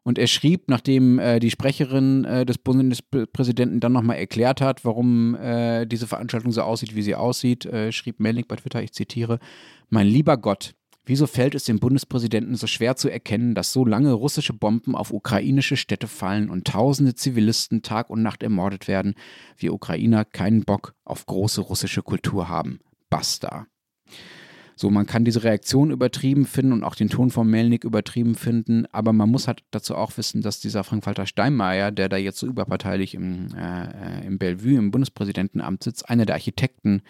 Und 0.03 0.17
er 0.17 0.27
schrieb, 0.27 0.63
nachdem 0.67 1.19
äh, 1.19 1.39
die 1.39 1.51
Sprecherin 1.51 2.25
äh, 2.25 2.45
des 2.45 2.57
Bundespräsidenten 2.57 3.79
dann 3.79 3.91
nochmal 3.93 4.17
erklärt 4.17 4.59
hat, 4.59 4.83
warum 4.83 5.35
äh, 5.35 5.85
diese 5.85 6.07
Veranstaltung 6.07 6.51
so 6.51 6.63
aussieht, 6.63 6.95
wie 6.95 7.03
sie 7.03 7.15
aussieht, 7.15 7.65
äh, 7.65 7.91
schrieb 7.91 8.19
Melnik 8.19 8.47
bei 8.47 8.55
Twitter, 8.55 8.81
ich 8.81 8.93
zitiere, 8.93 9.37
Mein 9.89 10.07
lieber 10.07 10.37
Gott, 10.37 10.73
wieso 11.05 11.27
fällt 11.27 11.55
es 11.55 11.63
dem 11.63 11.79
Bundespräsidenten 11.79 12.55
so 12.55 12.67
schwer 12.67 12.95
zu 12.95 13.09
erkennen, 13.09 13.55
dass 13.55 13.73
so 13.73 13.85
lange 13.85 14.13
russische 14.13 14.53
Bomben 14.53 14.95
auf 14.95 15.11
ukrainische 15.11 15.77
Städte 15.77 16.07
fallen 16.07 16.49
und 16.49 16.67
tausende 16.67 17.15
Zivilisten 17.15 17.81
Tag 17.81 18.09
und 18.09 18.21
Nacht 18.21 18.43
ermordet 18.43 18.87
werden, 18.87 19.15
wir 19.57 19.73
Ukrainer 19.73 20.25
keinen 20.25 20.63
Bock 20.63 20.93
auf 21.03 21.25
große 21.25 21.61
russische 21.61 22.03
Kultur 22.03 22.49
haben. 22.49 22.79
Basta. 23.09 23.67
So, 24.81 24.89
man 24.89 25.05
kann 25.05 25.25
diese 25.25 25.43
Reaktion 25.43 25.91
übertrieben 25.91 26.45
finden 26.45 26.73
und 26.73 26.83
auch 26.83 26.95
den 26.95 27.09
Ton 27.09 27.29
von 27.29 27.47
Melnik 27.47 27.83
übertrieben 27.83 28.33
finden, 28.33 28.87
aber 28.91 29.13
man 29.13 29.29
muss 29.29 29.47
halt 29.47 29.63
dazu 29.69 29.95
auch 29.95 30.17
wissen, 30.17 30.41
dass 30.41 30.59
dieser 30.59 30.83
Frank-Walter 30.83 31.27
Steinmeier, 31.27 31.91
der 31.91 32.09
da 32.09 32.17
jetzt 32.17 32.39
so 32.39 32.47
überparteilich 32.47 33.13
im, 33.13 33.49
äh, 33.55 34.25
im 34.25 34.39
Bellevue, 34.39 34.79
im 34.79 34.89
Bundespräsidentenamt 34.89 35.83
sitzt, 35.83 36.09
einer 36.09 36.25
der 36.25 36.33
Architekten 36.33 37.03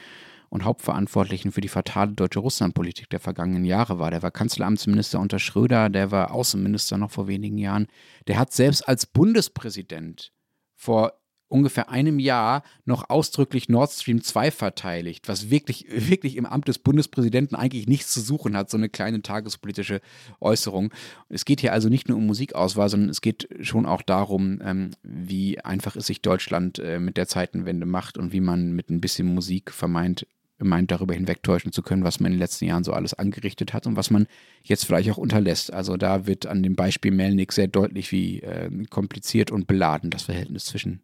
und 0.51 0.65
Hauptverantwortlichen 0.65 1.53
für 1.53 1.61
die 1.61 1.69
fatale 1.69 2.11
deutsche 2.11 2.39
Russlandpolitik 2.39 3.09
der 3.09 3.21
vergangenen 3.21 3.63
Jahre 3.63 3.99
war. 3.99 4.11
Der 4.11 4.21
war 4.21 4.31
Kanzleramtsminister 4.31 5.19
unter 5.19 5.39
Schröder, 5.39 5.89
der 5.89 6.11
war 6.11 6.31
Außenminister 6.31 6.97
noch 6.97 7.09
vor 7.09 7.27
wenigen 7.27 7.57
Jahren. 7.57 7.87
Der 8.27 8.37
hat 8.37 8.51
selbst 8.51 8.85
als 8.87 9.05
Bundespräsident 9.05 10.33
vor 10.75 11.13
ungefähr 11.47 11.89
einem 11.89 12.19
Jahr 12.19 12.63
noch 12.83 13.09
ausdrücklich 13.09 13.69
Nord 13.69 13.91
Stream 13.91 14.21
2 14.21 14.51
verteidigt, 14.51 15.29
was 15.29 15.49
wirklich, 15.49 15.85
wirklich 15.89 16.35
im 16.35 16.45
Amt 16.45 16.67
des 16.67 16.79
Bundespräsidenten 16.79 17.55
eigentlich 17.55 17.87
nichts 17.87 18.11
zu 18.11 18.19
suchen 18.19 18.57
hat, 18.57 18.69
so 18.69 18.77
eine 18.77 18.89
kleine 18.89 19.21
tagespolitische 19.21 20.01
Äußerung. 20.41 20.93
Es 21.29 21.45
geht 21.45 21.61
hier 21.61 21.71
also 21.71 21.87
nicht 21.87 22.09
nur 22.09 22.17
um 22.17 22.25
Musikauswahl, 22.25 22.89
sondern 22.89 23.09
es 23.09 23.21
geht 23.21 23.47
schon 23.61 23.85
auch 23.85 24.01
darum, 24.01 24.59
ähm, 24.63 24.91
wie 25.01 25.61
einfach 25.61 25.95
es 25.95 26.07
sich 26.07 26.21
Deutschland 26.21 26.79
äh, 26.79 26.99
mit 26.99 27.15
der 27.15 27.27
Zeitenwende 27.27 27.85
macht 27.85 28.17
und 28.17 28.33
wie 28.33 28.41
man 28.41 28.73
mit 28.73 28.89
ein 28.89 28.99
bisschen 28.99 29.33
Musik 29.33 29.71
vermeint, 29.71 30.27
meint, 30.66 30.91
darüber 30.91 31.14
hinwegtäuschen 31.14 31.72
zu 31.72 31.82
können, 31.82 32.03
was 32.03 32.20
man 32.20 32.32
in 32.32 32.38
den 32.38 32.39
letzten 32.39 32.66
Jahren 32.66 32.84
so 32.84 32.93
alles 32.93 33.14
angerichtet 33.14 33.74
hat 33.74 33.88
und 33.88 33.95
was 33.95 34.09
man 34.09 34.28
jetzt 34.64 34.86
vielleicht 34.86 35.09
auch 35.12 35.18
unterlässt. 35.18 35.74
Also 35.74 35.97
da 35.97 36.28
wird 36.28 36.45
an 36.45 36.64
dem 36.64 36.76
Beispiel 36.76 37.12
Melnik 37.12 37.53
sehr 37.53 37.68
deutlich, 37.68 38.12
wie 38.12 38.41
äh, 38.41 38.70
kompliziert 38.89 39.51
und 39.51 39.68
beladen 39.68 40.09
das 40.09 40.24
Verhältnis 40.24 40.66
zwischen 40.66 41.01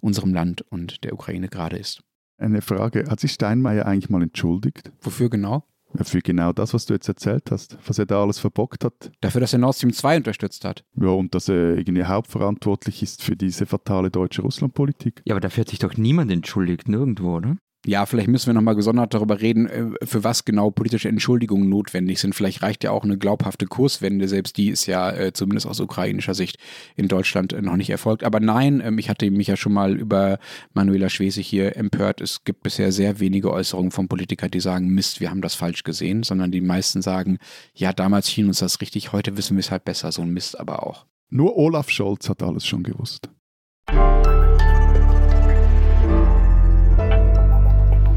unserem 0.00 0.32
Land 0.32 0.62
und 0.62 1.04
der 1.04 1.12
Ukraine 1.12 1.48
gerade 1.48 1.76
ist. 1.76 2.02
Eine 2.38 2.62
Frage, 2.62 3.04
hat 3.08 3.20
sich 3.20 3.32
Steinmeier 3.32 3.84
eigentlich 3.84 4.08
mal 4.08 4.22
entschuldigt? 4.22 4.90
Wofür 5.02 5.28
genau? 5.28 5.64
Für 6.02 6.20
genau 6.20 6.52
das, 6.52 6.72
was 6.72 6.86
du 6.86 6.94
jetzt 6.94 7.08
erzählt 7.08 7.50
hast, 7.50 7.76
was 7.86 7.98
er 7.98 8.06
da 8.06 8.22
alles 8.22 8.38
verbockt 8.38 8.84
hat. 8.84 9.10
Dafür, 9.20 9.40
dass 9.40 9.52
er 9.52 9.58
Nord 9.58 9.76
Stream 9.76 9.92
2 9.92 10.18
unterstützt 10.18 10.64
hat. 10.64 10.84
Ja, 10.94 11.08
und 11.08 11.34
dass 11.34 11.48
er 11.48 11.76
irgendwie 11.76 12.04
hauptverantwortlich 12.04 13.02
ist 13.02 13.22
für 13.22 13.36
diese 13.36 13.66
fatale 13.66 14.10
deutsche 14.10 14.42
Russlandpolitik. 14.42 15.20
Ja, 15.24 15.34
aber 15.34 15.40
dafür 15.40 15.62
hat 15.62 15.70
sich 15.70 15.80
doch 15.80 15.96
niemand 15.96 16.30
entschuldigt, 16.30 16.88
nirgendwo, 16.88 17.36
oder? 17.36 17.56
Ja, 17.86 18.04
vielleicht 18.04 18.28
müssen 18.28 18.48
wir 18.48 18.52
nochmal 18.52 18.74
gesondert 18.74 19.14
darüber 19.14 19.40
reden, 19.40 19.66
äh, 19.66 19.86
für 20.04 20.22
was 20.22 20.44
genau 20.44 20.70
politische 20.70 21.08
Entschuldigungen 21.08 21.70
notwendig 21.70 22.20
sind. 22.20 22.34
Vielleicht 22.34 22.62
reicht 22.62 22.84
ja 22.84 22.90
auch 22.90 23.04
eine 23.04 23.16
glaubhafte 23.16 23.66
Kurswende, 23.66 24.28
selbst 24.28 24.58
die 24.58 24.68
ist 24.68 24.84
ja 24.84 25.10
äh, 25.10 25.32
zumindest 25.32 25.66
aus 25.66 25.80
ukrainischer 25.80 26.34
Sicht 26.34 26.58
in 26.96 27.08
Deutschland 27.08 27.54
äh, 27.54 27.62
noch 27.62 27.76
nicht 27.76 27.88
erfolgt. 27.88 28.22
Aber 28.22 28.38
nein, 28.38 28.82
ähm, 28.84 28.98
ich 28.98 29.08
hatte 29.08 29.30
mich 29.30 29.46
ja 29.46 29.56
schon 29.56 29.72
mal 29.72 29.96
über 29.96 30.38
Manuela 30.74 31.08
Schwesig 31.08 31.46
hier 31.46 31.76
empört. 31.76 32.20
Es 32.20 32.44
gibt 32.44 32.62
bisher 32.62 32.92
sehr 32.92 33.18
wenige 33.18 33.50
Äußerungen 33.50 33.92
von 33.92 34.08
Politikern, 34.08 34.50
die 34.50 34.60
sagen, 34.60 34.88
Mist, 34.88 35.20
wir 35.20 35.30
haben 35.30 35.40
das 35.40 35.54
falsch 35.54 35.82
gesehen, 35.82 36.22
sondern 36.22 36.50
die 36.50 36.60
meisten 36.60 37.00
sagen, 37.00 37.38
ja, 37.74 37.94
damals 37.94 38.30
schien 38.30 38.48
uns 38.48 38.58
das 38.58 38.82
richtig, 38.82 39.12
heute 39.12 39.38
wissen 39.38 39.56
wir 39.56 39.60
es 39.60 39.70
halt 39.70 39.86
besser, 39.86 40.12
so 40.12 40.20
ein 40.20 40.34
Mist 40.34 40.60
aber 40.60 40.86
auch. 40.86 41.06
Nur 41.30 41.56
Olaf 41.56 41.88
Scholz 41.88 42.28
hat 42.28 42.42
alles 42.42 42.66
schon 42.66 42.82
gewusst. 42.82 43.30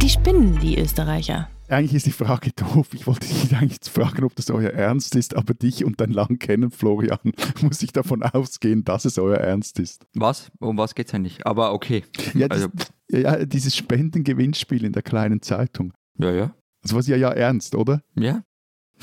Die 0.03 0.09
spinnen, 0.09 0.59
die 0.59 0.77
Österreicher. 0.77 1.49
Eigentlich 1.69 1.93
ist 1.93 2.05
die 2.05 2.11
Frage 2.11 2.51
doof. 2.51 2.89
Ich 2.93 3.07
wollte 3.07 3.25
dich 3.25 3.55
eigentlich 3.55 3.89
fragen, 3.89 4.25
ob 4.25 4.35
das 4.35 4.51
euer 4.51 4.71
Ernst 4.71 5.15
ist, 5.15 5.33
aber 5.33 5.53
dich 5.53 5.85
und 5.85 6.01
dein 6.01 6.11
Lang 6.11 6.39
kennen, 6.39 6.71
Florian, 6.71 7.19
muss 7.61 7.81
ich 7.81 7.93
davon 7.93 8.21
ausgehen, 8.21 8.83
dass 8.83 9.05
es 9.05 9.17
euer 9.17 9.37
Ernst 9.37 9.79
ist. 9.79 10.05
Was? 10.13 10.51
Um 10.59 10.77
was 10.77 10.93
geht's 10.93 11.13
eigentlich? 11.13 11.47
Aber 11.47 11.71
okay. 11.71 12.03
Ja, 12.33 12.47
Also, 12.47 12.67
das, 12.67 12.91
ja, 13.11 13.19
ja 13.19 13.45
dieses 13.45 13.77
Spendengewinnspiel 13.77 14.83
in 14.83 14.91
der 14.91 15.03
kleinen 15.03 15.41
Zeitung. 15.41 15.93
ja, 16.17 16.31
ja. 16.31 16.55
Das 16.81 16.93
war 16.93 17.01
ja 17.03 17.15
ja 17.15 17.29
ernst, 17.29 17.73
oder? 17.73 18.01
Ja, 18.19 18.43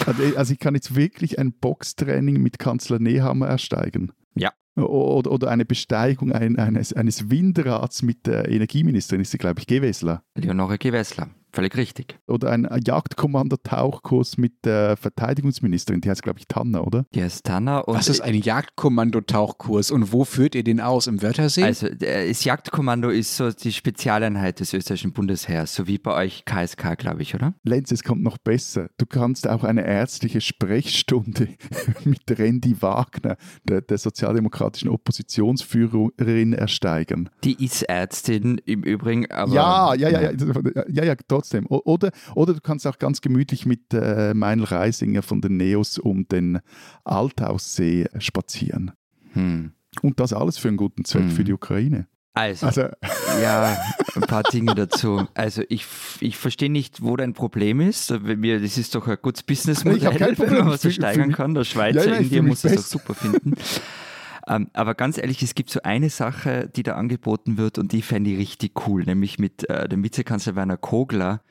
Also, 0.05 0.23
also 0.37 0.53
ich 0.53 0.59
kann 0.59 0.75
jetzt 0.75 0.95
wirklich 0.97 1.39
ein 1.39 1.55
Boxtraining 1.55 2.43
mit 2.43 2.59
Kanzler 2.59 2.99
Nehammer 2.99 3.49
ersteigen. 3.49 4.13
Ja. 4.35 4.53
Oder, 4.81 5.31
oder 5.31 5.51
eine 5.51 5.65
Besteigung 5.65 6.33
ein, 6.33 6.57
eines, 6.57 6.93
eines 6.93 7.31
Windrads 7.31 8.03
mit 8.03 8.27
der 8.27 8.49
Energieministerin, 8.49 9.23
ist 9.23 9.31
sie, 9.31 9.39
glaube 9.39 9.61
ich, 9.61 9.67
Gewessler. 9.67 10.23
Leonore 10.35 10.79
Gewessler. 10.79 11.29
Völlig 11.53 11.77
richtig. 11.77 12.19
Oder 12.27 12.51
ein 12.51 12.69
Jagdkommando-Tauchkurs 12.85 14.39
mit 14.39 14.65
der 14.65 14.97
Verteidigungsministerin, 14.97 16.01
die 16.01 16.11
heißt, 16.11 16.23
glaube 16.23 16.39
ich, 16.39 16.47
Tanner, 16.47 16.87
oder? 16.87 17.07
Die 17.15 17.23
heißt 17.23 17.45
Tanner 17.45 17.83
Was 17.87 18.09
ist 18.09 18.21
ein 18.21 18.35
Jagdkommando-Tauchkurs 18.35 19.91
und 19.91 20.13
wo 20.13 20.25
führt 20.25 20.55
ihr 20.55 20.63
den 20.63 20.81
aus? 20.81 21.07
Im 21.07 21.23
Wörthersee? 21.23 21.65
Also 21.65 21.89
das 21.89 22.45
Jagdkommando 22.45 23.11
ist 23.11 23.37
so 23.37 23.51
die 23.51 23.73
Spezialeinheit 23.73 24.61
des 24.61 24.73
österreichischen 24.73 25.13
Bundesheers, 25.13 25.75
so 25.75 25.87
wie 25.87 25.99
bei 25.99 26.15
euch 26.15 26.45
KSK, 26.45 26.97
glaube 26.97 27.23
ich, 27.23 27.35
oder? 27.35 27.55
Lenz, 27.65 27.91
es 27.91 28.05
kommt 28.05 28.23
noch 28.23 28.39
besser. 28.39 28.89
Du 28.99 29.07
kannst 29.07 29.49
auch 29.49 29.65
eine 29.65 29.85
ärztliche 29.85 30.41
Sprechstunde 30.41 31.49
mit 32.05 32.23
Randy 32.39 32.81
Wagner, 32.81 33.37
der, 33.65 33.81
der 33.81 33.99
sozialdemokratischen 33.99 34.89
Oppositionsführerin, 34.89 36.53
ersteigen. 36.53 37.31
Die 37.45 37.65
ist 37.65 37.83
Ärztin 37.83 38.61
im 38.65 38.83
Übrigen, 38.83 39.31
aber 39.31 39.53
ja, 39.53 39.95
ja, 39.95 40.09
ja, 40.09 40.21
ja, 40.21 40.85
ja, 40.89 41.05
ja, 41.05 41.15
trotzdem. 41.41 41.67
O- 41.69 41.83
Oder, 41.85 42.11
oder 42.35 42.55
du 42.55 42.61
kannst 42.61 42.87
auch 42.87 42.99
ganz 42.99 43.21
gemütlich 43.21 43.67
mit 43.67 43.93
äh, 43.93 44.35
Meinl 44.35 44.65
Reisinger 44.65 45.23
von 45.23 45.41
den 45.41 45.57
Neos 45.57 45.99
um 45.99 46.27
den 46.29 46.61
Altaussee 47.05 48.07
spazieren. 48.19 48.93
Hm. 49.33 49.73
Und 50.03 50.21
das 50.21 50.33
alles 50.33 50.59
für 50.59 50.69
einen 50.69 50.77
guten 50.77 51.05
Zweck 51.05 51.25
Mhm. 51.25 51.31
für 51.31 51.45
die 51.45 51.53
Ukraine. 51.53 52.07
Also, 52.33 52.67
Also, 52.67 52.83
ja, 53.43 53.77
ein 54.15 54.21
paar 54.23 54.45
Dinge 54.45 54.75
dazu. 54.77 55.27
Also 55.35 55.63
ich, 55.69 55.85
ich 56.21 56.37
verstehe 56.37 56.71
nicht, 56.71 57.03
wo 57.03 57.17
dein 57.17 57.35
Problem 57.35 57.81
ist. 57.81 58.11
Wenn 58.25 58.41
wir, 58.43 58.61
das 58.61 58.79
ist 58.79 58.95
doch 58.95 59.09
ein 59.09 59.19
gutes 59.21 59.43
Businessmodell, 59.43 60.35
wenn 60.39 60.53
man 60.59 60.69
was 60.69 60.93
steigern 60.93 61.33
kann. 61.33 61.55
Der 61.55 61.65
Schweizer 61.65 62.05
Ja, 62.07 62.13
ja, 62.15 62.21
ich 62.21 62.21
in 62.21 62.29
dir 62.29 62.29
fühl 62.37 62.43
mich 62.43 62.51
muss 62.51 62.63
das 62.63 62.75
doch 62.75 62.83
super 62.83 63.15
finden. 63.15 63.55
Ähm, 64.51 64.69
aber 64.73 64.95
ganz 64.97 65.17
ehrlich, 65.17 65.43
es 65.43 65.55
gibt 65.55 65.71
so 65.71 65.81
eine 65.83 66.11
Sache, 66.11 66.69
die 66.75 66.83
da 66.83 66.97
angeboten 66.97 67.57
wird 67.57 67.79
und 67.79 67.93
die 67.93 68.03
fände 68.03 68.31
ich 68.31 68.39
richtig 68.39 68.87
cool, 68.89 69.05
nämlich 69.05 69.39
mit 69.39 69.69
äh, 69.71 69.89
dem 69.89 70.03
Vizekanzler 70.03 70.57
Werner 70.57 70.77
Kogler 70.77 71.43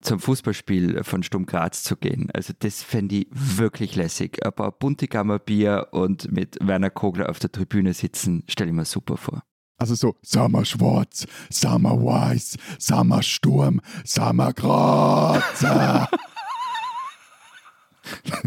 zum 0.00 0.18
Fußballspiel 0.18 1.04
von 1.04 1.22
Sturm 1.22 1.44
Graz 1.44 1.82
zu 1.82 1.96
gehen. 1.96 2.30
Also 2.32 2.54
das 2.58 2.82
fände 2.82 3.16
ich 3.16 3.26
wirklich 3.30 3.96
lässig. 3.96 4.42
Ein 4.42 4.52
paar 4.52 4.72
Buntigammer 4.72 5.38
Bier 5.38 5.88
und 5.90 6.32
mit 6.32 6.56
Werner 6.62 6.88
Kogler 6.88 7.28
auf 7.28 7.38
der 7.38 7.52
Tribüne 7.52 7.92
sitzen, 7.92 8.44
stelle 8.48 8.70
ich 8.70 8.76
mir 8.76 8.86
super 8.86 9.18
vor. 9.18 9.42
also 9.76 9.94
so, 9.94 10.16
Sommer 10.22 10.64
schwarz, 10.64 11.26
Sommer 11.50 12.02
weiß, 12.02 12.56
Sommer 12.78 13.22
Sturm, 13.22 13.82
Sommer 14.04 14.54
Graz. 14.54 15.62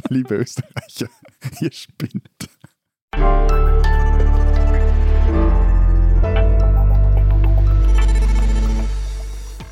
Liebe 0.09 0.35
Österreicher, 0.37 1.07
ihr 1.59 1.71
spinnt. 1.71 2.49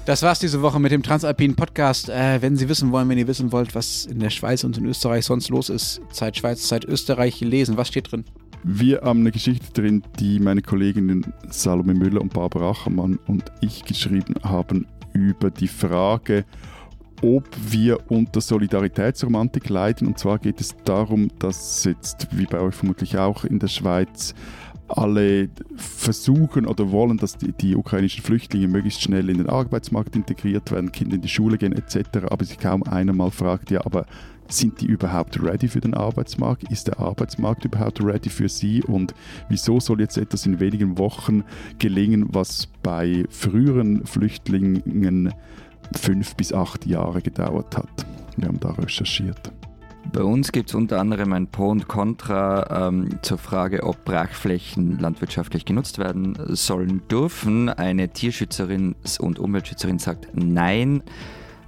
Das 0.10 0.24
war's 0.24 0.39
diese 0.39 0.64
Woche 0.64 0.80
mit 0.80 0.91
dem 0.91 1.04
Transalpinen 1.04 1.56
Podcast. 1.56 2.10
Äh, 2.10 2.41
wenn 2.41 2.58
Sie 2.58 2.68
wissen 2.68 2.91
wollen, 2.91 3.08
wenn 3.10 3.20
ihr 3.20 3.28
wissen 3.28 3.52
wollt, 3.52 3.76
was 3.76 4.08
in 4.08 4.18
der 4.18 4.32
Schweiz 4.32 4.64
und 4.64 4.76
in 4.76 4.88
Österreich 4.88 5.26
sonst 5.26 5.50
los 5.50 5.70
ist, 5.70 6.02
Zeit 6.12 6.36
Schweiz, 6.36 6.68
Zeit 6.68 6.84
Österreich 6.84 7.41
lesen. 7.41 7.78
Was 7.78 7.89
steht 7.89 8.12
drin? 8.12 8.26
Wir 8.64 9.02
haben 9.02 9.20
eine 9.20 9.32
Geschichte 9.32 9.72
drin, 9.72 10.02
die 10.20 10.39
meine 10.39 10.64
Kolleginnen 10.64 11.32
Salome 11.52 11.93
Müller 11.93 12.22
und 12.22 12.34
Barbara 12.34 12.72
Achermann 12.72 13.20
und 13.28 13.52
ich 13.62 13.84
geschrieben 13.84 14.34
haben 14.41 14.88
über 15.14 15.52
die 15.52 15.68
Frage, 15.68 16.43
ob 17.22 17.47
wir 17.70 17.99
unter 18.09 18.41
Solidaritätsromantik 18.41 19.70
leiden. 19.70 20.07
Und 20.07 20.20
zwar 20.20 20.39
geht 20.39 20.61
es 20.61 20.76
darum, 20.86 21.30
dass 21.39 21.84
jetzt, 21.84 22.28
wie 22.32 22.45
bei 22.45 22.59
euch 22.59 22.76
vermutlich 22.76 23.17
auch 23.17 23.43
in 23.43 23.59
der 23.59 23.67
Schweiz, 23.67 24.34
alle 24.89 25.49
versuchen 25.76 26.65
oder 26.65 26.91
wollen, 26.91 27.17
dass 27.17 27.38
die, 27.38 27.51
die, 27.51 27.76
ukrainischen 27.76 28.24
Flüchtlinge 28.24 28.67
möglichst 28.67 29.03
schnell 29.03 29.30
in 29.30 29.38
den 29.38 29.47
Arbeitsmarkt 29.47 30.15
integriert 30.15 30.72
werden, 30.72 30.91
Kinder 30.91 31.15
in 31.15 31.22
die 31.22 31.30
Schule 31.30 31.57
gehen 31.57 31.74
etc. 31.74 32.26
Aber 32.30 32.43
sich 32.43 32.57
kaum 32.57 32.84
einer 32.84 33.13
mal 33.13 33.30
fragt, 33.32 33.70
ja, 33.70 33.86
aber 33.86 34.05
sind 34.47 34.82
die 34.82 34.88
überhaupt 34.88 35.41
ready 35.41 35.67
für 35.67 35.80
den 35.80 35.93
Arbeitsmarkt? 35.93 36.72
Ist 36.72 36.88
der 36.88 36.99
Arbeitsmarkt 36.99 37.65
überhaupt 37.65 38.03
ready 38.03 38.30
für 38.30 38.49
sie? 38.49 38.84
Und 38.84 39.13
wieso 39.47 39.80
soll 39.80 40.01
jetzt 40.01 40.17
etwas 40.17 40.47
in 40.47 40.59
wenigen 40.59 40.97
Wochen 40.97 41.43
gelingen, 41.78 42.26
was 42.30 42.67
bei 42.82 43.26
früheren 43.30 44.07
Flüchtlingen 44.07 45.34
fünf 45.95 46.35
bis 46.35 46.53
acht 46.53 46.85
Jahre 46.85 47.21
gedauert 47.21 47.77
hat? 47.77 48.05
Wir 48.37 48.47
haben 48.47 48.59
da 48.59 48.71
recherchiert. 48.71 49.51
Bei 50.11 50.23
uns 50.23 50.51
gibt 50.51 50.69
es 50.69 50.75
unter 50.75 50.99
anderem 50.99 51.33
ein 51.33 51.47
Pro 51.47 51.69
und 51.69 51.87
Contra 51.87 52.87
ähm, 52.87 53.19
zur 53.21 53.37
Frage, 53.37 53.83
ob 53.83 54.05
Brachflächen 54.05 54.97
landwirtschaftlich 54.97 55.65
genutzt 55.65 55.99
werden 55.99 56.35
sollen 56.47 57.01
dürfen. 57.09 57.69
Eine 57.69 58.09
Tierschützerin 58.09 58.95
und 59.19 59.37
Umweltschützerin 59.37 59.99
sagt 59.99 60.29
Nein. 60.33 61.03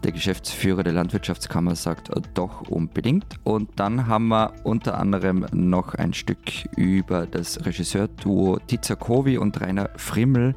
Der 0.03 0.11
Geschäftsführer 0.11 0.81
der 0.81 0.93
Landwirtschaftskammer 0.93 1.75
sagt 1.75 2.09
doch 2.33 2.61
unbedingt. 2.61 3.35
Und 3.43 3.69
dann 3.75 4.07
haben 4.07 4.29
wir 4.29 4.53
unter 4.63 4.97
anderem 4.97 5.45
noch 5.51 5.93
ein 5.93 6.13
Stück 6.15 6.39
über 6.75 7.27
das 7.27 7.63
Regisseurduo 7.63 8.57
Tiza 8.65 8.95
Kovi 8.95 9.37
und 9.37 9.61
Rainer 9.61 9.91
Frimmel, 9.97 10.55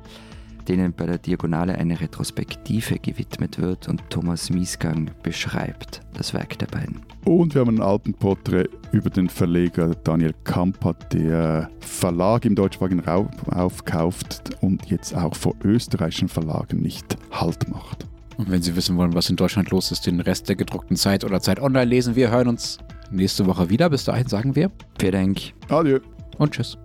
denen 0.68 0.92
bei 0.92 1.06
der 1.06 1.18
Diagonale 1.18 1.76
eine 1.76 2.00
Retrospektive 2.00 2.98
gewidmet 2.98 3.58
wird 3.58 3.88
und 3.88 4.02
Thomas 4.10 4.50
Miesgang 4.50 5.10
beschreibt 5.22 6.00
das 6.14 6.34
Werk 6.34 6.58
der 6.58 6.66
beiden. 6.66 7.00
Und 7.24 7.54
wir 7.54 7.62
haben 7.62 7.76
ein 7.76 7.82
Alpenporträt 7.82 8.68
über 8.92 9.10
den 9.10 9.28
Verleger 9.28 9.94
Daniel 10.04 10.34
Kamper, 10.44 10.94
der 11.12 11.70
Verlag 11.80 12.44
im 12.44 12.54
deutschsprachigen 12.54 13.00
Raum 13.00 13.30
aufkauft 13.50 14.50
und 14.60 14.86
jetzt 14.86 15.14
auch 15.14 15.34
vor 15.34 15.54
österreichischen 15.64 16.28
Verlagen 16.28 16.80
nicht 16.80 17.16
Halt 17.30 17.68
macht. 17.68 18.06
Und 18.36 18.50
wenn 18.50 18.62
Sie 18.62 18.76
wissen 18.76 18.96
wollen, 18.96 19.14
was 19.14 19.30
in 19.30 19.36
Deutschland 19.36 19.70
los 19.70 19.90
ist, 19.92 20.06
den 20.06 20.20
Rest 20.20 20.48
der 20.48 20.56
gedruckten 20.56 20.96
Zeit 20.96 21.24
oder 21.24 21.40
Zeit 21.40 21.60
online 21.60 21.86
lesen. 21.86 22.16
Wir 22.16 22.30
hören 22.30 22.48
uns 22.48 22.78
nächste 23.10 23.46
Woche 23.46 23.70
wieder. 23.70 23.88
Bis 23.90 24.04
dahin 24.04 24.26
sagen 24.26 24.56
wir. 24.56 24.70
Vielen 24.98 25.12
Dank. 25.12 25.40
Adieu. 25.68 26.00
Und 26.38 26.52
tschüss. 26.52 26.76